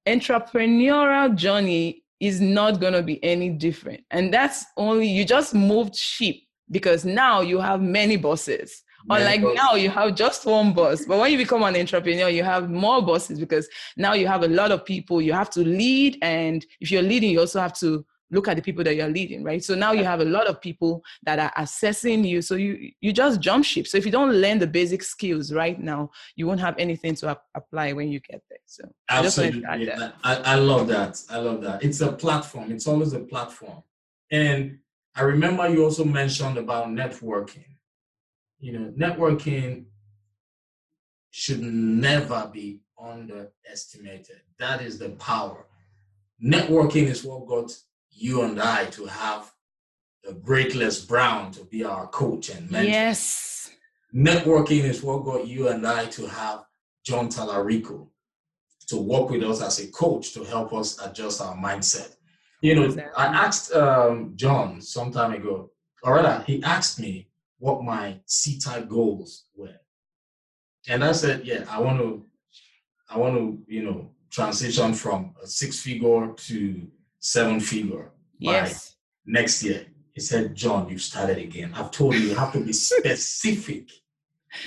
Entrepreneurial 0.08 1.36
journey 1.36 2.02
is 2.18 2.40
not 2.40 2.80
gonna 2.80 3.02
be 3.02 3.22
any 3.22 3.50
different. 3.50 4.02
And 4.10 4.32
that's 4.32 4.64
only 4.78 5.06
you 5.06 5.26
just 5.26 5.54
moved 5.54 5.94
sheep 5.94 6.48
because 6.70 7.04
now 7.04 7.42
you 7.42 7.58
have 7.58 7.82
many 7.82 8.16
bosses 8.16 8.84
Unlike 9.10 9.42
now, 9.54 9.74
you 9.74 9.90
have 9.90 10.14
just 10.14 10.46
one 10.46 10.72
boss. 10.72 11.04
But 11.04 11.18
when 11.18 11.32
you 11.32 11.38
become 11.38 11.62
an 11.62 11.76
entrepreneur, 11.76 12.28
you 12.28 12.44
have 12.44 12.70
more 12.70 13.02
bosses 13.02 13.38
because 13.38 13.68
now 13.96 14.12
you 14.12 14.26
have 14.26 14.42
a 14.42 14.48
lot 14.48 14.70
of 14.72 14.84
people 14.84 15.20
you 15.20 15.32
have 15.32 15.50
to 15.50 15.60
lead. 15.60 16.18
And 16.22 16.64
if 16.80 16.90
you're 16.90 17.02
leading, 17.02 17.30
you 17.30 17.40
also 17.40 17.60
have 17.60 17.74
to 17.78 18.04
look 18.32 18.48
at 18.48 18.56
the 18.56 18.62
people 18.62 18.82
that 18.82 18.96
you're 18.96 19.08
leading, 19.08 19.44
right? 19.44 19.62
So 19.62 19.74
now 19.74 19.92
you 19.92 20.04
have 20.04 20.20
a 20.20 20.24
lot 20.24 20.46
of 20.46 20.60
people 20.60 21.04
that 21.24 21.38
are 21.38 21.52
assessing 21.56 22.24
you. 22.24 22.42
So 22.42 22.54
you 22.54 22.90
you 23.00 23.12
just 23.12 23.40
jump 23.40 23.64
ship. 23.64 23.86
So 23.86 23.98
if 23.98 24.06
you 24.06 24.10
don't 24.10 24.32
learn 24.32 24.58
the 24.58 24.66
basic 24.66 25.02
skills 25.02 25.52
right 25.52 25.78
now, 25.78 26.10
you 26.34 26.46
won't 26.46 26.60
have 26.60 26.74
anything 26.78 27.14
to 27.16 27.28
ap- 27.30 27.44
apply 27.54 27.92
when 27.92 28.08
you 28.08 28.20
get 28.20 28.42
there. 28.48 28.58
So 28.64 28.84
absolutely, 29.10 29.64
I, 29.66 30.10
I, 30.24 30.36
I 30.36 30.54
love 30.56 30.88
that. 30.88 31.22
I 31.28 31.38
love 31.38 31.60
that. 31.62 31.84
It's 31.84 32.00
a 32.00 32.10
platform. 32.10 32.72
It's 32.72 32.86
always 32.86 33.12
a 33.12 33.20
platform. 33.20 33.82
And 34.30 34.78
I 35.14 35.22
remember 35.22 35.68
you 35.68 35.84
also 35.84 36.04
mentioned 36.04 36.56
about 36.56 36.88
networking 36.88 37.71
you 38.62 38.72
know, 38.72 38.92
networking 38.96 39.84
should 41.30 41.60
never 41.60 42.48
be 42.52 42.80
underestimated. 42.98 44.40
That 44.58 44.80
is 44.80 44.98
the 44.98 45.10
power. 45.10 45.66
Networking 46.42 47.08
is 47.08 47.24
what 47.24 47.46
got 47.46 47.72
you 48.12 48.42
and 48.42 48.60
I 48.60 48.84
to 48.86 49.06
have 49.06 49.52
the 50.22 50.34
great 50.34 50.76
Les 50.76 51.04
Brown 51.04 51.50
to 51.52 51.64
be 51.64 51.82
our 51.84 52.06
coach 52.06 52.50
and 52.50 52.70
mentor. 52.70 52.88
Yes. 52.88 53.70
Networking 54.14 54.84
is 54.84 55.02
what 55.02 55.24
got 55.24 55.48
you 55.48 55.68
and 55.68 55.84
I 55.84 56.04
to 56.06 56.26
have 56.26 56.64
John 57.04 57.28
Tallarico 57.28 58.06
to 58.86 58.96
work 58.96 59.30
with 59.30 59.42
us 59.42 59.60
as 59.60 59.80
a 59.80 59.90
coach 59.90 60.34
to 60.34 60.44
help 60.44 60.72
us 60.72 61.04
adjust 61.04 61.40
our 61.40 61.56
mindset. 61.56 62.14
You 62.60 62.76
know, 62.76 63.02
I 63.16 63.26
asked 63.26 63.72
um, 63.72 64.34
John 64.36 64.80
some 64.80 65.10
time 65.10 65.32
ago, 65.32 65.72
or 66.04 66.14
rather, 66.14 66.44
he 66.46 66.62
asked 66.62 67.00
me, 67.00 67.28
what 67.62 67.84
my 67.84 68.18
C-type 68.26 68.88
goals 68.88 69.44
were. 69.54 69.78
And 70.88 71.04
I 71.04 71.12
said, 71.12 71.46
yeah, 71.46 71.64
I 71.70 71.80
want 71.80 72.00
to, 72.00 72.26
I 73.08 73.16
want 73.16 73.36
to, 73.36 73.62
you 73.68 73.84
know, 73.84 74.10
transition 74.30 74.92
from 74.94 75.36
a 75.40 75.46
six 75.46 75.78
figure 75.78 76.32
to 76.36 76.88
seven 77.20 77.60
figure 77.60 78.10
yes. 78.40 78.96
by 79.24 79.38
next 79.38 79.62
year. 79.62 79.86
He 80.12 80.20
said, 80.20 80.56
John, 80.56 80.88
you've 80.88 81.02
started 81.02 81.38
again. 81.38 81.72
I've 81.76 81.92
told 81.92 82.14
you, 82.14 82.30
you 82.30 82.34
have 82.34 82.52
to 82.54 82.58
be 82.64 82.72
specific. 82.72 83.90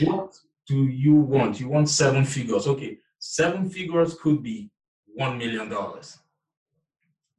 what 0.06 0.34
do 0.66 0.86
you 0.86 1.16
want? 1.16 1.60
You 1.60 1.68
want 1.68 1.90
seven 1.90 2.24
figures. 2.24 2.66
Okay, 2.66 3.00
seven 3.20 3.70
figures 3.70 4.16
could 4.22 4.42
be 4.42 4.72
$1 5.20 5.38
million. 5.38 5.70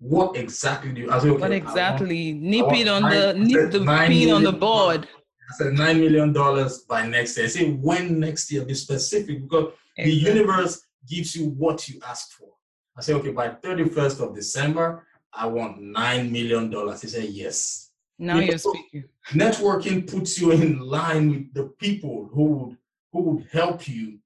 What 0.00 0.36
exactly 0.36 0.92
do 0.92 1.00
you? 1.00 1.10
I 1.10 1.16
okay, 1.16 1.30
what 1.30 1.52
exactly? 1.52 2.34
Nip 2.34 2.72
it 2.72 2.88
on 2.88 3.04
the 3.04 3.32
nip 3.32 3.70
the 3.70 3.80
pin 4.06 4.30
on 4.30 4.42
the 4.42 4.52
board. 4.52 5.08
I 5.48 5.54
said 5.54 5.72
nine 5.74 6.00
million 6.00 6.32
dollars 6.32 6.78
by 6.80 7.06
next 7.06 7.36
year. 7.36 7.46
I 7.46 7.48
say 7.48 7.70
when 7.70 8.20
next 8.20 8.50
year, 8.50 8.64
be 8.64 8.74
specific 8.74 9.42
because 9.42 9.72
exactly. 9.96 10.04
the 10.04 10.32
universe 10.32 10.86
gives 11.08 11.36
you 11.36 11.50
what 11.50 11.88
you 11.88 12.00
ask 12.06 12.32
for. 12.32 12.48
I 12.96 13.02
say, 13.02 13.14
okay, 13.14 13.30
by 13.30 13.50
31st 13.50 14.20
of 14.20 14.34
December, 14.34 15.06
I 15.32 15.46
want 15.46 15.80
nine 15.80 16.32
million 16.32 16.70
dollars. 16.70 17.02
He 17.02 17.08
said, 17.08 17.24
yes. 17.24 17.90
Now 18.18 18.38
you 18.38 18.54
are 18.54 18.58
speaking. 18.58 19.04
Networking 19.32 20.10
puts 20.10 20.40
you 20.40 20.52
in 20.52 20.78
line 20.78 21.30
with 21.30 21.54
the 21.54 21.64
people 21.78 22.30
who 22.32 22.44
would 22.44 22.76
who 23.12 23.20
would 23.20 23.46
help 23.52 23.88
you, 23.88 24.18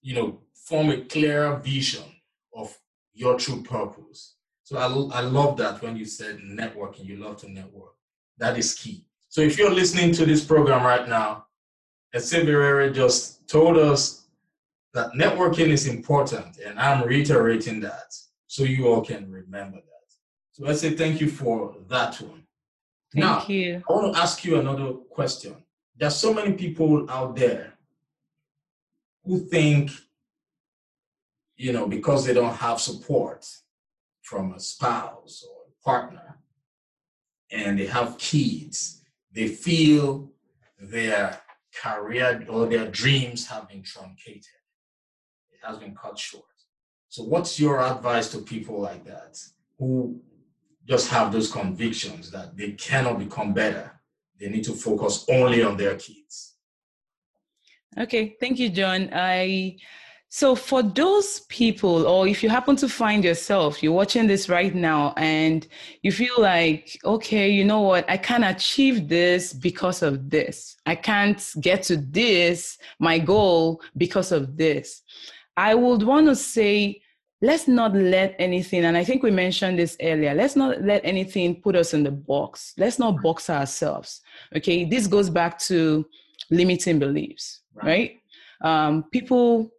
you 0.00 0.14
know, 0.14 0.40
form 0.54 0.90
a 0.90 1.00
clearer 1.04 1.56
vision 1.56 2.04
of 2.54 2.76
your 3.14 3.38
true 3.38 3.62
purpose. 3.62 4.36
So 4.62 4.76
I, 4.76 5.18
I 5.18 5.20
love 5.22 5.56
that 5.58 5.82
when 5.82 5.96
you 5.96 6.04
said 6.04 6.38
networking, 6.38 7.06
you 7.06 7.16
love 7.16 7.38
to 7.38 7.50
network. 7.50 7.94
That 8.38 8.58
is 8.58 8.74
key. 8.74 9.07
So 9.28 9.40
if 9.40 9.58
you're 9.58 9.74
listening 9.74 10.12
to 10.12 10.24
this 10.24 10.44
program 10.44 10.84
right 10.84 11.08
now, 11.08 11.46
Eseverere 12.14 12.94
just 12.94 13.46
told 13.48 13.76
us 13.76 14.26
that 14.94 15.12
networking 15.12 15.68
is 15.68 15.86
important, 15.86 16.58
and 16.64 16.78
I'm 16.78 17.06
reiterating 17.06 17.80
that 17.80 18.14
so 18.46 18.64
you 18.64 18.88
all 18.88 19.02
can 19.02 19.30
remember 19.30 19.76
that. 19.76 20.06
So 20.52 20.66
I 20.66 20.72
say 20.72 20.94
thank 20.94 21.20
you 21.20 21.28
for 21.28 21.76
that 21.88 22.20
one. 22.20 22.42
Thank 23.12 23.24
now, 23.24 23.44
you. 23.46 23.82
I 23.88 23.92
want 23.92 24.14
to 24.14 24.20
ask 24.20 24.44
you 24.44 24.58
another 24.58 24.92
question. 25.10 25.56
There's 25.96 26.16
so 26.16 26.32
many 26.32 26.52
people 26.52 27.10
out 27.10 27.36
there 27.36 27.74
who 29.24 29.40
think 29.40 29.90
you 31.58 31.72
know, 31.72 31.86
because 31.86 32.24
they 32.24 32.32
don't 32.32 32.54
have 32.54 32.80
support 32.80 33.44
from 34.22 34.54
a 34.54 34.60
spouse 34.60 35.44
or 35.46 35.64
a 35.66 35.84
partner 35.84 36.38
and 37.50 37.78
they 37.78 37.86
have 37.86 38.16
kids, 38.16 38.97
they 39.32 39.48
feel 39.48 40.32
their 40.80 41.40
career 41.74 42.46
or 42.48 42.66
their 42.66 42.88
dreams 42.90 43.46
have 43.46 43.68
been 43.68 43.82
truncated. 43.82 44.44
It 45.50 45.60
has 45.62 45.78
been 45.78 45.94
cut 45.94 46.18
short. 46.18 46.44
So, 47.08 47.22
what's 47.24 47.58
your 47.58 47.80
advice 47.80 48.30
to 48.32 48.38
people 48.38 48.80
like 48.80 49.04
that 49.04 49.38
who 49.78 50.20
just 50.86 51.08
have 51.08 51.32
those 51.32 51.50
convictions 51.50 52.30
that 52.30 52.56
they 52.56 52.72
cannot 52.72 53.18
become 53.18 53.54
better? 53.54 54.00
They 54.38 54.48
need 54.48 54.64
to 54.64 54.72
focus 54.72 55.24
only 55.28 55.62
on 55.62 55.76
their 55.76 55.96
kids. 55.96 56.56
Okay, 57.98 58.36
thank 58.38 58.58
you, 58.58 58.68
John. 58.68 59.10
I 59.12 59.78
so, 60.30 60.54
for 60.54 60.82
those 60.82 61.40
people, 61.48 62.06
or 62.06 62.28
if 62.28 62.42
you 62.42 62.50
happen 62.50 62.76
to 62.76 62.88
find 62.88 63.24
yourself, 63.24 63.82
you're 63.82 63.94
watching 63.94 64.26
this 64.26 64.50
right 64.50 64.74
now 64.74 65.14
and 65.16 65.66
you 66.02 66.12
feel 66.12 66.34
like, 66.38 67.00
okay, 67.02 67.48
you 67.48 67.64
know 67.64 67.80
what, 67.80 68.08
I 68.10 68.18
can't 68.18 68.44
achieve 68.44 69.08
this 69.08 69.54
because 69.54 70.02
of 70.02 70.28
this. 70.28 70.76
I 70.84 70.96
can't 70.96 71.42
get 71.62 71.82
to 71.84 71.96
this, 71.96 72.76
my 72.98 73.18
goal, 73.18 73.80
because 73.96 74.30
of 74.30 74.58
this. 74.58 75.02
I 75.56 75.74
would 75.74 76.02
want 76.02 76.26
to 76.26 76.36
say, 76.36 77.00
let's 77.40 77.66
not 77.66 77.94
let 77.94 78.36
anything, 78.38 78.84
and 78.84 78.98
I 78.98 79.04
think 79.04 79.22
we 79.22 79.30
mentioned 79.30 79.78
this 79.78 79.96
earlier, 80.02 80.34
let's 80.34 80.56
not 80.56 80.82
let 80.82 81.00
anything 81.04 81.62
put 81.62 81.74
us 81.74 81.94
in 81.94 82.02
the 82.02 82.10
box. 82.10 82.74
Let's 82.76 82.98
not 82.98 83.22
box 83.22 83.48
ourselves. 83.48 84.20
Okay, 84.54 84.84
this 84.84 85.06
goes 85.06 85.30
back 85.30 85.58
to 85.60 86.06
limiting 86.50 86.98
beliefs, 86.98 87.60
right? 87.74 88.20
right? 88.62 88.88
Um, 88.88 89.04
people 89.10 89.70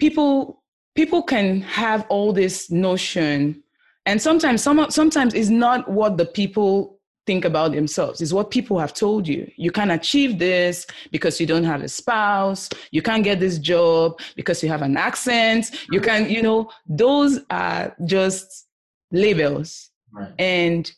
people 0.00 0.62
people 0.94 1.22
can 1.22 1.60
have 1.62 2.04
all 2.08 2.32
this 2.32 2.70
notion 2.70 3.62
and 4.06 4.20
sometimes 4.20 4.62
some, 4.62 4.90
sometimes 4.90 5.34
it's 5.34 5.50
not 5.50 5.88
what 5.88 6.16
the 6.16 6.24
people 6.24 6.98
think 7.26 7.44
about 7.44 7.72
themselves. 7.72 8.20
It's 8.20 8.32
what 8.32 8.50
people 8.50 8.78
have 8.78 8.94
told 8.94 9.28
you. 9.28 9.48
You 9.56 9.70
can't 9.70 9.92
achieve 9.92 10.38
this 10.38 10.86
because 11.12 11.38
you 11.38 11.46
don't 11.46 11.64
have 11.64 11.82
a 11.82 11.88
spouse. 11.88 12.70
You 12.90 13.02
can't 13.02 13.22
get 13.22 13.38
this 13.38 13.58
job 13.58 14.18
because 14.34 14.62
you 14.62 14.68
have 14.68 14.82
an 14.82 14.96
accent. 14.96 15.70
You 15.90 16.00
can 16.00 16.28
you 16.28 16.42
know 16.42 16.70
those 16.86 17.40
are 17.50 17.94
just 18.04 18.66
labels. 19.12 19.90
Right. 20.12 20.32
and 20.40 20.90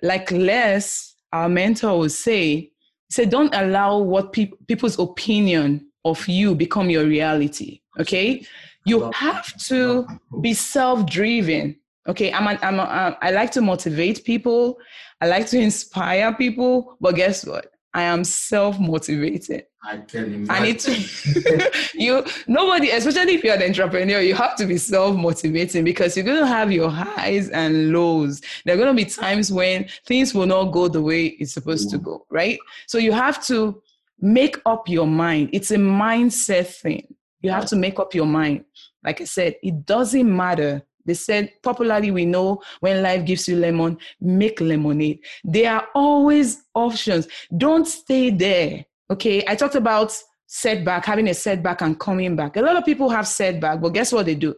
like 0.00 0.30
les 0.30 1.14
our 1.32 1.50
mentor 1.50 1.98
would 1.98 2.12
say 2.12 2.70
say 3.10 3.26
don't 3.26 3.54
allow 3.54 3.98
what 3.98 4.32
pe- 4.32 4.52
people's 4.66 4.98
opinion 4.98 5.86
of 6.04 6.26
you 6.28 6.54
become 6.54 6.90
your 6.90 7.04
reality 7.04 7.80
okay? 7.98 8.44
You 8.84 9.10
have 9.14 9.56
to 9.64 10.06
be 10.40 10.54
self-driven 10.54 11.76
okay? 12.06 12.32
I'm 12.32 12.46
an, 12.46 12.58
i'm 12.62 12.78
a, 12.78 12.82
um, 12.82 13.16
i 13.22 13.30
like 13.30 13.50
to 13.52 13.60
motivate 13.60 14.24
people. 14.24 14.78
I 15.20 15.28
like 15.28 15.46
to 15.48 15.58
inspire 15.68 16.34
people. 16.34 16.96
But 17.00 17.14
guess 17.16 17.46
what? 17.46 17.72
I 17.94 18.02
am 18.02 18.24
self-motivated. 18.24 19.66
I 19.86 19.98
can 19.98 20.24
imagine. 20.24 20.50
i 20.50 20.60
need 20.60 20.78
to 20.80 21.70
you 21.94 22.24
nobody 22.46 22.88
especially 22.88 23.34
if 23.34 23.44
you're 23.44 23.54
an 23.54 23.62
entrepreneur 23.62 24.18
you 24.18 24.34
have 24.34 24.56
to 24.56 24.64
be 24.64 24.78
self-motivating 24.78 25.84
because 25.84 26.16
you're 26.16 26.24
going 26.24 26.40
to 26.40 26.46
have 26.46 26.72
your 26.72 26.88
highs 26.88 27.50
and 27.50 27.92
lows. 27.92 28.40
There 28.64 28.74
are 28.74 28.78
going 28.78 28.96
to 28.96 29.04
be 29.04 29.08
times 29.08 29.52
when 29.52 29.86
things 30.06 30.34
will 30.34 30.46
not 30.46 30.72
go 30.72 30.88
the 30.88 31.02
way 31.02 31.26
it's 31.38 31.52
supposed 31.52 31.90
to 31.90 31.98
go 31.98 32.26
right? 32.30 32.58
So 32.86 32.98
you 32.98 33.12
have 33.12 33.44
to 33.46 33.82
make 34.20 34.56
up 34.66 34.88
your 34.88 35.06
mind 35.06 35.50
it's 35.52 35.70
a 35.70 35.76
mindset 35.76 36.66
thing 36.66 37.14
you 37.44 37.50
have 37.50 37.66
to 37.66 37.76
make 37.76 38.00
up 38.00 38.14
your 38.14 38.26
mind. 38.26 38.64
Like 39.04 39.20
I 39.20 39.24
said, 39.24 39.56
it 39.62 39.84
doesn't 39.84 40.34
matter. 40.34 40.82
They 41.04 41.12
said 41.12 41.52
popularly, 41.62 42.10
we 42.10 42.24
know 42.24 42.62
when 42.80 43.02
life 43.02 43.26
gives 43.26 43.46
you 43.46 43.56
lemon, 43.56 43.98
make 44.18 44.62
lemonade. 44.62 45.18
There 45.44 45.70
are 45.70 45.86
always 45.94 46.62
options. 46.74 47.28
Don't 47.54 47.86
stay 47.86 48.30
there. 48.30 48.86
Okay. 49.10 49.44
I 49.46 49.56
talked 49.56 49.74
about 49.74 50.18
setback, 50.46 51.04
having 51.04 51.28
a 51.28 51.34
setback 51.34 51.82
and 51.82 52.00
coming 52.00 52.34
back. 52.34 52.56
A 52.56 52.62
lot 52.62 52.76
of 52.76 52.84
people 52.86 53.10
have 53.10 53.28
setback, 53.28 53.82
but 53.82 53.90
guess 53.90 54.10
what 54.10 54.24
they 54.24 54.34
do? 54.34 54.54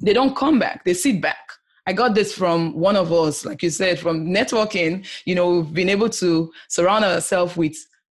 They 0.00 0.12
don't 0.12 0.36
come 0.36 0.60
back, 0.60 0.84
they 0.84 0.94
sit 0.94 1.20
back. 1.20 1.38
I 1.86 1.92
got 1.92 2.14
this 2.14 2.32
from 2.32 2.74
one 2.74 2.94
of 2.94 3.12
us, 3.12 3.44
like 3.44 3.64
you 3.64 3.70
said, 3.70 3.98
from 3.98 4.26
networking. 4.26 5.04
You 5.24 5.34
know, 5.34 5.58
we've 5.58 5.74
been 5.74 5.88
able 5.88 6.10
to 6.10 6.52
surround 6.68 7.04
ourselves 7.04 7.56
with 7.56 7.74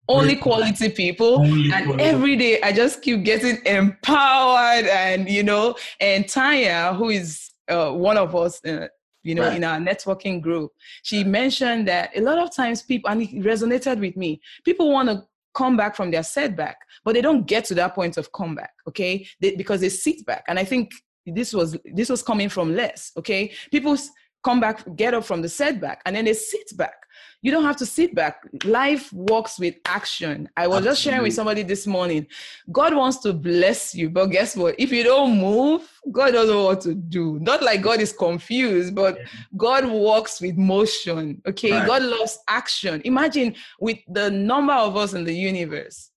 only 0.08 0.36
quality 0.36 0.88
people 0.88 1.40
only 1.40 1.72
and 1.72 1.86
quality. 1.86 2.04
every 2.04 2.36
day 2.36 2.60
i 2.62 2.72
just 2.72 3.02
keep 3.02 3.22
getting 3.22 3.58
empowered 3.66 4.86
and 4.86 5.28
you 5.28 5.42
know 5.42 5.74
and 6.00 6.28
tanya 6.28 6.92
who 6.94 7.08
is 7.10 7.50
uh, 7.68 7.90
one 7.90 8.18
of 8.18 8.34
us 8.34 8.64
uh, 8.64 8.88
you 9.22 9.34
know 9.34 9.42
right. 9.42 9.56
in 9.56 9.64
our 9.64 9.78
networking 9.78 10.40
group 10.40 10.72
she 11.02 11.22
mentioned 11.22 11.86
that 11.86 12.10
a 12.16 12.20
lot 12.20 12.38
of 12.38 12.54
times 12.54 12.82
people 12.82 13.08
and 13.10 13.22
it 13.22 13.30
resonated 13.36 14.00
with 14.00 14.16
me 14.16 14.40
people 14.64 14.90
want 14.90 15.08
to 15.08 15.22
come 15.54 15.76
back 15.76 15.94
from 15.94 16.10
their 16.10 16.22
setback 16.22 16.76
but 17.04 17.14
they 17.14 17.20
don't 17.20 17.46
get 17.46 17.64
to 17.64 17.74
that 17.74 17.94
point 17.94 18.16
of 18.16 18.32
comeback 18.32 18.72
okay 18.88 19.26
they, 19.40 19.54
because 19.54 19.80
they 19.80 19.88
sit 19.88 20.24
back 20.26 20.44
and 20.48 20.58
i 20.58 20.64
think 20.64 20.92
this 21.26 21.52
was 21.52 21.76
this 21.94 22.08
was 22.08 22.22
coming 22.22 22.48
from 22.48 22.74
Les 22.74 23.12
okay 23.16 23.52
people 23.70 23.96
come 24.42 24.60
back 24.60 24.84
get 24.96 25.14
up 25.14 25.24
from 25.24 25.42
the 25.42 25.48
setback 25.48 26.02
and 26.06 26.14
then 26.16 26.24
they 26.24 26.34
sit 26.34 26.76
back 26.76 27.02
you 27.42 27.50
don't 27.50 27.64
have 27.64 27.76
to 27.78 27.86
sit 27.86 28.14
back. 28.14 28.40
Life 28.64 29.12
works 29.12 29.58
with 29.58 29.74
action. 29.84 30.48
I 30.56 30.68
was 30.68 30.78
Absolutely. 30.78 30.90
just 30.90 31.02
sharing 31.02 31.22
with 31.22 31.34
somebody 31.34 31.62
this 31.64 31.88
morning. 31.88 32.28
God 32.70 32.94
wants 32.94 33.18
to 33.18 33.32
bless 33.32 33.96
you, 33.96 34.10
but 34.10 34.26
guess 34.26 34.54
what? 34.54 34.76
If 34.78 34.92
you 34.92 35.02
don't 35.02 35.38
move, 35.38 35.82
God 36.12 36.30
doesn't 36.30 36.54
know 36.54 36.66
what 36.66 36.80
to 36.82 36.94
do. 36.94 37.40
Not 37.40 37.60
like 37.60 37.82
God 37.82 38.00
is 38.00 38.12
confused, 38.12 38.94
but 38.94 39.18
God 39.56 39.90
works 39.90 40.40
with 40.40 40.56
motion. 40.56 41.42
Okay. 41.44 41.72
Right. 41.72 41.86
God 41.86 42.02
loves 42.04 42.38
action. 42.46 43.02
Imagine 43.04 43.56
with 43.80 43.98
the 44.08 44.30
number 44.30 44.74
of 44.74 44.96
us 44.96 45.12
in 45.12 45.24
the 45.24 45.34
universe, 45.34 46.11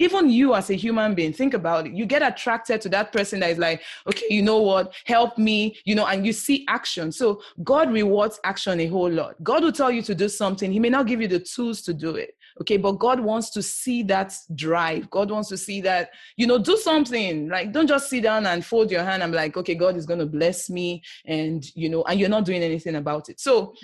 even 0.00 0.28
you 0.28 0.54
as 0.54 0.70
a 0.70 0.74
human 0.74 1.14
being 1.14 1.32
think 1.32 1.54
about 1.54 1.86
it. 1.86 1.92
You 1.92 2.06
get 2.06 2.22
attracted 2.22 2.80
to 2.82 2.88
that 2.90 3.12
person 3.12 3.40
that 3.40 3.50
is 3.50 3.58
like 3.58 3.82
okay 4.06 4.26
you 4.28 4.42
know 4.42 4.58
what? 4.58 4.92
Help 5.04 5.38
me 5.38 5.76
you 5.84 5.94
know 5.94 6.06
and 6.06 6.26
you 6.26 6.32
see 6.32 6.64
action. 6.68 7.12
So 7.12 7.42
god 7.62 7.92
rewards 7.92 8.40
action 8.44 8.80
a 8.80 8.86
whole 8.86 9.10
lot. 9.10 9.36
God 9.42 9.62
will 9.62 9.72
tell 9.72 9.90
you 9.90 10.02
to 10.02 10.14
do 10.14 10.28
something. 10.28 10.72
He 10.72 10.80
may 10.80 10.90
not 10.90 11.06
give 11.06 11.20
you 11.20 11.28
the 11.28 11.40
tools 11.40 11.82
to 11.82 11.94
do 11.94 12.16
it 12.16 12.34
okay? 12.60 12.76
But 12.76 12.92
god 12.92 13.20
wants 13.20 13.50
to 13.50 13.62
see 13.62 14.02
that 14.04 14.34
drive. 14.54 15.10
God 15.10 15.30
wants 15.30 15.48
to 15.48 15.56
see 15.56 15.80
that 15.82 16.10
you 16.36 16.46
know 16.46 16.58
do 16.58 16.76
something. 16.76 17.48
Like 17.48 17.72
don't 17.72 17.86
just 17.86 18.08
sit 18.10 18.22
down 18.22 18.46
and 18.46 18.64
fold 18.64 18.90
your 18.90 19.02
hand 19.02 19.22
i'm 19.22 19.32
like 19.32 19.56
okay 19.56 19.74
god 19.74 19.96
is 19.96 20.06
going 20.06 20.20
to 20.20 20.26
bless 20.26 20.70
me 20.70 21.02
and 21.26 21.64
you 21.74 21.88
know 21.88 22.02
and 22.04 22.18
you're 22.18 22.28
not 22.28 22.44
doing 22.44 22.62
anything 22.62 22.96
about 22.96 23.28
it. 23.28 23.40
So 23.40 23.66
mm. 23.66 23.74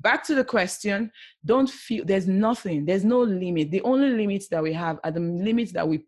Back 0.00 0.24
to 0.24 0.34
the 0.34 0.44
question 0.44 1.10
don't 1.44 1.70
feel 1.70 2.04
there's 2.04 2.26
nothing 2.26 2.84
there's 2.84 3.04
no 3.04 3.20
limit. 3.20 3.70
The 3.70 3.82
only 3.82 4.10
limits 4.10 4.48
that 4.48 4.62
we 4.62 4.72
have 4.72 4.98
are 5.04 5.10
the 5.10 5.20
limits 5.20 5.72
that 5.72 5.88
we 5.88 6.04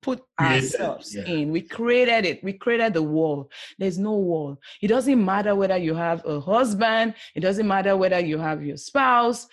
put 0.00 0.20
ourselves 0.40 1.14
yeah. 1.14 1.24
in. 1.24 1.52
We 1.52 1.62
created 1.62 2.24
it 2.24 2.44
we 2.44 2.54
created 2.54 2.94
the 2.94 3.02
wall 3.02 3.50
there's 3.78 3.98
no 3.98 4.12
wall 4.12 4.58
it 4.80 4.88
doesn't 4.88 5.24
matter 5.24 5.54
whether 5.54 5.76
you 5.76 5.94
have 5.94 6.24
a 6.26 6.40
husband 6.40 7.14
it 7.34 7.40
doesn't 7.40 7.68
matter 7.68 7.96
whether 7.96 8.20
you 8.20 8.38
have 8.38 8.64
your 8.64 8.76
spouse. 8.76 9.46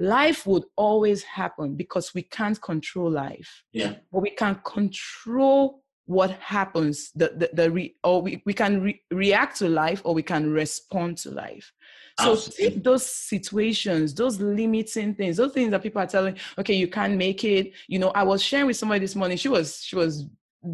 Life 0.00 0.44
would 0.46 0.64
always 0.76 1.22
happen 1.22 1.76
because 1.76 2.12
we 2.14 2.22
can't 2.22 2.60
control 2.60 3.08
life. 3.08 3.62
Yeah. 3.72 3.94
But 4.10 4.22
we 4.22 4.30
can 4.30 4.60
control 4.64 5.84
what 6.06 6.30
happens 6.32 7.10
the 7.14 7.28
the, 7.36 7.50
the 7.54 7.70
re, 7.70 7.94
or 8.04 8.20
we, 8.20 8.42
we 8.44 8.52
can 8.52 8.82
re, 8.82 9.00
react 9.10 9.56
to 9.58 9.68
life 9.68 10.02
or 10.04 10.14
we 10.14 10.22
can 10.22 10.50
respond 10.50 11.16
to 11.18 11.30
life 11.30 11.72
so 12.20 12.28
ah, 12.28 12.32
Absolutely. 12.32 12.68
take 12.70 12.84
those 12.84 13.04
situations, 13.04 14.14
those 14.14 14.40
limiting 14.40 15.14
things, 15.14 15.36
those 15.36 15.52
things 15.52 15.72
that 15.72 15.82
people 15.82 16.00
are 16.00 16.06
telling, 16.06 16.36
okay, 16.56 16.74
you 16.74 16.86
can't 16.86 17.16
make 17.16 17.42
it. 17.42 17.72
You 17.88 17.98
know, 17.98 18.10
I 18.10 18.22
was 18.22 18.40
sharing 18.40 18.66
with 18.66 18.76
somebody 18.76 19.00
this 19.00 19.16
morning. 19.16 19.36
She 19.36 19.48
was 19.48 19.82
she 19.82 19.96
was 19.96 20.26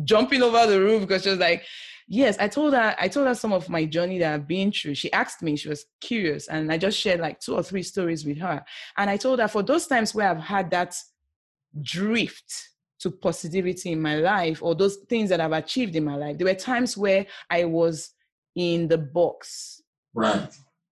jumping 0.05 0.43
over 0.43 0.67
the 0.67 0.79
roof 0.79 1.01
because 1.01 1.23
she 1.23 1.31
was 1.31 1.39
like, 1.39 1.65
yes, 2.07 2.37
I 2.39 2.49
told 2.49 2.75
her 2.75 2.95
I 2.99 3.09
told 3.09 3.27
her 3.27 3.35
some 3.35 3.55
of 3.55 3.71
my 3.71 3.87
journey 3.87 4.19
that 4.19 4.35
I've 4.35 4.47
been 4.47 4.71
through. 4.71 4.97
She 4.97 5.11
asked 5.15 5.41
me, 5.41 5.57
she 5.57 5.71
was 5.71 5.87
curious, 6.03 6.47
and 6.49 6.71
I 6.71 6.77
just 6.77 6.99
shared 6.99 7.21
like 7.21 7.41
two 7.41 7.55
or 7.55 7.63
three 7.63 7.85
stories 7.85 8.27
with 8.27 8.37
her. 8.39 8.63
And 8.99 9.09
I 9.09 9.17
told 9.17 9.39
her 9.41 9.49
for 9.49 9.63
those 9.63 9.87
times 9.87 10.15
where 10.15 10.29
I've 10.29 10.41
had 10.41 10.71
that 10.73 10.95
drift 11.81 12.69
to 12.99 13.11
positivity 13.11 13.93
in 13.93 14.03
my 14.03 14.17
life 14.17 14.63
or 14.63 14.75
those 14.75 14.97
things 15.09 15.31
that 15.31 15.41
I've 15.41 15.53
achieved 15.53 15.97
in 15.97 16.05
my 16.05 16.17
life, 16.17 16.37
there 16.37 16.47
were 16.47 16.55
times 16.55 16.99
where 16.99 17.25
I 17.49 17.65
was 17.65 18.11
in 18.55 18.89
the 18.89 18.99
box. 18.99 19.81
Right 20.13 20.51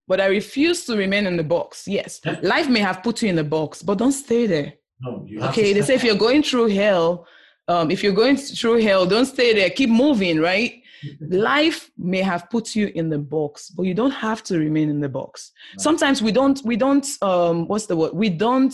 but 0.07 0.21
I 0.21 0.27
refuse 0.27 0.85
to 0.85 0.95
remain 0.95 1.27
in 1.27 1.37
the 1.37 1.43
box. 1.43 1.87
Yes, 1.87 2.21
life 2.41 2.69
may 2.69 2.79
have 2.79 3.03
put 3.03 3.21
you 3.21 3.29
in 3.29 3.35
the 3.35 3.43
box, 3.43 3.81
but 3.81 3.97
don't 3.97 4.11
stay 4.11 4.47
there. 4.47 4.73
No, 5.01 5.23
you 5.27 5.41
have 5.41 5.51
okay, 5.51 5.73
they 5.73 5.81
say 5.81 5.95
if 5.95 6.03
you're 6.03 6.15
going 6.15 6.43
through 6.43 6.67
hell, 6.67 7.27
um, 7.67 7.91
if 7.91 8.01
you're 8.03 8.13
going 8.13 8.37
through 8.37 8.81
hell, 8.81 9.05
don't 9.05 9.25
stay 9.25 9.53
there. 9.53 9.69
Keep 9.69 9.89
moving, 9.89 10.39
right? 10.39 10.81
life 11.29 11.91
may 11.97 12.21
have 12.21 12.49
put 12.49 12.75
you 12.75 12.91
in 12.95 13.09
the 13.09 13.19
box, 13.19 13.69
but 13.69 13.83
you 13.83 13.93
don't 13.93 14.11
have 14.11 14.43
to 14.43 14.57
remain 14.57 14.89
in 14.89 14.99
the 14.99 15.09
box. 15.09 15.51
Right. 15.73 15.81
Sometimes 15.81 16.21
we 16.21 16.31
don't, 16.31 16.59
we 16.63 16.75
don't, 16.75 17.07
um, 17.21 17.67
what's 17.67 17.85
the 17.85 17.95
word? 17.95 18.13
We 18.13 18.29
don't, 18.29 18.73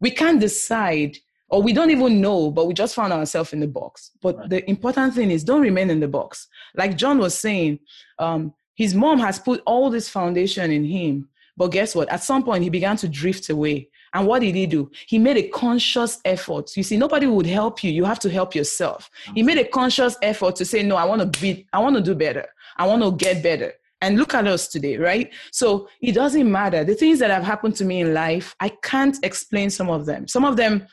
we 0.00 0.10
can't 0.10 0.40
decide 0.40 1.16
or 1.48 1.62
we 1.62 1.72
don't 1.72 1.90
even 1.90 2.20
know, 2.20 2.50
but 2.50 2.66
we 2.66 2.74
just 2.74 2.94
found 2.94 3.12
ourselves 3.12 3.52
in 3.52 3.60
the 3.60 3.68
box. 3.68 4.10
But 4.22 4.36
right. 4.38 4.48
the 4.48 4.70
important 4.70 5.14
thing 5.14 5.30
is 5.30 5.44
don't 5.44 5.60
remain 5.60 5.90
in 5.90 6.00
the 6.00 6.08
box. 6.08 6.48
Like 6.74 6.96
John 6.96 7.18
was 7.18 7.38
saying, 7.38 7.78
um, 8.18 8.54
his 8.74 8.94
mom 8.94 9.18
has 9.18 9.38
put 9.38 9.62
all 9.66 9.90
this 9.90 10.08
foundation 10.08 10.70
in 10.70 10.84
him. 10.84 11.28
But 11.56 11.68
guess 11.68 11.94
what? 11.94 12.08
At 12.08 12.22
some 12.22 12.42
point, 12.42 12.64
he 12.64 12.70
began 12.70 12.96
to 12.96 13.08
drift 13.08 13.50
away. 13.50 13.88
And 14.14 14.26
what 14.26 14.40
did 14.40 14.54
he 14.54 14.66
do? 14.66 14.90
He 15.06 15.18
made 15.18 15.36
a 15.36 15.48
conscious 15.48 16.18
effort. 16.24 16.76
You 16.76 16.82
see, 16.82 16.96
nobody 16.96 17.26
would 17.26 17.46
help 17.46 17.84
you. 17.84 17.90
You 17.90 18.04
have 18.04 18.18
to 18.20 18.30
help 18.30 18.54
yourself. 18.54 19.10
He 19.34 19.42
made 19.42 19.58
a 19.58 19.64
conscious 19.64 20.16
effort 20.22 20.56
to 20.56 20.64
say, 20.64 20.82
no, 20.82 20.96
I 20.96 21.04
want 21.04 21.20
to 21.20 21.40
be, 21.40 21.66
I 21.72 21.78
want 21.78 21.96
to 21.96 22.02
do 22.02 22.14
better. 22.14 22.46
I 22.76 22.86
want 22.86 23.02
to 23.02 23.12
get 23.12 23.42
better. 23.42 23.72
And 24.00 24.18
look 24.18 24.34
at 24.34 24.46
us 24.46 24.66
today, 24.68 24.96
right? 24.96 25.32
So 25.52 25.88
it 26.00 26.12
doesn't 26.12 26.50
matter. 26.50 26.84
The 26.84 26.94
things 26.94 27.20
that 27.20 27.30
have 27.30 27.44
happened 27.44 27.76
to 27.76 27.84
me 27.84 28.00
in 28.00 28.12
life, 28.12 28.56
I 28.58 28.70
can't 28.82 29.16
explain 29.22 29.70
some 29.70 29.88
of 29.88 30.06
them. 30.06 30.26
Some 30.26 30.44
of 30.44 30.56
them 30.56 30.86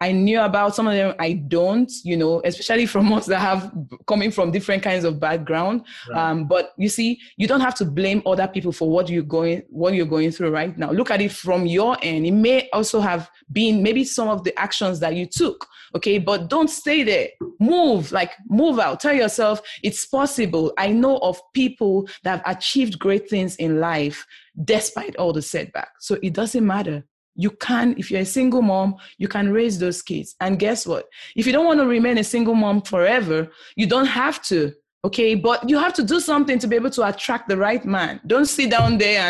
I 0.00 0.12
knew 0.12 0.40
about 0.40 0.76
some 0.76 0.86
of 0.86 0.94
them 0.94 1.14
I 1.18 1.32
don't, 1.32 1.90
you 2.04 2.16
know, 2.16 2.40
especially 2.44 2.86
from 2.86 3.12
us 3.12 3.26
that 3.26 3.40
have 3.40 3.72
coming 4.06 4.30
from 4.30 4.50
different 4.50 4.82
kinds 4.82 5.04
of 5.04 5.18
background. 5.18 5.84
Right. 6.08 6.30
Um, 6.30 6.46
but 6.46 6.72
you 6.76 6.88
see, 6.88 7.20
you 7.36 7.48
don't 7.48 7.60
have 7.60 7.74
to 7.76 7.84
blame 7.84 8.22
other 8.24 8.46
people 8.46 8.72
for 8.72 8.88
what 8.88 9.08
you're 9.08 9.22
going 9.22 9.62
what 9.68 9.94
you're 9.94 10.06
going 10.06 10.30
through 10.30 10.50
right 10.50 10.76
now. 10.76 10.90
Look 10.90 11.10
at 11.10 11.20
it 11.20 11.32
from 11.32 11.66
your 11.66 11.96
end. 12.02 12.26
It 12.26 12.32
may 12.32 12.68
also 12.72 13.00
have 13.00 13.30
been 13.50 13.82
maybe 13.82 14.04
some 14.04 14.28
of 14.28 14.44
the 14.44 14.58
actions 14.58 15.00
that 15.00 15.14
you 15.14 15.26
took. 15.26 15.66
Okay, 15.96 16.18
but 16.18 16.50
don't 16.50 16.68
stay 16.68 17.02
there. 17.02 17.28
Move, 17.58 18.12
like 18.12 18.32
move 18.48 18.78
out. 18.78 19.00
Tell 19.00 19.14
yourself 19.14 19.60
it's 19.82 20.04
possible. 20.04 20.72
I 20.76 20.92
know 20.92 21.18
of 21.18 21.40
people 21.54 22.08
that 22.24 22.42
have 22.44 22.56
achieved 22.56 22.98
great 22.98 23.28
things 23.28 23.56
in 23.56 23.80
life 23.80 24.26
despite 24.64 25.16
all 25.16 25.32
the 25.32 25.42
setbacks. 25.42 26.06
So 26.06 26.18
it 26.22 26.34
doesn't 26.34 26.66
matter 26.66 27.04
you 27.38 27.50
can 27.52 27.94
if 27.96 28.10
you're 28.10 28.20
a 28.20 28.34
single 28.38 28.60
mom 28.60 28.96
you 29.16 29.28
can 29.28 29.50
raise 29.50 29.78
those 29.78 30.02
kids. 30.02 30.36
And 30.40 30.58
guess 30.58 30.86
what? 30.86 31.06
If 31.36 31.46
you 31.46 31.52
don't 31.52 31.64
want 31.64 31.80
to 31.80 31.86
remain 31.86 32.18
a 32.18 32.24
single 32.24 32.54
mom 32.54 32.82
forever 32.82 33.48
you 33.76 33.86
don't 33.86 34.06
have 34.06 34.42
to 34.50 34.74
okay 35.04 35.36
but 35.36 35.68
you 35.68 35.78
have 35.78 35.92
to 35.92 36.02
do 36.02 36.18
something 36.18 36.58
to 36.58 36.66
be 36.66 36.74
able 36.74 36.90
to 36.90 37.06
attract 37.06 37.48
the 37.48 37.56
right 37.56 37.84
man. 37.84 38.20
Don't 38.26 38.46
sit 38.46 38.70
down 38.70 38.98
there 38.98 39.20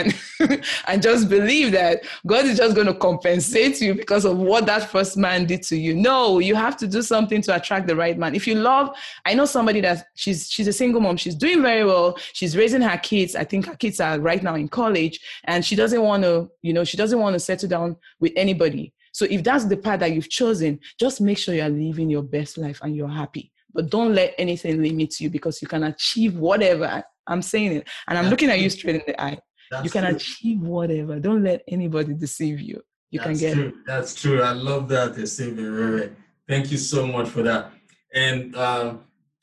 and 0.41 0.65
and 0.87 1.03
just 1.03 1.29
believe 1.29 1.73
that 1.73 2.05
god 2.27 2.47
is 2.47 2.57
just 2.57 2.75
going 2.75 2.87
to 2.87 2.95
compensate 2.95 3.81
you 3.81 3.95
because 3.95 4.25
of 4.25 4.39
what 4.39 4.65
that 4.65 4.91
first 4.91 5.19
man 5.19 5.45
did 5.45 5.63
to 5.65 5.77
you. 5.77 5.95
No 5.95 6.39
you 6.39 6.55
have 6.55 6.77
to 6.79 6.87
do 6.87 7.03
something 7.03 7.43
to 7.43 7.55
attract 7.55 7.87
the 7.87 7.95
right 7.95 8.17
man. 8.17 8.35
If 8.35 8.47
you 8.47 8.55
love 8.55 8.97
i 9.27 9.35
know 9.35 9.45
somebody 9.45 9.81
that 9.83 10.07
she's 10.15 10.51
she's 10.51 10.69
a 10.69 10.73
single 10.73 11.03
mom. 11.03 11.19
She's 11.19 11.35
doing 11.35 11.61
very 11.61 11.85
well. 11.85 12.17
She's 12.33 12.57
raising 12.57 12.81
her 12.81 12.97
kids. 12.97 13.37
I 13.37 13.45
think 13.45 13.67
her 13.67 13.77
kids 13.77 14.01
are 14.01 14.19
right 14.19 14.43
now 14.43 14.55
in 14.55 14.69
college 14.69 15.21
and 15.45 15.63
she 15.65 15.77
doesn't 15.77 16.01
want 16.01 16.23
to 16.23 16.51
you 16.63 16.73
know 16.73 16.85
she 16.85 16.97
doesn't 16.97 17.19
want 17.19 17.35
to 17.35 17.41
settle 17.41 17.69
down 17.69 17.97
with 18.21 18.33
anybody. 18.37 18.95
So 19.13 19.27
if 19.29 19.43
that's 19.43 19.67
the 19.67 19.77
path 19.77 20.01
that 20.01 20.13
you've 20.13 20.31
chosen 20.31 20.81
just 20.99 21.21
make 21.21 21.37
sure 21.37 21.55
you're 21.55 21.69
living 21.69 22.09
your 22.09 22.23
best 22.23 22.57
life 22.57 22.81
and 22.83 22.97
you're 22.97 23.09
happy 23.09 23.53
but 23.79 23.91
don't 23.91 24.13
let 24.13 24.35
anything 24.39 24.83
limit 24.83 25.21
you 25.21 25.31
because 25.31 25.63
you 25.63 25.69
can 25.69 25.85
achieve 25.85 26.35
whatever. 26.35 27.01
I'm 27.29 27.41
saying 27.41 27.75
it. 27.75 27.89
And 28.09 28.19
I'm 28.19 28.25
That's 28.25 28.31
looking 28.33 28.51
at 28.51 28.59
you 28.59 28.71
straight 28.71 28.97
in 28.97 29.03
the 29.07 29.23
eye. 29.23 29.39
That's 29.71 29.85
you 29.85 29.91
can 29.91 30.03
true. 30.03 30.17
achieve 30.17 30.61
whatever. 30.63 31.21
Don't 31.21 31.45
let 31.45 31.63
anybody 31.69 32.13
deceive 32.15 32.59
you. 32.61 32.83
You 33.13 33.21
That's 33.21 33.31
can 33.31 33.39
get 33.39 33.55
true. 33.55 33.69
it. 33.69 33.75
That's 33.87 34.21
true. 34.21 34.43
I 34.43 34.51
love 34.51 34.89
that, 34.89 35.13
Esteve. 35.13 36.13
Thank 36.49 36.73
you 36.73 36.77
so 36.77 37.07
much 37.07 37.29
for 37.29 37.45
that. 37.45 37.71
And 38.13 38.57
uh, 38.57 38.95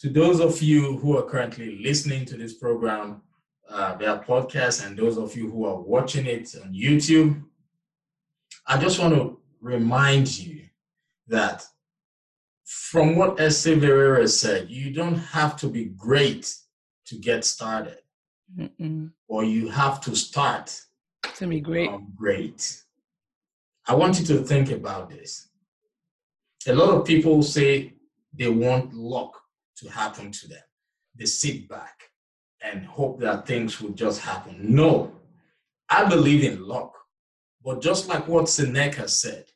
to 0.01 0.09
those 0.09 0.41
of 0.41 0.61
you 0.61 0.97
who 0.97 1.17
are 1.17 1.23
currently 1.23 1.79
listening 1.81 2.25
to 2.25 2.35
this 2.35 2.55
program 2.55 3.21
uh, 3.69 3.95
via 3.97 4.19
podcast 4.19 4.85
and 4.85 4.99
those 4.99 5.17
of 5.17 5.33
you 5.37 5.49
who 5.49 5.63
are 5.63 5.79
watching 5.79 6.25
it 6.25 6.53
on 6.61 6.73
YouTube, 6.73 7.41
I 8.67 8.81
just 8.81 8.99
want 8.99 9.13
to 9.13 9.39
remind 9.61 10.37
you 10.37 10.63
that 11.29 11.65
from 12.95 13.17
what 13.17 13.35
Eseverere 13.35 14.25
said, 14.29 14.69
you 14.69 14.89
don't 14.89 15.17
have 15.17 15.57
to 15.57 15.67
be 15.67 15.83
great 15.97 16.55
to 17.05 17.17
get 17.17 17.43
started, 17.43 17.97
Mm-mm. 18.57 19.11
or 19.27 19.43
you 19.43 19.67
have 19.67 19.99
to 19.99 20.15
start 20.15 20.79
to 21.35 21.45
be 21.45 21.59
great. 21.59 21.89
great. 22.15 22.81
I 23.85 23.95
want 23.95 24.17
you 24.17 24.25
to 24.27 24.37
think 24.45 24.71
about 24.71 25.09
this. 25.09 25.49
A 26.67 26.73
lot 26.73 26.87
of 26.89 27.05
people 27.05 27.43
say 27.43 27.91
they 28.33 28.47
want 28.47 28.93
luck 28.93 29.41
to 29.79 29.89
happen 29.89 30.31
to 30.31 30.47
them. 30.47 30.63
They 31.17 31.25
sit 31.25 31.67
back 31.67 31.95
and 32.63 32.85
hope 32.85 33.19
that 33.19 33.45
things 33.45 33.81
will 33.81 33.91
just 33.91 34.21
happen. 34.21 34.55
No, 34.73 35.11
I 35.89 36.05
believe 36.05 36.45
in 36.45 36.65
luck. 36.65 36.93
But 37.61 37.81
just 37.81 38.07
like 38.07 38.25
what 38.29 38.47
Seneca 38.47 39.09
said, 39.09 39.47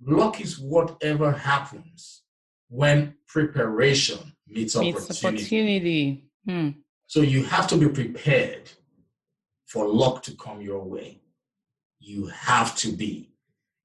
luck 0.00 0.40
is 0.40 0.58
whatever 0.58 1.30
happens 1.30 2.22
when 2.68 3.14
preparation 3.26 4.18
meets, 4.46 4.76
meets 4.76 5.04
opportunity. 5.04 5.42
opportunity. 5.42 6.24
Hmm. 6.46 6.68
So 7.06 7.20
you 7.20 7.44
have 7.44 7.66
to 7.68 7.76
be 7.76 7.88
prepared 7.88 8.70
for 9.66 9.88
luck 9.88 10.22
to 10.24 10.36
come 10.36 10.60
your 10.60 10.84
way. 10.84 11.20
You 12.00 12.26
have 12.26 12.76
to 12.76 12.92
be. 12.92 13.30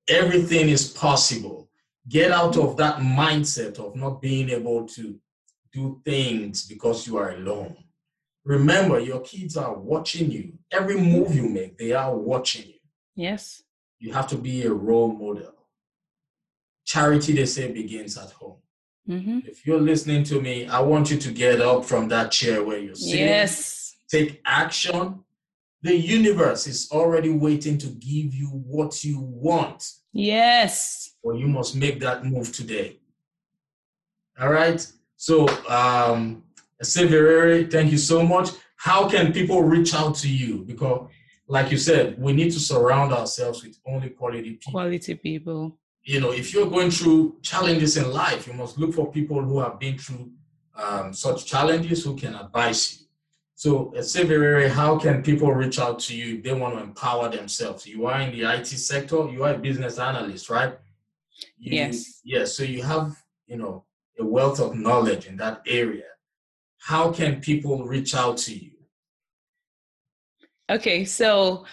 Everything 0.07 0.69
is 0.69 0.89
possible. 0.89 1.69
Get 2.07 2.31
out 2.31 2.57
of 2.57 2.77
that 2.77 2.97
mindset 2.97 3.79
of 3.79 3.95
not 3.95 4.21
being 4.21 4.49
able 4.49 4.87
to 4.87 5.19
do 5.71 6.01
things 6.03 6.65
because 6.65 7.07
you 7.07 7.17
are 7.17 7.31
alone. 7.31 7.77
Remember, 8.43 8.99
your 8.99 9.21
kids 9.21 9.55
are 9.55 9.77
watching 9.77 10.31
you. 10.31 10.53
Every 10.71 10.99
move 10.99 11.35
you 11.35 11.47
make, 11.47 11.77
they 11.77 11.93
are 11.93 12.15
watching 12.15 12.67
you. 12.67 12.79
Yes. 13.15 13.61
You 13.99 14.13
have 14.13 14.27
to 14.29 14.37
be 14.37 14.63
a 14.63 14.73
role 14.73 15.11
model. 15.11 15.53
Charity, 16.85 17.33
they 17.33 17.45
say, 17.45 17.71
begins 17.71 18.17
at 18.17 18.31
home. 18.31 18.57
Mm-hmm. 19.09 19.39
If 19.45 19.65
you're 19.65 19.79
listening 19.79 20.23
to 20.25 20.39
me, 20.39 20.67
I 20.67 20.79
want 20.79 21.09
you 21.11 21.17
to 21.17 21.31
get 21.31 21.59
up 21.61 21.85
from 21.85 22.07
that 22.09 22.31
chair 22.31 22.63
where 22.63 22.79
you're 22.79 22.95
sitting. 22.95 23.25
Yes. 23.25 23.95
Take 24.09 24.41
action. 24.45 25.23
The 25.81 25.95
universe 25.95 26.67
is 26.67 26.89
already 26.91 27.31
waiting 27.31 27.77
to 27.79 27.87
give 27.87 28.33
you 28.33 28.47
what 28.47 29.03
you 29.03 29.19
want. 29.19 29.91
Yes. 30.13 31.15
Or 31.23 31.35
you 31.35 31.47
must 31.47 31.75
make 31.75 31.99
that 32.01 32.25
move 32.25 32.51
today. 32.51 32.99
All 34.39 34.51
right. 34.51 34.85
So, 35.15 35.47
um, 35.67 36.43
Eseverere, 36.81 37.69
thank 37.71 37.91
you 37.91 37.97
so 37.97 38.23
much. 38.23 38.49
How 38.75 39.09
can 39.09 39.33
people 39.33 39.61
reach 39.63 39.93
out 39.93 40.15
to 40.17 40.29
you? 40.29 40.63
Because, 40.63 41.09
like 41.47 41.71
you 41.71 41.77
said, 41.77 42.19
we 42.19 42.33
need 42.33 42.51
to 42.51 42.59
surround 42.59 43.13
ourselves 43.13 43.63
with 43.63 43.77
only 43.85 44.09
quality 44.09 44.53
people. 44.53 44.71
Quality 44.71 45.15
people 45.15 45.77
you 46.03 46.19
know, 46.19 46.31
if 46.31 46.53
you're 46.53 46.69
going 46.69 46.91
through 46.91 47.37
challenges 47.41 47.97
in 47.97 48.11
life, 48.11 48.47
you 48.47 48.53
must 48.53 48.77
look 48.77 48.93
for 48.93 49.11
people 49.11 49.41
who 49.41 49.59
have 49.59 49.79
been 49.79 49.97
through 49.97 50.31
um, 50.75 51.13
such 51.13 51.45
challenges 51.45 52.03
who 52.03 52.15
can 52.15 52.35
advise 52.35 52.93
you. 52.93 53.05
So, 53.53 53.93
Eseverere, 53.95 54.69
how 54.69 54.97
can 54.97 55.21
people 55.21 55.53
reach 55.53 55.77
out 55.77 55.99
to 55.99 56.15
you 56.15 56.37
if 56.37 56.43
they 56.43 56.53
want 56.53 56.75
to 56.75 56.81
empower 56.81 57.29
themselves? 57.29 57.85
You 57.85 58.07
are 58.07 58.19
in 58.21 58.31
the 58.31 58.51
IT 58.51 58.65
sector, 58.65 59.29
you 59.29 59.43
are 59.43 59.53
a 59.53 59.57
business 59.57 59.99
analyst, 59.99 60.49
right? 60.49 60.73
You, 61.59 61.73
yes. 61.73 62.21
Yes. 62.23 62.57
So 62.57 62.63
you 62.63 62.81
have, 62.81 63.15
you 63.45 63.57
know, 63.57 63.85
a 64.19 64.25
wealth 64.25 64.59
of 64.59 64.75
knowledge 64.75 65.27
in 65.27 65.37
that 65.37 65.61
area. 65.67 66.05
How 66.79 67.11
can 67.11 67.41
people 67.41 67.85
reach 67.85 68.15
out 68.15 68.37
to 68.37 68.55
you? 68.55 68.71
Okay, 70.69 71.05
so 71.05 71.65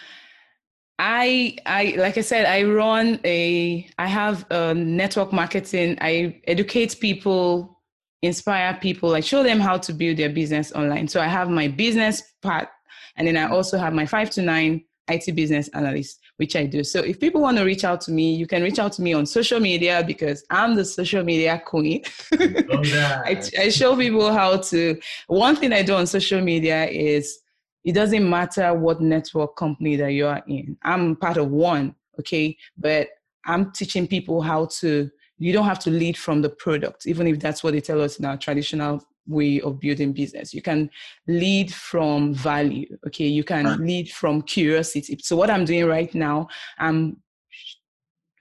I 0.99 1.57
I 1.65 1.95
like 1.97 2.19
I 2.19 2.23
said 2.23 2.47
I 2.47 2.65
run 2.65 3.21
a 3.25 3.89
I 3.99 4.07
have 4.07 4.45
a 4.51 4.75
network 4.75 5.33
marketing. 5.33 5.97
I 6.01 6.41
educate 6.47 6.99
people, 7.01 7.79
inspire 8.23 8.77
people, 8.81 9.15
I 9.15 9.21
show 9.21 9.43
them 9.43 9.61
how 9.61 9.79
to 9.79 9.93
build 9.93 10.17
their 10.17 10.31
business 10.31 10.73
online. 10.73 11.07
So 11.07 11.21
I 11.21 11.27
have 11.27 11.51
my 11.51 11.69
business 11.69 12.23
part 12.43 12.69
and 13.17 13.27
then 13.27 13.37
I 13.37 13.49
also 13.49 13.79
have 13.79 13.93
my 13.93 14.07
5 14.07 14.31
to 14.31 14.43
9 14.43 14.85
IT 15.09 15.35
business 15.35 15.69
analyst, 15.69 16.21
which 16.37 16.55
I 16.55 16.67
do. 16.67 16.85
So 16.85 17.01
if 17.01 17.19
people 17.19 17.41
want 17.41 17.57
to 17.59 17.65
reach 17.65 17.85
out 17.85 18.01
to 18.03 18.13
me, 18.13 18.35
you 18.35 18.47
can 18.47 18.63
reach 18.63 18.79
out 18.79 18.93
to 18.95 19.03
me 19.03 19.15
on 19.15 19.27
social 19.27 19.59
media 19.61 20.05
because 20.07 20.45
I'm 20.51 20.75
the 20.75 20.85
social 20.85 21.25
media 21.25 21.63
queen. 21.65 22.03
I, 22.33 23.43
I 23.59 23.69
show 23.71 23.97
people 23.97 24.33
how 24.33 24.59
to. 24.59 25.01
One 25.29 25.57
thing 25.57 25.73
I 25.73 25.83
do 25.83 25.95
on 25.95 26.07
social 26.07 26.41
media 26.41 26.87
is 26.87 27.39
it 27.85 27.93
doesn't 27.93 28.29
matter 28.29 28.75
what 28.75 29.01
network 29.01 29.57
company 29.57 29.97
that 29.97 30.13
you 30.13 30.27
are 30.27 30.43
in. 30.47 30.77
I'm 30.83 31.17
part 31.17 31.37
of 31.37 31.51
one, 31.51 31.95
okay? 32.19 32.57
But 32.77 33.09
I'm 33.47 33.73
teaching 33.73 34.07
people 34.07 34.43
how 34.43 34.67
to, 34.81 35.11
you 35.39 35.53
don't 35.53 35.65
have 35.65 35.79
to 35.81 35.91
lead 35.91 36.17
from 36.17 36.43
the 36.43 36.51
product, 36.51 37.07
even 37.07 37.27
if 37.27 37.39
that's 37.39 37.63
what 37.63 37.73
they 37.73 37.81
tell 37.81 38.01
us 38.01 38.19
in 38.19 38.25
our 38.25 38.37
traditional 38.37 39.03
way 39.27 39.61
of 39.61 39.79
building 39.79 40.13
business. 40.13 40.53
You 40.53 40.63
can 40.63 40.91
lead 41.27 41.73
from 41.73 42.35
value, 42.35 42.97
okay? 43.07 43.27
You 43.27 43.45
can 43.45 43.87
lead 43.87 44.11
from 44.11 44.43
curiosity. 44.43 45.19
So, 45.23 45.37
what 45.37 45.51
I'm 45.51 45.65
doing 45.65 45.87
right 45.87 46.13
now, 46.15 46.49
I'm 46.79 47.19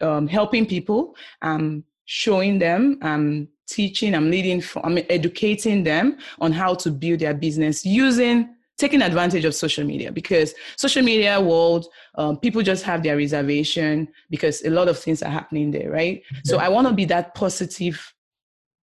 um, 0.01 0.27
helping 0.27 0.65
people, 0.65 1.15
I'm 1.41 1.83
showing 2.05 2.59
them, 2.59 2.99
I'm 3.01 3.49
teaching, 3.67 4.15
I'm 4.15 4.31
leading, 4.31 4.61
from, 4.61 4.83
I'm 4.85 4.97
educating 5.09 5.83
them 5.83 6.17
on 6.39 6.51
how 6.51 6.73
to 6.75 6.89
build 6.89 7.19
their 7.19 7.33
business 7.33 7.85
using 7.85 8.49
taking 8.77 9.01
advantage 9.01 9.43
of 9.45 9.55
social 9.55 9.83
media 9.83 10.11
because 10.11 10.53
social 10.75 11.01
media 11.01 11.39
world 11.41 11.87
um, 12.15 12.37
people 12.37 12.61
just 12.61 12.83
have 12.83 13.03
their 13.03 13.17
reservation 13.17 14.07
because 14.29 14.63
a 14.63 14.69
lot 14.69 14.87
of 14.87 14.97
things 14.97 15.23
are 15.23 15.31
happening 15.31 15.71
there 15.71 15.89
right? 15.91 16.21
So 16.45 16.57
i 16.57 16.69
want 16.69 16.87
to 16.87 16.93
be 16.93 17.05
that 17.05 17.35
positive 17.35 18.13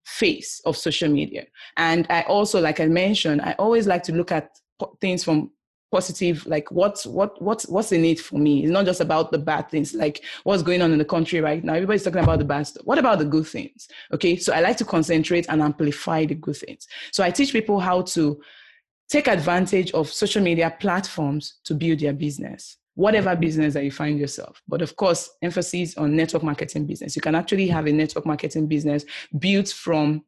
face 0.05 0.61
of 0.65 0.77
social 0.77 1.09
media. 1.09 1.45
And 1.77 2.05
i 2.09 2.21
also 2.23 2.61
like 2.61 2.79
i 2.79 2.85
mentioned 2.85 3.41
i 3.41 3.53
always 3.53 3.87
like 3.87 4.03
to 4.03 4.13
look 4.13 4.31
at 4.31 4.49
things 5.01 5.23
from 5.23 5.51
positive 5.91 6.45
like 6.45 6.69
what's 6.71 7.05
what 7.05 7.41
what's 7.41 7.67
what's 7.67 7.91
in 7.93 8.03
it 8.03 8.19
for 8.19 8.37
me? 8.37 8.63
It's 8.63 8.71
not 8.71 8.85
just 8.85 8.99
about 8.99 9.31
the 9.31 9.37
bad 9.37 9.69
things 9.69 9.93
like 9.93 10.23
what's 10.43 10.61
going 10.61 10.81
on 10.81 10.91
in 10.91 10.97
the 10.97 11.05
country 11.05 11.39
right 11.39 11.63
now. 11.63 11.73
Everybody's 11.73 12.03
talking 12.03 12.23
about 12.23 12.39
the 12.39 12.45
bad 12.45 12.67
stuff 12.67 12.85
what 12.85 12.97
about 12.97 13.19
the 13.19 13.25
good 13.25 13.47
things? 13.47 13.87
Okay 14.11 14.35
so 14.35 14.53
i 14.53 14.59
like 14.59 14.77
to 14.77 14.85
concentrate 14.85 15.45
and 15.47 15.61
amplify 15.61 16.25
the 16.25 16.35
good 16.35 16.57
things. 16.57 16.87
So 17.11 17.23
i 17.23 17.31
teach 17.31 17.53
people 17.53 17.79
how 17.79 18.01
to 18.01 18.41
take 19.09 19.27
advantage 19.27 19.91
of 19.91 20.11
social 20.11 20.41
media 20.41 20.75
platforms 20.79 21.59
to 21.63 21.73
build 21.73 21.99
their 21.99 22.13
business. 22.13 22.77
Whatever 22.95 23.35
business 23.35 23.73
that 23.73 23.83
you 23.83 23.91
find 23.91 24.17
yourself. 24.17 24.61
But 24.67 24.81
of 24.81 24.95
course 24.95 25.29
emphasis 25.41 25.97
on 25.97 26.15
network 26.15 26.43
marketing 26.43 26.87
business. 26.87 27.15
You 27.15 27.21
can 27.21 27.35
actually 27.35 27.67
have 27.67 27.87
a 27.87 27.91
network 27.91 28.25
marketing 28.25 28.67
business 28.67 29.05
built 29.37 29.69
from 29.69 30.23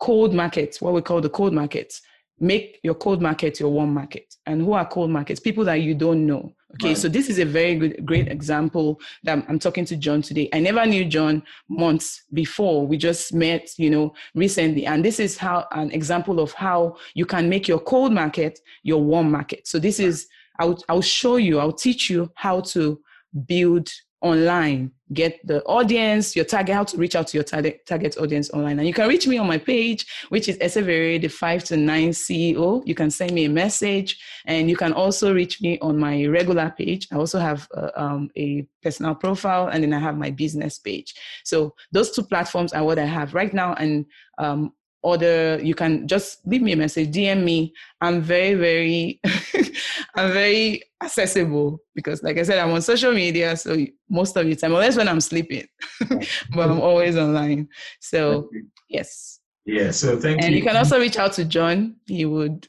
cold 0.00 0.34
markets 0.34 0.82
what 0.82 0.92
we 0.92 1.00
call 1.00 1.20
the 1.20 1.30
cold 1.30 1.52
markets 1.52 2.02
make 2.40 2.80
your 2.82 2.94
cold 2.94 3.22
market 3.22 3.60
your 3.60 3.70
warm 3.70 3.94
market. 3.94 4.34
And 4.46 4.60
who 4.60 4.72
are 4.72 4.86
cold 4.86 5.10
markets? 5.10 5.40
People 5.40 5.64
that 5.64 5.76
you 5.76 5.94
don't 5.94 6.26
know. 6.26 6.52
Okay, 6.74 6.88
right. 6.88 6.98
so 6.98 7.08
this 7.08 7.28
is 7.28 7.38
a 7.38 7.44
very 7.44 7.76
good, 7.76 8.04
great 8.04 8.26
example 8.26 9.00
that 9.22 9.44
I'm 9.48 9.60
talking 9.60 9.84
to 9.84 9.96
John 9.96 10.22
today. 10.22 10.48
I 10.52 10.58
never 10.58 10.84
knew 10.84 11.04
John 11.04 11.42
months 11.68 12.24
before. 12.32 12.84
We 12.84 12.96
just 12.96 13.32
met, 13.32 13.70
you 13.78 13.90
know, 13.90 14.12
recently. 14.34 14.84
And 14.84 15.04
this 15.04 15.20
is 15.20 15.38
how 15.38 15.66
an 15.70 15.92
example 15.92 16.40
of 16.40 16.52
how 16.52 16.96
you 17.14 17.26
can 17.26 17.48
make 17.48 17.68
your 17.68 17.78
cold 17.78 18.12
market 18.12 18.58
your 18.82 19.00
warm 19.00 19.30
market. 19.30 19.68
So 19.68 19.78
this 19.78 20.00
is, 20.00 20.26
I'll, 20.58 20.76
I'll 20.88 21.00
show 21.00 21.36
you, 21.36 21.60
I'll 21.60 21.72
teach 21.72 22.10
you 22.10 22.32
how 22.34 22.60
to 22.60 23.00
build 23.46 23.88
online 24.24 24.90
get 25.12 25.46
the 25.46 25.62
audience 25.64 26.34
your 26.34 26.46
target 26.46 26.74
how 26.74 26.82
to 26.82 26.96
reach 26.96 27.14
out 27.14 27.26
to 27.26 27.36
your 27.36 27.44
target 27.44 27.84
target 27.86 28.16
audience 28.18 28.50
online. 28.50 28.78
And 28.78 28.88
you 28.88 28.94
can 28.94 29.06
reach 29.06 29.26
me 29.26 29.36
on 29.38 29.46
my 29.46 29.58
page 29.58 30.06
which 30.30 30.48
is 30.48 30.56
Eseverere, 30.58 31.20
the 31.20 31.28
5 31.28 31.64
to 31.64 31.76
9 31.76 32.08
ceo 32.10 32.82
you 32.86 32.94
can 32.94 33.10
send 33.10 33.32
me 33.32 33.44
a 33.44 33.50
message 33.50 34.18
and 34.46 34.68
you 34.70 34.76
can 34.76 34.92
also 34.92 35.34
reach 35.34 35.60
me 35.60 35.78
on 35.80 35.98
my 35.98 36.26
regular 36.26 36.74
page. 36.76 37.06
I 37.12 37.16
also 37.16 37.38
have 37.38 37.68
uh, 37.76 37.90
um, 37.96 38.30
a 38.36 38.66
personal 38.82 39.14
profile 39.14 39.68
and 39.68 39.84
then 39.84 39.92
i 39.92 39.98
have 39.98 40.16
my 40.16 40.30
business 40.30 40.78
page. 40.78 41.14
So 41.44 41.74
those 41.92 42.10
two 42.10 42.22
platforms 42.22 42.72
are 42.72 42.84
what 42.84 42.98
i 42.98 43.04
have 43.04 43.34
right 43.34 43.52
now 43.52 43.74
and 43.74 44.06
um, 44.38 44.72
order 45.04 45.60
you 45.62 45.74
can 45.74 46.08
just 46.08 46.44
leave 46.46 46.62
me 46.62 46.72
a 46.72 46.76
message 46.76 47.10
dm 47.14 47.44
me. 47.44 47.72
I'm 48.00 48.20
very 48.22 48.54
very 48.54 49.20
i'm 50.16 50.32
very 50.32 50.82
accessible 51.02 51.78
because 51.94 52.22
like 52.22 52.38
i 52.38 52.42
said 52.42 52.58
i'm 52.58 52.72
on 52.72 52.82
social 52.82 53.12
media 53.12 53.56
so 53.56 53.76
most 54.08 54.36
of 54.36 54.46
the 54.46 54.56
time 54.56 54.72
unless 54.72 54.96
when 54.96 55.08
i'm 55.08 55.20
sleeping 55.20 55.66
but 56.54 56.70
i'm 56.70 56.80
always 56.80 57.16
online. 57.16 57.68
So 58.00 58.48
yes. 58.88 59.40
Yeah 59.66 59.90
so 59.92 60.18
thank 60.18 60.42
and 60.42 60.42
you. 60.42 60.46
and 60.46 60.54
you 60.56 60.62
can 60.62 60.76
also 60.76 60.98
reach 60.98 61.18
out 61.18 61.32
to 61.34 61.44
john. 61.44 61.96
He 62.06 62.24
would 62.24 62.68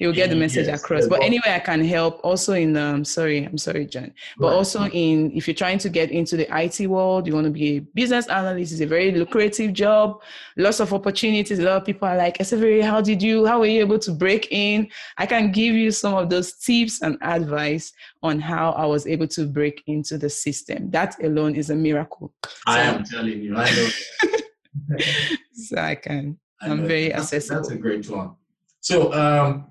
will 0.00 0.12
get 0.12 0.28
the 0.30 0.36
message 0.36 0.66
yes, 0.66 0.82
across. 0.82 1.06
But 1.06 1.22
anyway, 1.22 1.50
I 1.54 1.60
can 1.60 1.84
help 1.84 2.20
also 2.24 2.54
in 2.54 2.76
um 2.76 3.04
sorry, 3.04 3.44
I'm 3.44 3.58
sorry, 3.58 3.86
John. 3.86 4.12
But 4.38 4.48
right. 4.48 4.54
also 4.54 4.84
in 4.86 5.30
if 5.32 5.46
you're 5.46 5.54
trying 5.54 5.78
to 5.78 5.88
get 5.88 6.10
into 6.10 6.36
the 6.36 6.48
IT 6.50 6.88
world, 6.88 7.26
you 7.26 7.34
want 7.34 7.44
to 7.44 7.50
be 7.50 7.76
a 7.76 7.80
business 7.80 8.26
analyst, 8.26 8.72
it's 8.72 8.80
a 8.80 8.86
very 8.86 9.12
lucrative 9.12 9.72
job, 9.72 10.20
lots 10.56 10.80
of 10.80 10.92
opportunities. 10.92 11.58
A 11.58 11.62
lot 11.62 11.76
of 11.76 11.84
people 11.84 12.08
are 12.08 12.16
like, 12.16 12.38
Eseverere, 12.38 12.82
how 12.82 13.00
did 13.00 13.22
you 13.22 13.46
how 13.46 13.60
were 13.60 13.66
you 13.66 13.80
able 13.80 14.00
to 14.00 14.10
break 14.10 14.48
in? 14.50 14.88
I 15.16 15.26
can 15.26 15.52
give 15.52 15.74
you 15.74 15.92
some 15.92 16.14
of 16.14 16.28
those 16.28 16.54
tips 16.54 17.02
and 17.02 17.16
advice 17.22 17.92
on 18.22 18.40
how 18.40 18.72
I 18.72 18.86
was 18.86 19.06
able 19.06 19.28
to 19.28 19.46
break 19.46 19.82
into 19.86 20.18
the 20.18 20.28
system. 20.28 20.90
That 20.90 21.22
alone 21.22 21.54
is 21.54 21.70
a 21.70 21.76
miracle. 21.76 22.34
I 22.66 22.80
am 22.80 23.04
telling 23.04 23.40
you, 23.40 23.56
I 23.56 23.70
know. 23.70 24.98
so 25.52 25.76
I 25.76 25.94
can. 25.94 26.38
I 26.60 26.68
am 26.68 26.86
very 26.86 27.12
accessible. 27.12 27.62
That's 27.62 27.70
a 27.70 27.76
great 27.76 28.08
one. 28.10 28.34
So 28.80 29.12
um 29.12 29.70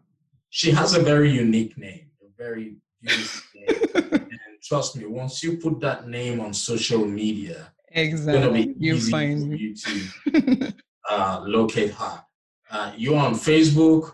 she 0.56 0.70
has 0.70 0.93
a 0.93 0.99
very 0.99 1.32
unique 1.32 1.76
name, 1.80 2.12
a 2.22 2.28
very 2.38 2.76
beautiful 3.01 3.41
name. 3.56 4.12
and 4.14 4.62
trust 4.62 4.95
me, 4.95 5.04
once 5.06 5.41
you 5.41 5.58
put 5.58 5.80
that 5.80 6.08
name 6.08 6.39
on 6.39 6.54
social 6.54 7.04
media, 7.04 7.74
exactly, 7.88 8.38
it's 8.38 8.45
gonna 8.45 8.54
be 8.54 8.76
you 8.78 8.99
find 8.99 9.49
for 9.49 9.56
you 9.56 9.76
to 9.76 10.74
uh, 11.10 11.41
locate 11.47 11.89
her. 11.95 12.24
Uh, 12.70 12.93
you're 12.95 13.18
on 13.18 13.34
Facebook, 13.34 14.14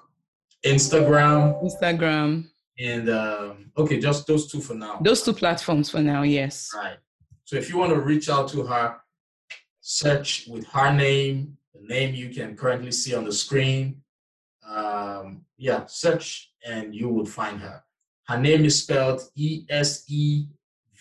Instagram, 0.66 1.62
Instagram, 1.62 2.46
and 2.80 3.10
um, 3.10 3.72
okay, 3.78 4.00
just 4.00 4.26
those 4.26 4.50
two 4.50 4.62
for 4.62 4.76
now. 4.76 4.98
Those 5.02 5.22
two 5.22 5.34
platforms 5.34 5.90
for 5.90 6.00
now, 6.00 6.22
yes. 6.22 6.70
Right. 6.74 7.00
So 7.44 7.58
if 7.58 7.70
you 7.70 7.78
want 7.78 7.92
to 7.92 8.00
reach 8.00 8.30
out 8.30 8.48
to 8.52 8.64
her, 8.64 8.96
search 9.82 10.48
with 10.48 10.66
her 10.68 10.94
name, 10.94 11.58
the 11.74 11.86
name 11.86 12.16
you 12.16 12.30
can 12.30 12.56
currently 12.56 12.94
see 12.94 13.14
on 13.14 13.26
the 13.26 13.34
screen. 13.34 14.04
Um, 14.66 15.42
yeah, 15.60 15.86
search 15.88 16.52
and 16.66 16.96
you 16.96 17.10
will 17.10 17.26
find 17.26 17.60
her. 17.60 17.84
Her 18.28 18.40
name 18.40 18.64
is 18.64 18.82
spelled 18.82 19.22
E 19.36 19.66
S 19.70 20.06
E 20.08 20.46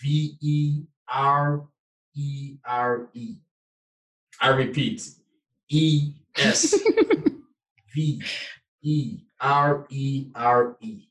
V 0.01 0.37
E 0.41 0.81
R 1.07 1.65
E 2.15 2.57
R 2.65 3.09
E. 3.13 3.35
I 4.41 4.49
repeat, 4.49 5.09
E 5.69 6.13
S 6.37 6.75
V 7.95 8.21
E 8.81 9.17
R 9.39 9.87
E 9.89 10.27
R 10.35 10.77
E. 10.81 11.07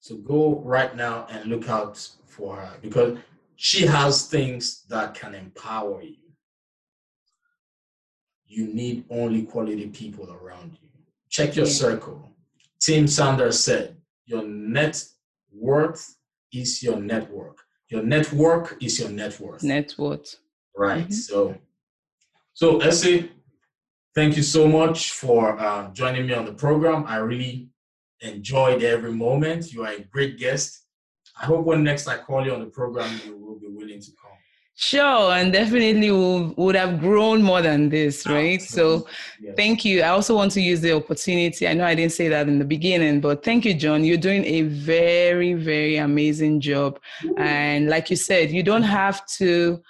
So 0.00 0.16
go 0.16 0.60
right 0.64 0.96
now 0.96 1.26
and 1.30 1.44
look 1.50 1.68
out 1.68 2.08
for 2.26 2.56
her 2.56 2.72
because 2.80 3.18
she 3.56 3.84
has 3.86 4.26
things 4.28 4.84
that 4.88 5.14
can 5.14 5.34
empower 5.34 6.00
you. 6.02 6.16
You 8.46 8.72
need 8.72 9.04
only 9.10 9.42
quality 9.42 9.88
people 9.88 10.32
around 10.32 10.78
you. 10.80 10.87
Check 11.38 11.54
your 11.54 11.66
circle. 11.66 12.32
Tim 12.80 13.06
Sanders 13.06 13.60
said, 13.60 13.96
Your 14.26 14.42
net 14.42 15.00
worth 15.52 16.16
is 16.52 16.82
your 16.82 16.96
network. 16.96 17.58
Your 17.88 18.02
network 18.02 18.76
is 18.82 18.98
your 18.98 19.10
net 19.10 19.38
worth. 19.38 19.62
Net 19.62 19.94
worth. 19.96 20.34
Right. 20.76 21.04
Mm-hmm. 21.04 21.12
So, 21.12 21.56
so 22.54 22.80
Essie, 22.80 23.30
thank 24.16 24.36
you 24.36 24.42
so 24.42 24.66
much 24.66 25.12
for 25.12 25.56
uh, 25.60 25.92
joining 25.92 26.26
me 26.26 26.34
on 26.34 26.44
the 26.44 26.54
program. 26.54 27.04
I 27.06 27.18
really 27.18 27.68
enjoyed 28.20 28.82
every 28.82 29.12
moment. 29.12 29.72
You 29.72 29.84
are 29.84 29.92
a 29.92 30.00
great 30.00 30.40
guest. 30.40 30.86
I 31.40 31.44
hope 31.44 31.64
when 31.64 31.84
next 31.84 32.08
I 32.08 32.18
call 32.18 32.44
you 32.44 32.52
on 32.52 32.58
the 32.58 32.72
program, 32.80 33.16
you 33.24 33.36
will 33.36 33.60
be 33.60 33.68
willing 33.68 34.00
to 34.00 34.10
come. 34.20 34.27
Sure, 34.80 35.32
and 35.32 35.52
definitely 35.52 36.08
would 36.12 36.76
have 36.76 37.00
grown 37.00 37.42
more 37.42 37.60
than 37.60 37.88
this, 37.88 38.24
right? 38.28 38.62
So, 38.62 39.08
yes. 39.40 39.54
thank 39.56 39.84
you. 39.84 40.02
I 40.02 40.10
also 40.10 40.36
want 40.36 40.52
to 40.52 40.60
use 40.60 40.80
the 40.80 40.92
opportunity. 40.92 41.66
I 41.66 41.74
know 41.74 41.84
I 41.84 41.96
didn't 41.96 42.12
say 42.12 42.28
that 42.28 42.46
in 42.46 42.60
the 42.60 42.64
beginning, 42.64 43.20
but 43.20 43.42
thank 43.42 43.64
you, 43.64 43.74
John. 43.74 44.04
You're 44.04 44.18
doing 44.18 44.44
a 44.44 44.62
very, 44.62 45.54
very 45.54 45.96
amazing 45.96 46.60
job. 46.60 47.00
And 47.38 47.88
like 47.88 48.08
you 48.08 48.14
said, 48.14 48.52
you 48.52 48.62
don't 48.62 48.84
have 48.84 49.26
to 49.38 49.82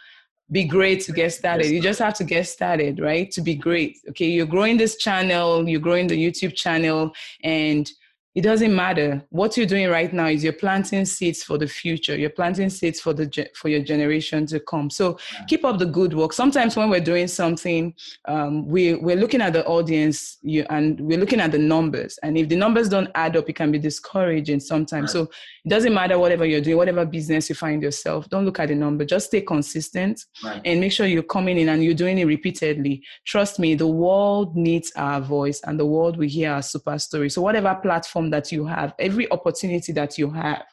be 0.51 0.65
great 0.65 1.03
to 1.03 1.13
get 1.13 1.35
started. 1.35 1.67
You 1.67 1.83
just 1.83 1.99
have 1.99 2.15
to 2.15 2.25
get 2.25 2.47
started, 2.47 2.99
right? 2.99 3.31
To 3.33 3.43
be 3.43 3.55
great. 3.55 3.99
Okay, 4.09 4.29
you're 4.29 4.47
growing 4.47 4.79
this 4.79 4.97
channel, 4.97 5.69
you're 5.69 5.83
growing 5.83 6.07
the 6.07 6.17
YouTube 6.17 6.55
channel, 6.55 7.13
and 7.45 7.91
it 8.35 8.43
doesn't 8.43 8.75
matter. 8.75 9.25
What 9.31 9.57
you're 9.57 9.67
doing 9.67 9.89
right 9.89 10.13
now 10.13 10.27
is 10.27 10.45
you're 10.45 10.53
planting 10.53 11.05
seeds 11.07 11.43
for 11.43 11.57
the 11.57 11.67
future. 11.67 12.17
You're 12.17 12.31
planting 12.31 12.69
seeds 12.69 13.01
for 13.01 13.15
the 13.15 13.49
for 13.57 13.69
your 13.69 13.83
generation 13.83 14.47
to 14.47 14.61
come. 14.61 14.91
So 14.91 15.19
keep 15.49 15.65
up 15.65 15.79
the 15.79 15.87
good 15.87 16.15
work. 16.15 16.33
Sometimes 16.33 16.77
when 16.77 16.91
we're 16.91 17.01
doing 17.01 17.27
something 17.27 17.95
um, 18.27 18.69
we, 18.69 18.95
we're 18.95 19.17
looking 19.17 19.41
at 19.41 19.55
the 19.55 19.67
audience 19.67 20.39
you, 20.43 20.67
and 20.69 21.01
we're 21.01 21.19
looking 21.19 21.41
at 21.41 21.53
the 21.53 21.59
numbers. 21.59 22.19
And 22.23 22.37
if 22.37 22.49
the 22.49 22.57
numbers 22.57 22.89
don't 22.89 23.11
add 23.15 23.37
up 23.37 23.49
it 23.49 23.57
can 23.57 23.73
be 23.73 23.79
discouraging 23.79 24.61
sometimes. 24.61 25.15
Right. 25.15 25.27
so 25.27 25.31
it 25.65 25.69
doesn't 25.69 25.95
matter 25.95 26.19
whatever 26.19 26.45
you're 26.45 26.61
doing 26.61 26.77
whatever 26.77 27.05
business 27.05 27.49
you 27.49 27.55
find 27.55 27.83
yourself 27.83 28.29
don't 28.29 28.45
look 28.45 28.61
at 28.61 28.69
the 28.69 28.75
number. 28.75 29.05
Just 29.05 29.27
stay 29.27 29.41
consistent 29.41 30.25
right. 30.45 30.61
and 30.65 30.81
make 30.81 30.93
sure 30.93 31.07
you're 31.07 31.23
coming 31.23 31.59
in 31.59 31.71
and 31.71 31.83
you're 31.83 31.95
doing 31.95 32.19
it 32.19 32.27
repeatedly. 32.27 33.03
Trust 33.25 33.59
me 33.59 33.75
the 33.75 33.87
world 33.87 34.55
needs 34.55 34.93
our 34.97 35.21
voice 35.21 35.61
and 35.65 35.81
the 35.81 35.87
world 35.87 36.19
will 36.19 36.29
hear 36.29 36.53
our 36.53 36.63
super 36.63 36.99
story. 36.99 37.31
So 37.31 37.41
whatever 37.43 37.75
platform 37.83 38.18
that 38.31 38.53
you 38.53 38.67
have, 38.67 38.95
every 38.99 39.31
opportunity 39.31 39.93
that 39.93 40.19
you 40.19 40.31
have, 40.31 40.65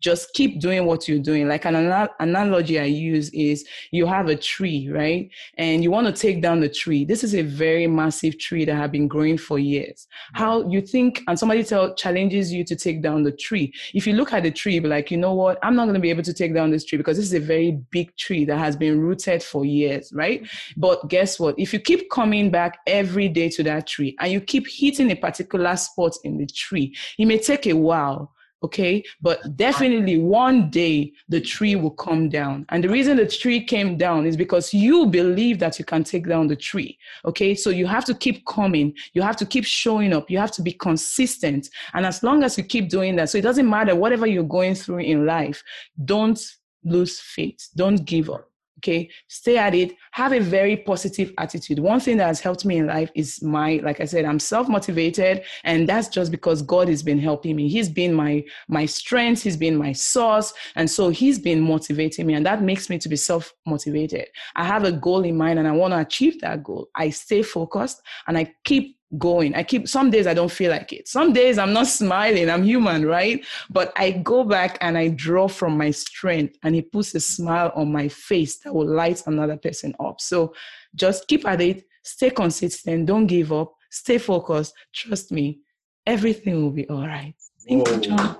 just 0.00 0.32
keep 0.34 0.60
doing 0.60 0.86
what 0.86 1.08
you're 1.08 1.18
doing. 1.18 1.48
Like 1.48 1.64
an 1.64 1.76
analogy 2.20 2.78
I 2.78 2.84
use 2.84 3.30
is 3.30 3.64
you 3.90 4.06
have 4.06 4.28
a 4.28 4.36
tree, 4.36 4.88
right? 4.90 5.30
And 5.58 5.82
you 5.82 5.90
want 5.90 6.06
to 6.06 6.12
take 6.12 6.42
down 6.42 6.60
the 6.60 6.68
tree. 6.68 7.04
This 7.04 7.24
is 7.24 7.34
a 7.34 7.42
very 7.42 7.86
massive 7.86 8.38
tree 8.38 8.64
that 8.64 8.74
have 8.74 8.92
been 8.92 9.08
growing 9.08 9.38
for 9.38 9.58
years. 9.58 10.06
Mm-hmm. 10.34 10.42
How 10.42 10.68
you 10.68 10.80
think, 10.80 11.22
and 11.28 11.38
somebody 11.38 11.64
tell 11.64 11.94
challenges 11.94 12.52
you 12.52 12.64
to 12.64 12.76
take 12.76 13.02
down 13.02 13.22
the 13.22 13.32
tree. 13.32 13.72
If 13.94 14.06
you 14.06 14.14
look 14.14 14.32
at 14.32 14.42
the 14.42 14.50
tree, 14.50 14.78
be 14.78 14.88
like, 14.88 15.10
you 15.10 15.16
know 15.16 15.34
what? 15.34 15.58
I'm 15.62 15.76
not 15.76 15.84
going 15.84 15.94
to 15.94 16.00
be 16.00 16.10
able 16.10 16.22
to 16.22 16.32
take 16.34 16.54
down 16.54 16.70
this 16.70 16.84
tree 16.84 16.98
because 16.98 17.16
this 17.16 17.26
is 17.26 17.34
a 17.34 17.40
very 17.40 17.72
big 17.90 18.16
tree 18.16 18.44
that 18.44 18.58
has 18.58 18.76
been 18.76 19.00
rooted 19.00 19.42
for 19.42 19.64
years, 19.64 20.12
right? 20.14 20.42
Mm-hmm. 20.42 20.80
But 20.80 21.08
guess 21.08 21.38
what? 21.38 21.54
If 21.58 21.72
you 21.72 21.80
keep 21.80 22.10
coming 22.10 22.50
back 22.50 22.78
every 22.86 23.28
day 23.28 23.48
to 23.50 23.62
that 23.64 23.86
tree 23.86 24.16
and 24.20 24.32
you 24.32 24.40
keep 24.40 24.66
hitting 24.68 25.10
a 25.10 25.16
particular 25.16 25.76
spot 25.76 26.16
in 26.24 26.38
the 26.38 26.46
tree, 26.46 26.96
it 27.18 27.26
may 27.26 27.38
take 27.38 27.66
a 27.66 27.74
while 27.74 28.32
okay? 28.62 29.02
But 29.20 29.56
definitely 29.56 30.18
one 30.18 30.70
day 30.70 31.12
the 31.28 31.40
tree 31.40 31.76
will 31.76 31.90
come 31.90 32.28
down. 32.28 32.66
And 32.68 32.84
the 32.84 32.88
reason 32.88 33.16
the 33.16 33.26
tree 33.26 33.64
came 33.64 33.96
down 33.96 34.26
is 34.26 34.36
because 34.36 34.72
you 34.72 35.06
believe 35.06 35.58
that 35.60 35.78
you 35.78 35.84
can 35.84 36.04
take 36.04 36.28
down 36.28 36.46
the 36.46 36.56
tree 36.56 36.98
okay? 37.24 37.54
So 37.54 37.70
you 37.70 37.86
have 37.86 38.04
to 38.06 38.14
keep 38.14 38.44
coming. 38.46 38.94
You 39.12 39.22
have 39.22 39.36
to 39.36 39.46
keep 39.46 39.64
showing 39.64 40.12
up. 40.12 40.30
You 40.30 40.38
have 40.38 40.52
to 40.52 40.62
be 40.62 40.72
consistent. 40.72 41.68
And 41.94 42.06
as 42.06 42.22
long 42.22 42.42
as 42.42 42.56
you 42.58 42.64
keep 42.64 42.88
doing 42.88 43.16
that 43.16 43.30
so 43.30 43.38
it 43.38 43.42
doesn't 43.42 43.68
matter 43.68 43.94
whatever 43.94 44.26
you're 44.26 44.44
going 44.44 44.74
through 44.74 44.98
in 44.98 45.26
life 45.26 45.62
don't 46.04 46.40
lose 46.84 47.20
faith. 47.20 47.68
Don't 47.76 48.04
give 48.04 48.30
up 48.30 48.49
okay 48.80 49.08
stay 49.28 49.56
at 49.58 49.74
it 49.74 49.92
have 50.12 50.32
a 50.32 50.40
very 50.40 50.76
positive 50.76 51.32
attitude. 51.38 51.78
One 51.78 52.00
thing 52.00 52.16
that 52.16 52.26
has 52.26 52.40
helped 52.40 52.64
me 52.64 52.78
in 52.78 52.86
life 52.86 53.10
is 53.14 53.42
my 53.42 53.80
like 53.84 54.00
i 54.00 54.04
said 54.04 54.24
i'm 54.24 54.38
self-motivated 54.38 55.42
and 55.64 55.88
that's 55.88 56.08
just 56.08 56.30
because 56.30 56.62
god 56.62 56.88
has 56.88 57.02
been 57.02 57.18
helping 57.18 57.56
me. 57.56 57.68
He's 57.68 57.88
been 57.88 58.12
my 58.14 58.44
my 58.68 58.86
strength 58.86 59.42
he's 59.42 59.56
been 59.56 59.76
my 59.76 59.92
source 59.92 60.52
and 60.76 60.90
so 60.90 61.10
he's 61.10 61.38
been 61.38 61.60
motivating 61.60 62.26
me 62.26 62.34
and 62.34 62.46
that 62.46 62.62
makes 62.62 62.88
me 62.90 62.98
to 62.98 63.08
be 63.08 63.16
self-motivated. 63.16 64.26
I 64.56 64.64
have 64.64 64.84
a 64.84 64.92
goal 64.92 65.24
in 65.24 65.36
mind 65.36 65.58
and 65.58 65.68
i 65.68 65.72
want 65.72 65.92
to 65.92 66.00
achieve 66.00 66.40
that 66.40 66.62
goal. 66.62 66.88
I 66.94 67.10
stay 67.10 67.42
focused 67.42 68.00
and 68.26 68.38
i 68.38 68.52
keep 68.64 68.99
going. 69.18 69.54
I 69.54 69.62
keep 69.62 69.88
some 69.88 70.10
days 70.10 70.26
I 70.26 70.34
don't 70.34 70.50
feel 70.50 70.70
like 70.70 70.92
it. 70.92 71.08
Some 71.08 71.32
days 71.32 71.58
I'm 71.58 71.72
not 71.72 71.86
smiling. 71.86 72.48
I'm 72.48 72.62
human, 72.62 73.04
right? 73.06 73.44
But 73.68 73.92
I 73.96 74.12
go 74.12 74.44
back 74.44 74.78
and 74.80 74.96
I 74.96 75.08
draw 75.08 75.48
from 75.48 75.76
my 75.76 75.90
strength 75.90 76.56
and 76.62 76.76
it 76.76 76.92
puts 76.92 77.14
a 77.14 77.20
smile 77.20 77.72
on 77.74 77.92
my 77.92 78.08
face 78.08 78.58
that 78.58 78.74
will 78.74 78.86
light 78.86 79.22
another 79.26 79.56
person 79.56 79.94
up. 80.00 80.20
So 80.20 80.54
just 80.94 81.26
keep 81.28 81.46
at 81.46 81.60
it, 81.60 81.86
stay 82.02 82.30
consistent, 82.30 83.06
don't 83.06 83.26
give 83.26 83.52
up, 83.52 83.74
stay 83.90 84.18
focused. 84.18 84.74
Trust 84.92 85.32
me, 85.32 85.60
everything 86.06 86.62
will 86.62 86.70
be 86.70 86.88
all 86.88 87.06
right. 87.06 87.34
Thank 87.68 87.86
Whoa. 87.86 87.94
you, 87.94 88.00
John. 88.00 88.36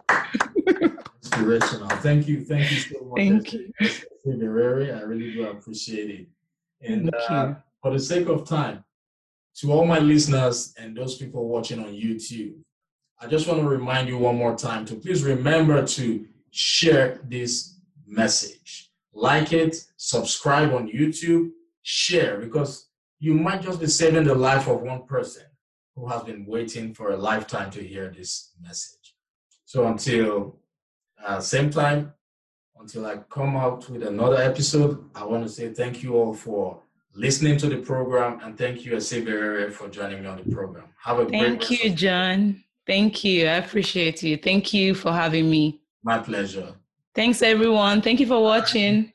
Inspirational. 1.22 1.88
Thank 1.98 2.28
you. 2.28 2.44
Thank 2.44 2.70
you 2.70 2.76
so 2.78 3.04
much. 3.04 3.16
Thank 3.16 3.52
you. 3.52 3.72
I 4.26 5.02
really 5.02 5.32
do 5.32 5.48
appreciate 5.48 6.10
it. 6.10 6.26
And 6.82 7.14
uh, 7.14 7.54
for 7.82 7.92
the 7.92 7.98
sake 7.98 8.28
of 8.28 8.48
time, 8.48 8.84
to 9.60 9.72
all 9.72 9.84
my 9.84 9.98
listeners 9.98 10.74
and 10.78 10.96
those 10.96 11.16
people 11.16 11.46
watching 11.46 11.80
on 11.80 11.92
YouTube, 11.92 12.54
I 13.20 13.26
just 13.26 13.46
want 13.46 13.60
to 13.60 13.68
remind 13.68 14.08
you 14.08 14.16
one 14.16 14.36
more 14.36 14.56
time 14.56 14.86
to 14.86 14.94
please 14.94 15.22
remember 15.22 15.86
to 15.86 16.26
share 16.50 17.20
this 17.28 17.76
message. 18.06 18.90
Like 19.12 19.52
it, 19.52 19.76
subscribe 19.98 20.72
on 20.72 20.88
YouTube, 20.88 21.50
share 21.82 22.38
because 22.38 22.88
you 23.18 23.34
might 23.34 23.60
just 23.60 23.80
be 23.80 23.86
saving 23.86 24.24
the 24.24 24.34
life 24.34 24.66
of 24.66 24.80
one 24.80 25.04
person 25.04 25.42
who 25.94 26.08
has 26.08 26.22
been 26.22 26.46
waiting 26.46 26.94
for 26.94 27.10
a 27.10 27.16
lifetime 27.16 27.70
to 27.72 27.86
hear 27.86 28.10
this 28.16 28.52
message. 28.62 29.14
So 29.66 29.86
until 29.86 30.58
uh, 31.22 31.40
same 31.40 31.68
time, 31.68 32.14
until 32.78 33.04
I 33.04 33.18
come 33.28 33.56
out 33.56 33.90
with 33.90 34.04
another 34.04 34.38
episode, 34.38 35.04
I 35.14 35.24
want 35.24 35.42
to 35.42 35.52
say 35.52 35.68
thank 35.74 36.02
you 36.02 36.14
all 36.14 36.32
for 36.32 36.80
listening 37.14 37.56
to 37.58 37.68
the 37.68 37.78
program. 37.78 38.40
And 38.42 38.56
thank 38.56 38.84
you, 38.84 38.96
Asibere, 38.96 39.70
for 39.70 39.88
joining 39.88 40.22
me 40.22 40.28
on 40.28 40.42
the 40.42 40.54
program. 40.54 40.84
Have 41.02 41.18
a 41.18 41.26
thank 41.26 41.66
great 41.66 41.84
you, 41.84 41.90
John. 41.90 42.62
Thank 42.86 43.24
you. 43.24 43.46
I 43.46 43.54
appreciate 43.54 44.22
you. 44.22 44.36
Thank 44.36 44.72
you 44.74 44.94
for 44.94 45.12
having 45.12 45.48
me. 45.50 45.80
My 46.02 46.18
pleasure. 46.18 46.74
Thanks, 47.14 47.42
everyone. 47.42 48.02
Thank 48.02 48.20
you 48.20 48.26
for 48.26 48.42
watching. 48.42 49.12